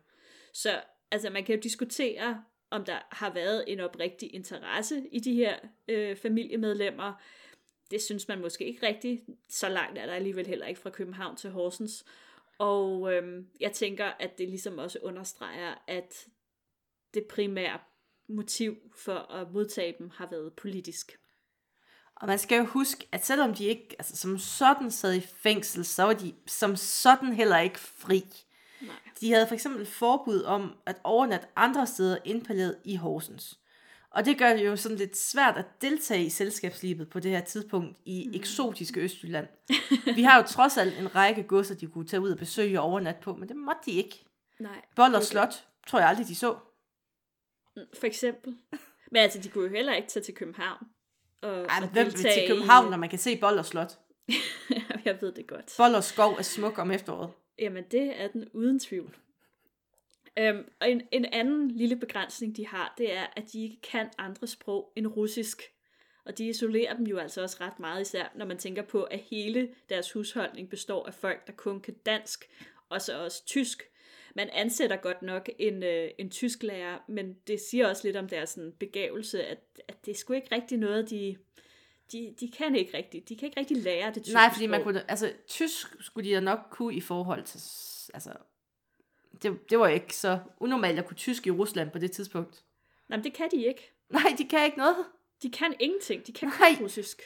Så 0.54 0.82
altså, 1.12 1.30
man 1.30 1.44
kan 1.44 1.56
jo 1.56 1.62
diskutere, 1.62 2.44
om 2.70 2.86
der 2.86 3.08
har 3.12 3.34
været 3.34 3.64
en 3.68 3.80
oprigtig 3.80 4.36
interesse 4.36 5.04
i 5.12 5.20
de 5.20 5.34
her 5.34 5.56
øh, 5.88 6.16
familiemedlemmer. 6.16 7.14
Det 7.92 8.02
synes 8.02 8.28
man 8.28 8.42
måske 8.42 8.66
ikke 8.66 8.88
rigtigt. 8.88 9.22
Så 9.50 9.70
langt 9.70 9.98
er 9.98 10.06
der 10.06 10.14
alligevel 10.14 10.48
heller 10.48 10.68
ikke 10.68 10.82
fra 10.82 10.90
København 10.90 11.36
til 11.36 11.50
Horsens. 11.50 12.06
Og 12.58 13.14
øhm, 13.14 13.48
jeg 13.60 13.72
tænker, 13.72 14.06
at 14.06 14.38
det 14.38 14.50
ligesom 14.50 14.78
også 14.78 15.00
understreger, 15.02 15.76
at 15.88 16.28
det 17.14 17.26
primære 17.26 17.80
motiv 18.28 18.78
for 18.96 19.16
at 19.16 19.52
modtage 19.52 19.96
dem 20.00 20.10
har 20.10 20.28
været 20.32 20.54
politisk. 20.54 21.18
Og 22.16 22.28
man 22.28 22.40
skal 22.40 22.58
jo 22.58 22.64
huske, 22.64 23.08
at 23.12 23.26
selvom 23.26 23.54
de 23.54 23.66
ikke 23.66 23.96
altså, 24.00 24.16
som 24.16 24.38
sådan 24.38 24.92
sad 24.92 25.14
i 25.14 25.20
fængsel, 25.20 25.86
så 25.86 26.04
var 26.04 26.14
de 26.14 26.34
som 26.48 26.76
sådan 26.76 27.34
heller 27.34 27.60
ikke 27.60 27.80
fri. 27.80 28.24
Nej. 28.82 28.96
De 29.22 29.34
havde 29.34 29.48
for 29.48 29.54
eksempel 29.54 29.86
forbud 29.86 30.42
om 30.42 30.78
at 30.86 30.98
overnatte 31.04 31.48
andre 31.56 31.88
steder 31.88 32.18
indpallet 32.26 32.80
i 32.84 32.96
Horsens. 32.96 33.60
Og 34.12 34.26
det 34.26 34.38
gør 34.38 34.54
det 34.54 34.66
jo 34.66 34.76
sådan 34.76 34.98
lidt 34.98 35.18
svært 35.18 35.58
at 35.58 35.66
deltage 35.82 36.26
i 36.26 36.30
selskabslivet 36.30 37.10
på 37.10 37.20
det 37.20 37.32
her 37.32 37.42
tidspunkt 37.42 37.98
i 38.06 38.26
Mm. 38.28 38.34
eksotiske 38.34 39.00
Østjylland. 39.00 39.48
Vi 40.16 40.22
har 40.24 40.38
jo 40.42 40.44
trods 40.48 40.78
alt 40.78 41.00
en 41.00 41.16
række 41.16 41.44
godser, 41.44 41.76
de 41.76 41.88
kunne 41.88 42.08
tage 42.08 42.22
ud 42.22 42.32
og 42.32 42.38
besøge 42.38 42.80
og 42.82 42.86
overnatte 42.86 43.22
på, 43.22 43.36
men 43.36 43.48
det 43.50 43.56
måtte 43.58 43.82
de 43.86 43.92
ikke. 43.92 44.26
Nej. 44.60 44.82
Bold 44.96 45.14
og 45.16 45.24
Slot 45.24 45.68
tror 45.88 46.00
jeg 46.00 46.08
aldrig, 46.10 46.28
de 46.28 46.36
så. 46.36 46.56
For 48.00 48.06
eksempel. 48.08 48.58
Men 49.12 49.22
altså, 49.22 49.40
de 49.40 49.50
kunne 49.50 49.64
jo 49.68 49.76
heller 49.76 49.94
ikke 49.94 50.08
tage 50.08 50.24
til 50.24 50.34
København. 50.34 50.88
Og, 51.42 51.50
Ej, 51.66 51.80
og 51.82 51.88
hvem 51.90 52.06
vil 52.06 52.14
til 52.14 52.44
i- 52.44 52.48
København, 52.48 52.90
når 52.92 52.98
man 52.98 53.10
kan 53.10 53.20
se 53.20 53.38
Bold 53.38 53.58
og 53.60 53.66
Slot? 53.66 54.00
jeg 55.06 55.18
ved 55.22 55.32
det 55.32 55.48
godt. 55.48 55.74
Bold 55.78 55.96
og 55.96 56.04
skov 56.04 56.34
er 56.34 56.42
smuk 56.42 56.78
om 56.80 56.92
efteråret. 56.92 57.30
Jamen, 57.60 57.84
det 57.92 58.22
er 58.22 58.28
den 58.28 58.50
uden 58.54 58.80
tvivl. 58.80 59.16
Øhm, 60.40 60.72
og 60.80 60.92
en, 60.92 61.02
en 61.12 61.26
anden 61.26 61.72
lille 61.72 61.96
begrænsning, 61.96 62.58
de 62.58 62.68
har, 62.68 62.94
det 62.98 63.14
er, 63.14 63.26
at 63.36 63.44
de 63.54 63.64
ikke 63.64 63.82
kan 63.82 64.10
andre 64.18 64.48
sprog 64.48 64.94
end 64.96 65.08
russisk. 65.08 65.62
Og 66.26 66.38
de 66.38 66.48
isolerer 66.48 66.96
dem 66.96 67.06
jo 67.06 67.18
altså 67.18 67.42
også 67.42 67.58
ret 67.62 67.80
meget, 67.80 68.02
især 68.02 68.32
når 68.36 68.46
man 68.46 68.58
tænker 68.58 68.82
på, 68.82 69.04
at 69.04 69.20
hele 69.20 69.70
deres 69.90 70.12
husholdning 70.12 70.70
består 70.70 71.08
af 71.08 71.14
folk, 71.14 71.48
der 71.48 71.54
kun 71.54 71.82
kan 71.82 71.94
dansk, 72.06 72.50
og 72.90 73.02
så 73.02 73.24
også 73.24 73.46
tysk. 73.46 73.84
Man 74.36 74.50
ansætter 74.50 74.96
godt 74.96 75.22
nok 75.22 75.50
en, 75.60 75.84
øh, 75.84 76.10
en 76.18 76.30
tysk 76.30 76.64
lærer, 76.64 77.00
men 77.08 77.34
det 77.48 77.60
siger 77.60 77.88
også 77.88 78.08
lidt 78.08 78.18
om 78.18 78.28
deres 78.28 78.50
sådan, 78.50 78.74
begævelse, 78.80 79.44
at, 79.44 79.60
at 79.88 80.06
det 80.06 80.12
er 80.12 80.16
sgu 80.16 80.34
ikke 80.34 80.56
rigtig 80.56 80.78
noget, 80.78 81.10
de, 81.10 81.38
de, 82.12 82.36
de 82.40 82.52
kan 82.52 82.76
ikke 82.76 82.98
rigtigt. 82.98 83.30
De 83.30 83.38
kan 83.38 83.46
ikke 83.46 83.60
rigtig 83.60 83.78
lære 83.78 84.14
det 84.14 84.24
tyske 84.24 84.34
Nej, 84.34 84.50
fordi 84.54 84.68
man 84.68 84.84
kunne, 84.84 85.12
altså 85.12 85.34
tysk 85.48 85.88
skulle 86.00 86.30
de 86.30 86.36
da 86.36 86.40
nok 86.40 86.60
kunne 86.70 86.96
i 86.96 87.02
forhold 87.02 87.44
til, 87.44 87.60
altså, 88.14 88.32
det, 89.44 89.70
det 89.70 89.80
var 89.80 89.88
ikke 89.88 90.16
så 90.16 90.40
unormalt 90.60 91.00
at 91.00 91.06
kunne 91.06 91.18
tysk 91.18 91.48
i 91.48 91.52
Rusland 91.52 91.92
på 91.92 92.00
det 92.00 92.12
tidspunkt. 92.12 92.64
Nej, 93.10 93.18
men 93.18 93.24
det 93.24 93.34
kan 93.34 93.50
de 93.52 93.66
ikke. 93.66 93.92
Nej, 94.10 94.36
de 94.38 94.48
kan 94.48 94.66
ikke 94.66 94.78
noget. 94.78 94.96
De 95.44 95.52
kan 95.52 95.74
ingenting. 95.80 96.28
De 96.28 96.34
kan 96.34 96.48
Nej. 96.48 96.76
kun 96.76 96.86
russisk. 96.86 97.22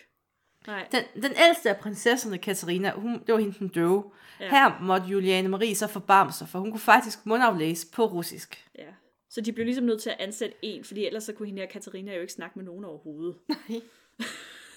Nej. 0.67 0.87
Den, 0.91 1.03
den 1.23 1.31
ældste 1.47 1.69
af 1.69 1.77
prinsesserne, 1.77 2.37
Katarina, 2.37 2.91
hun, 2.91 3.23
det 3.27 3.33
var 3.33 3.39
hende 3.39 3.59
den 3.59 3.67
døve. 3.67 4.11
Ja. 4.39 4.49
Her 4.49 4.81
måtte 4.81 5.07
Juliane 5.07 5.49
Marie 5.49 5.75
så 5.75 5.87
forbarme 5.87 6.31
sig, 6.31 6.47
for 6.49 6.59
hun 6.59 6.71
kunne 6.71 6.79
faktisk 6.79 7.25
mundaflæse 7.25 7.87
på 7.91 8.05
russisk. 8.05 8.67
Ja. 8.77 8.87
Så 9.29 9.41
de 9.41 9.53
blev 9.53 9.65
ligesom 9.65 9.85
nødt 9.85 10.01
til 10.01 10.09
at 10.09 10.15
ansætte 10.19 10.55
en, 10.61 10.83
fordi 10.83 11.05
ellers 11.05 11.23
så 11.23 11.33
kunne 11.33 11.45
hende 11.45 11.61
her 11.61 11.69
Katarina 11.69 12.13
jo 12.15 12.21
ikke 12.21 12.33
snakke 12.33 12.59
med 12.59 12.65
nogen 12.65 12.85
overhovedet. 12.85 13.37
Nej. 13.47 13.81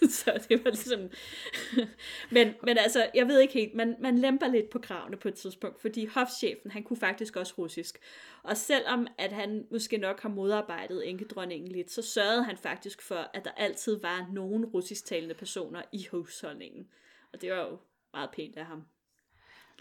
så 0.19 0.45
det 0.49 0.65
var 0.65 0.71
ligesom... 0.71 1.01
men, 2.37 2.55
men 2.63 2.79
altså, 2.79 3.11
jeg 3.15 3.29
ved 3.29 3.41
ikke 3.41 3.55
helt, 3.55 3.75
man, 3.75 3.97
man 4.01 4.19
lemper 4.19 4.49
lidt 4.49 4.71
på 4.71 4.79
kravene 4.79 5.17
på 5.17 5.29
et 5.29 5.35
tidspunkt, 5.35 5.81
fordi 5.81 6.07
hofchefen, 6.07 6.71
han 6.71 6.83
kunne 6.83 6.97
faktisk 6.97 7.37
også 7.37 7.55
russisk. 7.59 7.99
Og 8.43 8.57
selvom 8.57 9.07
at 9.19 9.33
han 9.33 9.67
måske 9.71 9.97
nok 9.97 10.21
har 10.21 10.29
modarbejdet 10.29 11.09
enkedronningen 11.09 11.73
lidt, 11.73 11.91
så 11.91 12.03
sørgede 12.03 12.45
han 12.45 12.57
faktisk 12.57 13.03
for, 13.03 13.31
at 13.35 13.45
der 13.45 13.51
altid 13.51 14.01
var 14.01 14.29
nogen 14.33 14.65
russisktalende 14.65 15.35
personer 15.35 15.83
i 15.93 16.07
husholdningen. 16.11 16.87
Og 17.33 17.41
det 17.41 17.53
var 17.53 17.61
jo 17.61 17.79
meget 18.13 18.31
pænt 18.31 18.57
af 18.57 18.65
ham. 18.65 18.83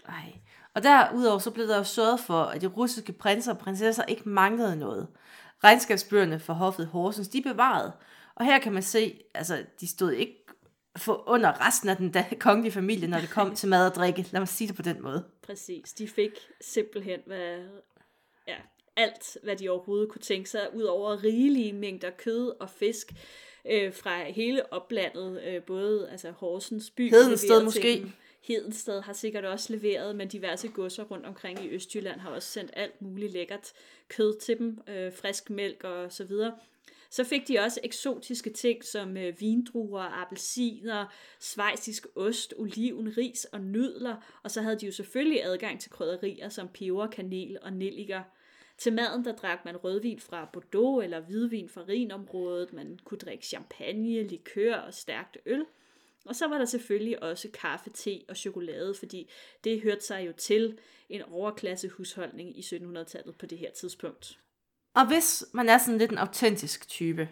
Ej. 0.08 0.32
Og 0.74 0.82
derudover 0.82 1.38
så 1.38 1.50
blev 1.50 1.66
der 1.66 1.76
jo 1.76 1.84
sørget 1.84 2.20
for, 2.20 2.42
at 2.42 2.60
de 2.60 2.66
russiske 2.66 3.12
prinser 3.12 3.52
og 3.52 3.58
prinsesser 3.58 4.04
ikke 4.04 4.28
manglede 4.28 4.76
noget. 4.76 5.08
Regnskabsbøgerne 5.64 6.40
for 6.40 6.52
hoffet 6.52 6.86
Horsens, 6.86 7.28
de 7.28 7.42
bevarede. 7.42 7.92
Og 8.38 8.44
her 8.44 8.58
kan 8.58 8.72
man 8.72 8.82
se, 8.82 9.20
altså 9.34 9.64
de 9.80 9.88
stod 9.88 10.12
ikke 10.12 10.44
for 10.96 11.24
under 11.26 11.66
resten 11.66 11.88
af 11.88 11.96
den 11.96 12.12
da- 12.12 12.34
kongelige 12.46 12.72
familie, 12.72 13.08
når 13.08 13.20
det 13.20 13.30
kom 13.30 13.54
til 13.54 13.68
mad 13.68 13.86
og 13.86 13.94
drikke. 13.94 14.26
Lad 14.30 14.40
mig 14.40 14.48
sige 14.48 14.68
det 14.68 14.76
på 14.76 14.82
den 14.82 15.02
måde. 15.02 15.24
Præcis. 15.42 15.92
De 15.92 16.08
fik 16.08 16.30
simpelthen 16.60 17.20
hvad, 17.26 17.58
ja, 18.48 18.56
alt, 18.96 19.36
hvad 19.42 19.56
de 19.56 19.68
overhovedet 19.68 20.08
kunne 20.08 20.22
tænke 20.22 20.50
sig, 20.50 20.68
ud 20.74 20.82
over 20.82 21.24
rigelige 21.24 21.72
mængder 21.72 22.10
kød 22.10 22.52
og 22.60 22.70
fisk 22.70 23.12
øh, 23.70 23.92
fra 23.92 24.24
hele 24.24 24.72
oplandet, 24.72 25.42
øh, 25.42 25.62
både 25.62 26.08
altså 26.10 26.30
Horsens 26.30 26.90
by. 26.90 27.10
Hedensted 27.10 27.64
måske? 27.64 27.98
dem. 28.00 28.10
Hedensted 28.42 29.00
har 29.00 29.12
sikkert 29.12 29.44
også 29.44 29.72
leveret, 29.72 30.16
men 30.16 30.28
diverse 30.28 30.68
godser 30.68 31.04
rundt 31.04 31.26
omkring 31.26 31.64
i 31.64 31.70
Østjylland 31.70 32.20
har 32.20 32.30
også 32.30 32.48
sendt 32.48 32.70
alt 32.76 33.02
muligt 33.02 33.32
lækkert 33.32 33.72
kød 34.08 34.38
til 34.38 34.58
dem, 34.58 34.78
øh, 34.88 35.12
frisk 35.12 35.50
mælk 35.50 35.84
og 35.84 36.12
så 36.12 36.24
videre. 36.24 36.52
Så 37.10 37.24
fik 37.24 37.48
de 37.48 37.58
også 37.58 37.80
eksotiske 37.84 38.50
ting 38.50 38.84
som 38.84 39.16
øh, 39.16 39.40
vindruer, 39.40 40.22
appelsiner, 40.22 41.06
svejsisk 41.40 42.06
ost, 42.16 42.54
oliven, 42.56 43.16
ris 43.18 43.44
og 43.44 43.60
nudler, 43.60 44.16
og 44.42 44.50
så 44.50 44.62
havde 44.62 44.78
de 44.78 44.86
jo 44.86 44.92
selvfølgelig 44.92 45.44
adgang 45.44 45.80
til 45.80 45.90
krydderier 45.90 46.48
som 46.48 46.68
peber, 46.68 47.06
kanel 47.06 47.58
og 47.62 47.72
nelliker. 47.72 48.22
Til 48.78 48.92
maden 48.92 49.24
der 49.24 49.36
drak 49.36 49.64
man 49.64 49.76
rødvin 49.76 50.20
fra 50.20 50.48
Bordeaux 50.52 51.04
eller 51.04 51.20
hvidvin 51.20 51.68
fra 51.68 51.84
Rhinområdet, 51.88 52.72
man 52.72 52.98
kunne 53.04 53.18
drikke 53.18 53.46
champagne, 53.46 54.22
likør 54.22 54.76
og 54.76 54.94
stærkt 54.94 55.38
øl. 55.46 55.64
Og 56.24 56.36
så 56.36 56.46
var 56.46 56.58
der 56.58 56.64
selvfølgelig 56.64 57.22
også 57.22 57.48
kaffe, 57.50 57.90
te 57.90 58.20
og 58.28 58.36
chokolade, 58.36 58.94
fordi 58.94 59.30
det 59.64 59.80
hørte 59.80 60.04
sig 60.04 60.26
jo 60.26 60.32
til 60.32 60.78
en 61.08 61.22
overklasse 61.22 61.88
husholdning 61.88 62.58
i 62.58 62.60
1700-tallet 62.60 63.36
på 63.38 63.46
det 63.46 63.58
her 63.58 63.70
tidspunkt. 63.70 64.38
Og 64.94 65.06
hvis 65.06 65.44
man 65.52 65.68
er 65.68 65.78
sådan 65.78 65.98
lidt 65.98 66.10
en 66.10 66.18
autentisk 66.18 66.88
type, 66.88 67.28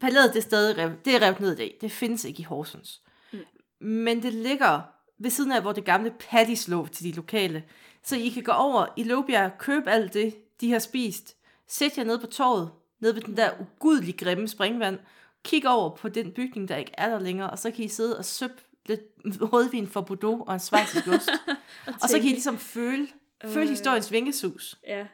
palæet 0.00 0.30
det 0.34 0.38
er 0.38 0.42
stadig 0.42 0.78
rev, 0.78 0.90
det 1.04 1.14
er 1.14 1.22
revet 1.22 1.40
ned 1.40 1.52
i 1.52 1.56
dag. 1.56 1.78
Det 1.80 1.92
findes 1.92 2.24
ikke 2.24 2.40
i 2.40 2.44
Horsens. 2.44 3.02
Mm. 3.32 3.38
Men 3.80 4.22
det 4.22 4.32
ligger 4.32 4.80
ved 5.18 5.30
siden 5.30 5.52
af, 5.52 5.62
hvor 5.62 5.72
det 5.72 5.84
gamle 5.84 6.14
patties 6.18 6.68
lå 6.68 6.86
til 6.86 7.04
de 7.04 7.12
lokale. 7.12 7.64
Så 8.02 8.16
I 8.16 8.28
kan 8.28 8.42
gå 8.42 8.52
over 8.52 8.86
i 8.96 9.02
Låbjerg, 9.02 9.58
købe 9.58 9.90
alt 9.90 10.14
det, 10.14 10.34
de 10.60 10.72
har 10.72 10.78
spist. 10.78 11.36
Sæt 11.68 11.98
jer 11.98 12.04
ned 12.04 12.18
på 12.18 12.26
torvet, 12.26 12.70
ned 13.00 13.12
ved 13.12 13.22
den 13.22 13.36
der 13.36 13.50
ugudelige 13.60 14.18
grimme 14.18 14.48
springvand. 14.48 14.98
Kig 15.44 15.68
over 15.68 15.96
på 15.96 16.08
den 16.08 16.32
bygning, 16.32 16.68
der 16.68 16.76
ikke 16.76 16.92
er 16.98 17.08
der 17.08 17.18
længere, 17.18 17.50
og 17.50 17.58
så 17.58 17.70
kan 17.70 17.84
I 17.84 17.88
sidde 17.88 18.18
og 18.18 18.24
søbe 18.24 18.54
lidt 18.86 19.00
rødvin 19.52 19.88
fra 19.88 20.00
Bordeaux 20.00 20.42
og 20.46 20.54
en 20.54 20.60
svejsisk 20.60 21.08
ost. 21.08 21.30
og, 21.86 21.94
og 22.02 22.08
så 22.08 22.16
kan 22.16 22.26
I 22.26 22.30
ligesom 22.32 22.58
føle, 22.58 23.08
føle 23.44 23.64
Øh. 23.64 23.68
historiens 23.70 24.12
vingesus. 24.12 24.78
Ja, 24.86 25.06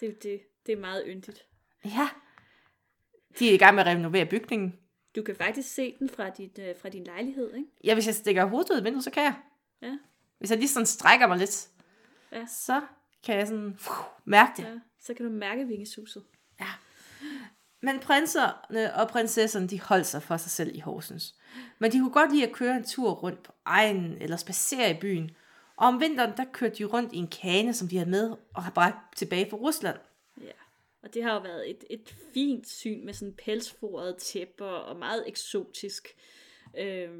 det, 0.00 0.22
det, 0.22 0.40
det 0.66 0.72
er 0.72 0.76
meget 0.76 1.04
yndigt. 1.06 1.44
Ja. 1.84 2.08
De 3.38 3.50
er 3.50 3.54
i 3.54 3.56
gang 3.56 3.74
med 3.74 3.82
at 3.82 3.86
renovere 3.86 4.26
bygningen. 4.26 4.78
Du 5.16 5.22
kan 5.22 5.36
faktisk 5.36 5.74
se 5.74 5.96
den 5.98 6.08
fra, 6.08 6.30
dit, 6.30 6.58
øh, 6.58 6.74
fra 6.82 6.88
din 6.88 7.04
lejlighed, 7.04 7.54
ikke? 7.54 7.68
Ja, 7.84 7.94
hvis 7.94 8.06
jeg 8.06 8.14
stikker 8.14 8.44
hovedet 8.44 8.70
ud 8.70 8.76
af 8.76 8.84
vinduet, 8.84 9.04
så 9.04 9.10
kan 9.10 9.22
jeg. 9.22 9.34
Ja. 9.82 9.98
Hvis 10.38 10.50
jeg 10.50 10.58
lige 10.58 10.68
sådan 10.68 10.86
strækker 10.86 11.26
mig 11.26 11.38
lidt, 11.38 11.68
Ja. 12.32 12.46
så 12.46 12.80
kan 13.24 13.36
jeg 13.36 13.46
sådan 13.46 13.66
uh, 13.66 13.74
mærke 14.24 14.52
det. 14.56 14.62
ja. 14.68 14.78
Så 15.00 15.14
kan 15.14 15.26
du 15.26 15.32
mærke 15.32 15.66
vingesuset. 15.66 16.22
Men 17.82 18.00
prinserne 18.00 18.94
og 18.94 19.08
prinsesserne, 19.08 19.68
de 19.68 19.80
holdt 19.80 20.06
sig 20.06 20.22
for 20.22 20.36
sig 20.36 20.50
selv 20.50 20.76
i 20.76 20.78
Horsens. 20.80 21.34
Men 21.78 21.92
de 21.92 21.98
kunne 21.98 22.10
godt 22.12 22.32
lide 22.32 22.46
at 22.46 22.52
køre 22.52 22.76
en 22.76 22.84
tur 22.84 23.10
rundt 23.10 23.42
på 23.42 23.52
egnen 23.64 24.18
eller 24.22 24.36
spacere 24.36 24.90
i 24.90 25.00
byen. 25.00 25.30
Og 25.80 25.86
om 25.86 26.00
vinteren, 26.00 26.36
der 26.36 26.44
kørte 26.52 26.74
de 26.74 26.84
rundt 26.84 27.12
i 27.12 27.16
en 27.16 27.28
kane, 27.28 27.74
som 27.74 27.88
de 27.88 27.96
havde 27.96 28.10
med 28.10 28.36
og 28.54 28.62
har 28.62 28.70
bragt 28.70 29.16
tilbage 29.16 29.50
fra 29.50 29.56
Rusland. 29.56 29.98
Ja. 30.40 30.52
Og 31.02 31.14
det 31.14 31.22
har 31.22 31.34
jo 31.34 31.40
været 31.40 31.70
et, 31.70 31.84
et 31.90 32.14
fint 32.34 32.68
syn 32.68 33.04
med 33.04 33.14
sådan 33.14 33.34
pelsforede 33.34 34.16
tæpper 34.18 34.66
og 34.66 34.96
meget 34.96 35.28
eksotisk 35.28 36.16
øh, 36.78 37.10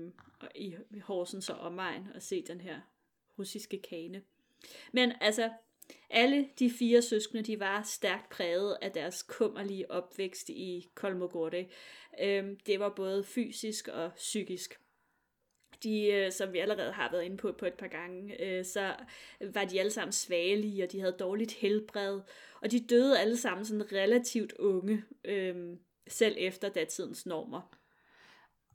og 0.40 0.49
i, 0.55 0.75
i 0.90 0.99
Horsens 0.99 1.51
og 1.51 1.59
omegn 1.59 2.09
at 2.14 2.23
se 2.23 2.42
den 2.42 2.61
her 2.61 2.81
russiske 3.38 3.83
kane. 3.83 4.23
Men 4.92 5.12
altså, 5.20 5.51
alle 6.11 6.49
de 6.59 6.70
fire 6.70 7.03
søskende, 7.03 7.42
de 7.42 7.61
var 7.61 7.83
stærkt 7.83 8.29
præget 8.29 8.77
af 8.83 8.92
deres 8.92 9.23
kummerlige 9.23 9.90
opvækst 9.90 10.49
i 10.49 10.88
Kolmogorje. 10.94 11.68
Øhm, 12.20 12.57
det 12.66 12.81
var 12.81 12.88
både 12.88 13.25
fysisk 13.25 13.88
og 13.88 14.12
psykisk. 14.16 14.81
De, 15.83 16.07
øh, 16.07 16.33
som 16.33 16.53
vi 16.53 16.59
allerede 16.59 16.93
har 16.93 17.11
været 17.12 17.23
inde 17.23 17.37
på 17.37 17.53
på 17.59 17.66
et 17.66 17.75
par 17.75 17.87
gange, 17.87 18.43
øh, 18.45 18.64
så 18.64 18.95
var 19.40 19.64
de 19.64 19.81
alle 19.81 19.90
sammen 19.90 20.12
svagelige, 20.12 20.85
og 20.85 20.93
de 20.93 21.01
havde 21.01 21.16
dårligt 21.19 21.53
helbred, 21.53 22.21
og 22.62 22.71
de 22.71 22.81
døde 22.81 23.21
alle 23.21 23.37
sammen 23.37 23.64
sådan 23.66 23.93
relativt 23.93 24.53
unge, 24.53 25.05
øh, 25.25 25.77
selv 26.09 26.37
efter 26.38 26.69
datidens 26.69 27.27
normer. 27.27 27.61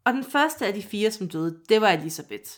Og 0.04 0.14
den 0.14 0.24
første 0.24 0.66
af 0.66 0.74
de 0.74 0.84
fire, 0.84 1.12
som 1.12 1.30
døde, 1.30 1.60
det 1.70 1.82
var 1.82 1.90
Elisabeth. 1.90 2.50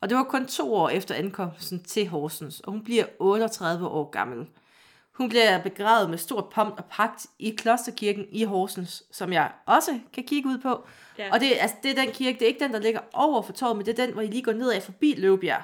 Og 0.00 0.08
det 0.08 0.16
var 0.16 0.24
kun 0.24 0.46
to 0.46 0.74
år 0.74 0.88
efter 0.88 1.14
ankomsten 1.14 1.82
til 1.82 2.06
Horsens, 2.06 2.60
og 2.60 2.72
hun 2.72 2.84
bliver 2.84 3.04
38 3.18 3.88
år 3.88 4.10
gammel. 4.10 4.46
Hun 5.20 5.28
bliver 5.28 5.62
begravet 5.62 6.10
med 6.10 6.18
stor 6.18 6.50
pomp 6.54 6.74
og 6.78 6.84
pagt 6.84 7.26
i 7.38 7.50
Klosterkirken 7.58 8.26
i 8.30 8.44
Horsens, 8.44 9.02
som 9.10 9.32
jeg 9.32 9.52
også 9.66 9.98
kan 10.12 10.24
kigge 10.24 10.48
ud 10.48 10.58
på. 10.58 10.86
Ja. 11.18 11.32
Og 11.32 11.40
det, 11.40 11.52
altså, 11.60 11.76
det 11.82 11.90
er 11.90 11.94
den 12.04 12.12
kirke, 12.12 12.38
det 12.38 12.42
er 12.42 12.46
ikke 12.46 12.64
den, 12.64 12.72
der 12.72 12.78
ligger 12.78 13.00
over 13.12 13.42
for 13.42 13.52
torvet, 13.52 13.76
men 13.76 13.86
det 13.86 13.98
er 13.98 14.06
den, 14.06 14.14
hvor 14.14 14.22
I 14.22 14.26
lige 14.26 14.42
går 14.42 14.52
ned 14.52 14.72
af 14.72 14.82
forbi 14.82 15.14
Løvbjerg. 15.18 15.62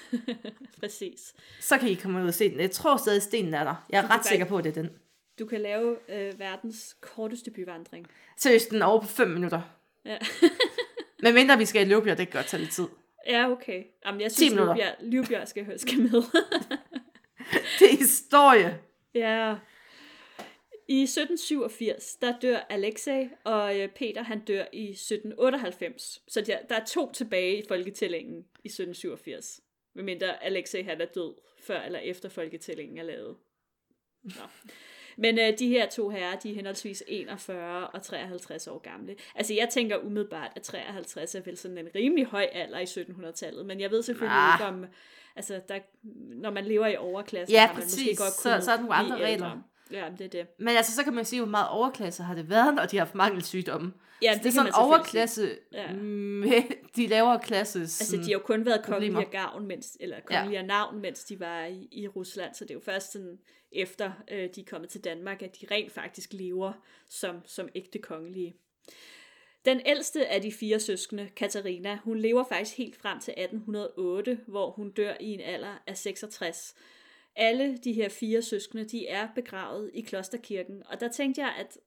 Præcis. 0.80 1.34
Så 1.60 1.78
kan 1.78 1.88
I 1.88 1.94
komme 1.94 2.22
ud 2.22 2.28
og 2.28 2.34
se 2.34 2.50
den. 2.50 2.60
Jeg 2.60 2.70
tror 2.70 2.96
stadig, 2.96 3.22
stenen 3.22 3.54
er 3.54 3.64
der. 3.64 3.84
Jeg 3.90 3.98
er 3.98 4.02
Du 4.02 4.08
kan 4.08 4.18
ret 4.18 4.26
sikker 4.26 4.46
på, 4.46 4.58
at 4.58 4.64
det 4.64 4.76
er 4.76 4.82
den. 4.82 4.90
Du 5.38 5.46
kan 5.46 5.60
lave 5.60 5.96
øh, 6.08 6.38
verdens 6.38 6.96
korteste 7.00 7.50
byvandring. 7.50 8.06
Seriøst, 8.36 8.70
den 8.70 8.82
er 8.82 8.86
over 8.86 9.00
på 9.00 9.08
5 9.08 9.28
minutter. 9.28 9.60
Ja, 10.04 10.16
Men 11.22 11.34
mindre 11.34 11.58
vi 11.58 11.64
skal 11.64 11.86
i 11.86 11.88
Løvbjerg, 11.88 12.18
det 12.18 12.30
kan 12.30 12.38
godt 12.38 12.46
tage 12.46 12.60
lidt 12.60 12.72
tid. 12.72 12.86
ja 13.26 13.50
okay. 13.50 13.82
Jamen, 14.06 14.20
jeg 14.20 14.30
10 14.30 14.36
synes. 14.36 14.54
Livbjerg, 14.54 14.94
Livbjerg 15.00 15.48
skal, 15.48 15.80
skal 15.80 16.00
med. 16.00 16.22
Det 17.78 17.92
er 17.92 17.96
historie. 17.96 18.80
Ja. 19.14 19.56
I 20.88 21.02
1787, 21.02 22.16
der 22.16 22.38
dør 22.38 22.56
Alexei, 22.68 23.28
og 23.44 23.80
øh, 23.80 23.88
Peter 23.88 24.22
han 24.22 24.40
dør 24.40 24.64
i 24.72 24.90
1798. 24.90 26.22
Så 26.28 26.40
der, 26.40 26.58
der 26.68 26.74
er 26.74 26.84
to 26.84 27.12
tilbage 27.12 27.58
i 27.58 27.64
folketællingen 27.68 28.36
i 28.64 28.68
1787. 28.68 29.60
Medmindre 29.94 30.44
Alexei 30.44 30.82
han 30.82 31.00
er 31.00 31.06
død, 31.06 31.34
før 31.60 31.82
eller 31.82 31.98
efter 31.98 32.28
folketællingen 32.28 32.98
er 32.98 33.02
lavet. 33.02 33.36
Nå. 34.22 34.42
Men 35.16 35.38
øh, 35.38 35.58
de 35.58 35.68
her 35.68 35.88
to 35.88 36.08
herrer, 36.08 36.36
de 36.36 36.50
er 36.50 36.54
henholdsvis 36.54 37.02
41 37.08 37.86
og 37.88 38.02
53 38.02 38.66
år 38.68 38.78
gamle. 38.78 39.16
Altså 39.34 39.54
jeg 39.54 39.68
tænker 39.68 39.96
umiddelbart, 39.96 40.50
at 40.56 40.62
53 40.62 41.34
er 41.34 41.40
vel 41.40 41.56
sådan 41.56 41.78
en 41.78 41.88
rimelig 41.94 42.26
høj 42.26 42.48
alder 42.52 42.78
i 42.78 42.84
1700-tallet, 42.84 43.66
men 43.66 43.80
jeg 43.80 43.90
ved 43.90 44.02
selvfølgelig 44.02 44.36
Ah. 44.38 44.58
ikke 44.60 44.64
om, 44.76 44.84
altså 45.36 45.60
der, 45.68 45.78
når 46.34 46.50
man 46.50 46.64
lever 46.64 46.86
i 46.86 46.96
overklassen, 46.96 47.52
Ja, 47.54 47.60
har 47.60 47.66
man 47.74 47.76
måske 47.76 47.84
præcis. 47.96 48.18
godt 48.18 48.32
Så- 48.32 48.42
kunnet 48.42 48.64
så 48.64 48.70
er 48.72 48.76
der 48.76 48.82
nogle 48.82 48.94
andre 48.96 49.16
blive 49.16 49.28
ældre. 49.30 49.62
Ja, 49.90 50.08
det 50.18 50.24
er 50.24 50.28
det. 50.28 50.46
Men 50.58 50.76
altså, 50.76 50.94
så 50.94 51.04
kan 51.04 51.12
man 51.14 51.24
sige, 51.24 51.40
hvor 51.40 51.50
meget 51.50 51.68
overklasse 51.68 52.22
har 52.22 52.34
det 52.34 52.50
været, 52.50 52.80
og 52.80 52.90
de 52.90 52.96
har 52.96 53.04
haft 53.04 53.14
mangelsygdomme. 53.14 53.92
Ja, 54.22 54.32
Så 54.32 54.38
det 54.38 54.46
er 54.46 54.52
sådan 54.52 54.74
overklasse 54.74 55.56
Ja. 55.72 55.92
med 55.92 56.62
de 56.96 57.06
lavere 57.06 57.40
klasses... 57.40 58.00
Altså, 58.00 58.16
de 58.16 58.22
har 58.22 58.30
jo 58.32 58.38
kun 58.38 58.66
været 58.66 58.84
kongelige 58.84 59.18
af 59.18 59.30
gavn, 59.30 59.66
mens, 59.66 59.96
eller 60.00 60.20
kongelige 60.26 60.58
af 60.58 60.64
navn, 60.64 61.00
mens 61.00 61.24
de 61.24 61.40
var 61.40 61.64
i, 61.64 61.88
i 61.92 62.08
Rusland, 62.08 62.54
så 62.54 62.64
det 62.64 62.70
er 62.70 62.74
jo 62.74 62.80
først 62.84 63.12
sådan, 63.12 63.38
efter 63.72 64.12
øh, 64.30 64.48
de 64.54 64.60
er 64.60 64.64
kommet 64.70 64.90
til 64.90 65.04
Danmark, 65.04 65.42
at 65.42 65.56
de 65.60 65.66
rent 65.70 65.92
faktisk 65.92 66.32
lever 66.32 66.72
som, 67.08 67.36
som 67.46 67.68
ægte 67.74 67.98
kongelige. 67.98 68.54
Den 69.64 69.80
ældste 69.86 70.26
af 70.26 70.42
de 70.42 70.52
fire 70.52 70.80
søskende, 70.80 71.28
Katarina, 71.36 71.98
hun 72.04 72.18
lever 72.18 72.44
faktisk 72.48 72.76
helt 72.76 72.96
frem 72.96 73.20
til 73.20 73.34
1808, 73.36 74.40
hvor 74.46 74.70
hun 74.70 74.90
dør 74.90 75.14
i 75.20 75.26
en 75.26 75.40
alder 75.40 75.82
af 75.86 75.96
66. 75.98 76.74
Alle 77.36 77.76
de 77.76 77.92
her 77.92 78.08
fire 78.08 78.42
søskende, 78.42 78.84
de 78.84 79.06
er 79.06 79.28
begravet 79.34 79.90
i 79.94 80.00
klosterkirken, 80.00 80.82
og 80.86 81.00
der 81.00 81.08
tænkte 81.08 81.40
jeg, 81.40 81.54
at 81.58 81.78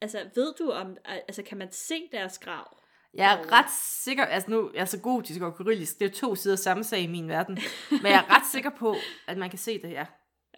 altså, 0.00 0.30
ved 0.34 0.54
du 0.58 0.70
om, 0.70 0.96
altså, 1.04 1.42
kan 1.42 1.58
man 1.58 1.72
se 1.72 2.08
deres 2.12 2.38
grav? 2.38 2.78
Jeg 3.14 3.32
er 3.32 3.52
ret 3.52 3.70
sikker, 4.04 4.24
altså 4.24 4.50
nu 4.50 4.70
jeg 4.74 4.80
er 4.80 4.84
så 4.84 5.00
gotisk 5.00 5.40
og 5.40 5.56
kyrillisk, 5.56 5.98
det 5.98 6.06
er 6.06 6.14
to 6.14 6.34
sider 6.34 6.56
samme 6.56 6.84
sag 6.84 7.00
i 7.00 7.06
min 7.06 7.28
verden, 7.28 7.58
men 8.02 8.12
jeg 8.12 8.24
er 8.28 8.36
ret 8.36 8.46
sikker 8.52 8.70
på, 8.78 8.94
at 9.28 9.38
man 9.38 9.50
kan 9.50 9.58
se 9.58 9.82
det 9.82 9.90
her. 9.90 10.06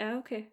Ja, 0.01 0.17
okay. 0.17 0.45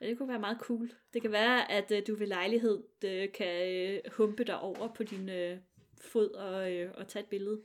Ja, 0.00 0.06
det 0.06 0.18
kunne 0.18 0.28
være 0.28 0.38
meget 0.38 0.58
cool. 0.60 0.90
Det 1.12 1.22
kan 1.22 1.32
være, 1.32 1.70
at 1.70 1.90
øh, 1.90 2.02
du 2.06 2.14
ved 2.14 2.26
lejlighed 2.26 2.82
øh, 3.04 3.32
kan 3.32 3.72
øh, 3.72 4.00
humpe 4.16 4.44
dig 4.44 4.60
over 4.60 4.94
på 4.94 5.02
din 5.02 5.28
øh, 5.28 5.58
fod 6.00 6.30
og, 6.30 6.72
øh, 6.72 6.92
og 6.94 7.08
tage 7.08 7.22
et 7.22 7.28
billede. 7.28 7.60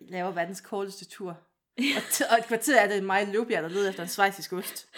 Jeg 0.00 0.10
laver 0.10 0.30
verdens 0.30 0.60
korteste 0.60 1.04
tur. 1.04 1.47
Og, 1.78 2.02
t- 2.02 2.32
og 2.32 2.38
et 2.38 2.44
kvarter 2.46 2.80
er 2.80 2.88
det 2.88 3.02
mig 3.04 3.22
i 3.22 3.26
Løvbjerg, 3.32 3.62
der 3.62 3.68
leder 3.68 3.88
efter 3.88 4.02
en 4.02 4.08
svejsisk 4.08 4.52
ost. 4.52 4.88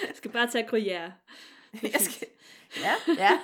Jeg 0.00 0.12
skal 0.14 0.30
bare 0.30 0.50
tage 0.50 0.64
gruyère 0.68 1.12
Jeg 1.82 2.00
skal... 2.00 2.28
Ja, 2.76 2.94
ja. 3.18 3.38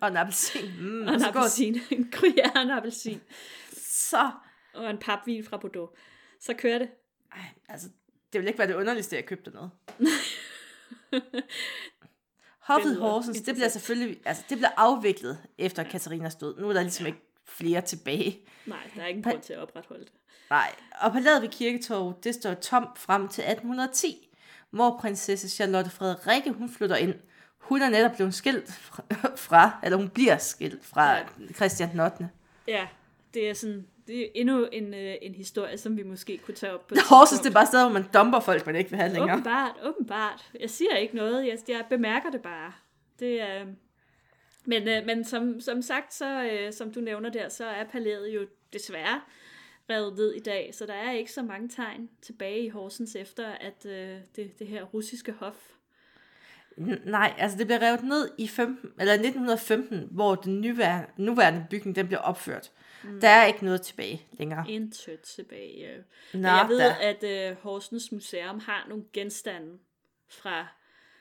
Og 0.00 0.08
en 0.08 0.16
appelsin. 0.16 0.72
Mm, 0.78 1.06
og 1.06 1.14
en 1.14 1.20
går... 1.20 1.26
appelsin. 1.26 1.74
En 1.90 2.12
gruyère 2.14 2.56
og 2.56 2.62
en 2.62 2.70
appelsin. 2.70 3.20
så... 3.76 4.30
Og 4.74 4.90
en 4.90 4.98
papvin 4.98 5.44
fra 5.44 5.56
Bordeaux. 5.56 5.90
Så 6.40 6.54
kører 6.54 6.78
det. 6.78 6.88
Ej, 7.32 7.44
altså, 7.68 7.88
det 8.32 8.40
vil 8.40 8.48
ikke 8.48 8.58
være 8.58 8.68
det 8.68 8.74
underligste, 8.74 9.16
jeg 9.16 9.26
købte 9.26 9.50
noget. 9.50 9.70
Hoffet 12.60 12.96
Horsens, 12.96 13.40
det 13.40 13.54
bliver 13.54 13.68
selvfølgelig, 13.68 14.20
altså 14.24 14.44
det 14.48 14.58
bliver 14.58 14.70
afviklet 14.76 15.38
efter 15.58 15.82
Katarinas 15.82 16.34
død. 16.34 16.60
Nu 16.60 16.68
er 16.68 16.72
der 16.72 16.82
ligesom 16.82 17.06
ikke 17.06 17.18
flere 17.46 17.80
tilbage. 17.80 18.40
Nej, 18.66 18.90
der 18.96 19.02
er 19.02 19.06
ingen 19.06 19.22
grund 19.22 19.42
til 19.42 19.52
at 19.52 19.58
opretholde 19.58 20.04
det. 20.04 20.12
Nej, 20.52 20.74
og 21.00 21.12
palæet 21.12 21.42
ved 21.42 21.48
Kirketorv, 21.48 22.18
det 22.24 22.34
står 22.34 22.54
tomt 22.54 22.98
frem 22.98 23.28
til 23.28 23.42
1810, 23.42 24.28
hvor 24.70 24.98
prinsesse 25.00 25.48
Charlotte 25.48 25.90
Frederikke, 25.90 26.50
hun 26.50 26.68
flytter 26.70 26.96
ind. 26.96 27.14
Hun 27.58 27.82
er 27.82 27.90
netop 27.90 28.16
blevet 28.16 28.34
skilt 28.34 28.72
fra, 29.36 29.70
eller 29.84 29.96
hun 29.98 30.08
bliver 30.08 30.38
skilt 30.38 30.84
fra 30.84 31.16
Ja. 31.16 31.24
Christian 31.54 31.90
den 31.90 32.00
8. 32.00 32.28
Ja, 32.68 32.86
det 33.34 33.50
er 33.50 33.54
sådan, 33.54 33.86
det 34.06 34.22
er 34.22 34.26
endnu 34.34 34.66
en, 34.72 34.94
øh, 34.94 35.14
en 35.22 35.34
historie, 35.34 35.78
som 35.78 35.96
vi 35.96 36.02
måske 36.02 36.38
kunne 36.38 36.54
tage 36.54 36.74
op 36.74 36.86
på 36.86 36.94
Horsens, 37.08 37.40
det 37.40 37.48
er 37.48 37.54
bare 37.54 37.66
stedet, 37.66 37.86
hvor 37.86 37.92
man 37.92 38.08
dumper 38.14 38.40
folk, 38.40 38.66
man 38.66 38.76
ikke 38.76 38.90
vil 38.90 38.98
have 38.98 39.12
længere. 39.12 39.32
Åbenbart, 39.32 39.74
åbenbart. 39.82 40.50
Jeg 40.60 40.70
siger 40.70 40.96
ikke 40.96 41.16
noget, 41.16 41.46
jeg, 41.46 41.58
jeg 41.68 41.84
bemærker 41.90 42.30
det 42.30 42.42
bare. 42.42 42.72
Det 43.18 43.40
er... 43.40 43.64
Men, 44.64 44.88
øh, 44.88 45.06
men 45.06 45.24
som, 45.24 45.60
som 45.60 45.82
sagt, 45.82 46.14
så, 46.14 46.42
øh, 46.42 46.72
som 46.72 46.92
du 46.92 47.00
nævner 47.00 47.30
der, 47.30 47.48
så 47.48 47.66
er 47.66 47.84
palæet 47.84 48.34
jo 48.34 48.46
desværre 48.72 49.20
revet 49.90 50.14
ned 50.16 50.32
i 50.32 50.40
dag, 50.40 50.74
så 50.74 50.86
der 50.86 50.94
er 50.94 51.12
ikke 51.12 51.32
så 51.32 51.42
mange 51.42 51.68
tegn 51.68 52.10
tilbage 52.22 52.64
i 52.64 52.68
Horsens 52.68 53.16
efter, 53.16 53.48
at 53.48 53.86
øh, 53.86 54.18
det, 54.36 54.58
det 54.58 54.66
her 54.66 54.82
russiske 54.82 55.32
hof. 55.32 55.56
Nej, 57.04 57.34
altså 57.38 57.58
det 57.58 57.66
blev 57.66 57.78
revet 57.78 58.04
ned 58.04 58.30
i 58.38 58.48
15, 58.48 58.92
eller 59.00 59.12
1915, 59.12 60.08
hvor 60.10 60.34
den 60.34 60.60
nuværende, 60.60 61.08
nuværende 61.16 61.66
bygning 61.70 61.96
den 61.96 62.08
blev 62.08 62.20
opført. 62.22 62.70
Mm. 63.04 63.20
Der 63.20 63.28
er 63.28 63.46
ikke 63.46 63.64
noget 63.64 63.82
tilbage 63.82 64.26
længere. 64.32 64.64
Intet 64.68 65.20
tilbage. 65.20 65.90
øh. 65.90 66.02
Nå, 66.34 66.48
jeg 66.48 66.66
ved, 66.68 66.78
da. 66.78 66.96
at 67.00 67.50
øh, 67.50 67.56
Horsens 67.56 68.12
Museum 68.12 68.58
har 68.58 68.86
nogle 68.88 69.04
genstande 69.12 69.78
fra 70.28 70.66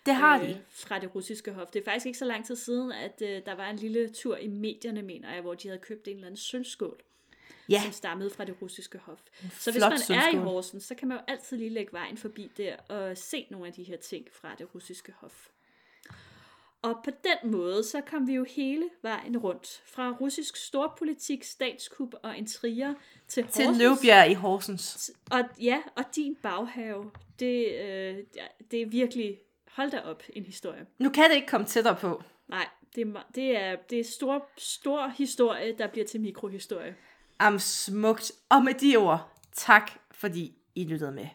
Det 0.05 0.15
har 0.15 0.39
øh, 0.41 0.47
de. 0.49 0.61
fra 0.69 0.99
det 0.99 1.15
russiske 1.15 1.51
hof. 1.53 1.67
Det 1.67 1.79
er 1.79 1.83
faktisk 1.91 2.05
ikke 2.05 2.19
så 2.19 2.25
lang 2.25 2.45
tid 2.45 2.55
siden, 2.55 2.91
at 2.91 3.21
øh, 3.21 3.41
der 3.45 3.55
var 3.55 3.69
en 3.69 3.75
lille 3.75 4.09
tur 4.09 4.37
i 4.37 4.47
medierne, 4.47 5.01
mener 5.01 5.33
jeg, 5.33 5.41
hvor 5.41 5.53
de 5.53 5.67
havde 5.67 5.79
købt 5.81 6.07
en 6.07 6.13
eller 6.15 6.27
anden 6.27 6.37
sølvskål, 6.37 7.01
Ja, 7.71 7.81
som 7.83 7.91
stammede 7.91 8.29
fra 8.29 8.45
det 8.45 8.55
russiske 8.61 8.97
hof. 8.97 9.19
Så 9.59 9.71
hvis 9.71 9.79
flot 9.79 9.91
man 10.09 10.17
er 10.17 10.29
i. 10.29 10.35
Horsens, 10.35 10.83
så 10.83 10.95
kan 10.95 11.07
man 11.07 11.17
jo 11.17 11.23
altid 11.27 11.57
lige 11.57 11.69
lægge 11.69 11.93
vejen 11.93 12.17
forbi 12.17 12.51
der 12.57 12.75
og 12.77 13.17
se 13.17 13.47
nogle 13.49 13.67
af 13.67 13.73
de 13.73 13.83
her 13.83 13.97
ting 13.97 14.27
fra 14.31 14.55
det 14.57 14.75
russiske 14.75 15.13
hof. 15.17 15.47
Og 16.81 17.01
på 17.03 17.11
den 17.23 17.51
måde, 17.51 17.83
så 17.83 18.01
kom 18.01 18.27
vi 18.27 18.33
jo 18.33 18.45
hele 18.49 18.89
vejen 19.01 19.37
rundt. 19.37 19.81
Fra 19.85 20.11
russisk 20.21 20.55
storpolitik, 20.55 21.43
statskup 21.43 22.13
og 22.23 22.37
intriger 22.37 22.93
til, 23.27 23.47
til 23.47 23.65
Horsens. 23.65 23.77
Løvbjerg 23.77 24.31
i 24.31 24.33
Horsens. 24.33 25.11
Og 25.31 25.39
ja, 25.61 25.81
og 25.95 26.03
din 26.15 26.35
baghave, 26.35 27.11
det, 27.39 27.67
øh, 27.81 28.17
det 28.71 28.81
er 28.81 28.85
virkelig, 28.85 29.39
hold 29.67 29.91
da 29.91 29.99
op, 29.99 30.23
en 30.29 30.45
historie. 30.45 30.85
Nu 30.99 31.09
kan 31.09 31.29
det 31.29 31.35
ikke 31.35 31.47
komme 31.47 31.67
tættere 31.67 31.95
på. 31.95 32.23
Nej, 32.47 32.67
det 32.95 33.07
er, 33.07 33.23
det 33.35 33.57
er, 33.57 33.75
det 33.75 33.99
er 33.99 34.03
stor, 34.03 34.49
stor 34.57 35.07
historie, 35.07 35.77
der 35.77 35.87
bliver 35.87 36.05
til 36.07 36.21
mikrohistorie. 36.21 36.95
Am 37.43 37.59
smukt. 37.59 38.31
Og 38.49 38.63
med 38.63 38.73
de 38.73 38.97
ord, 38.97 39.31
tak 39.53 39.91
fordi 40.11 40.53
I 40.75 40.83
lyttede 40.83 41.11
med. 41.11 41.27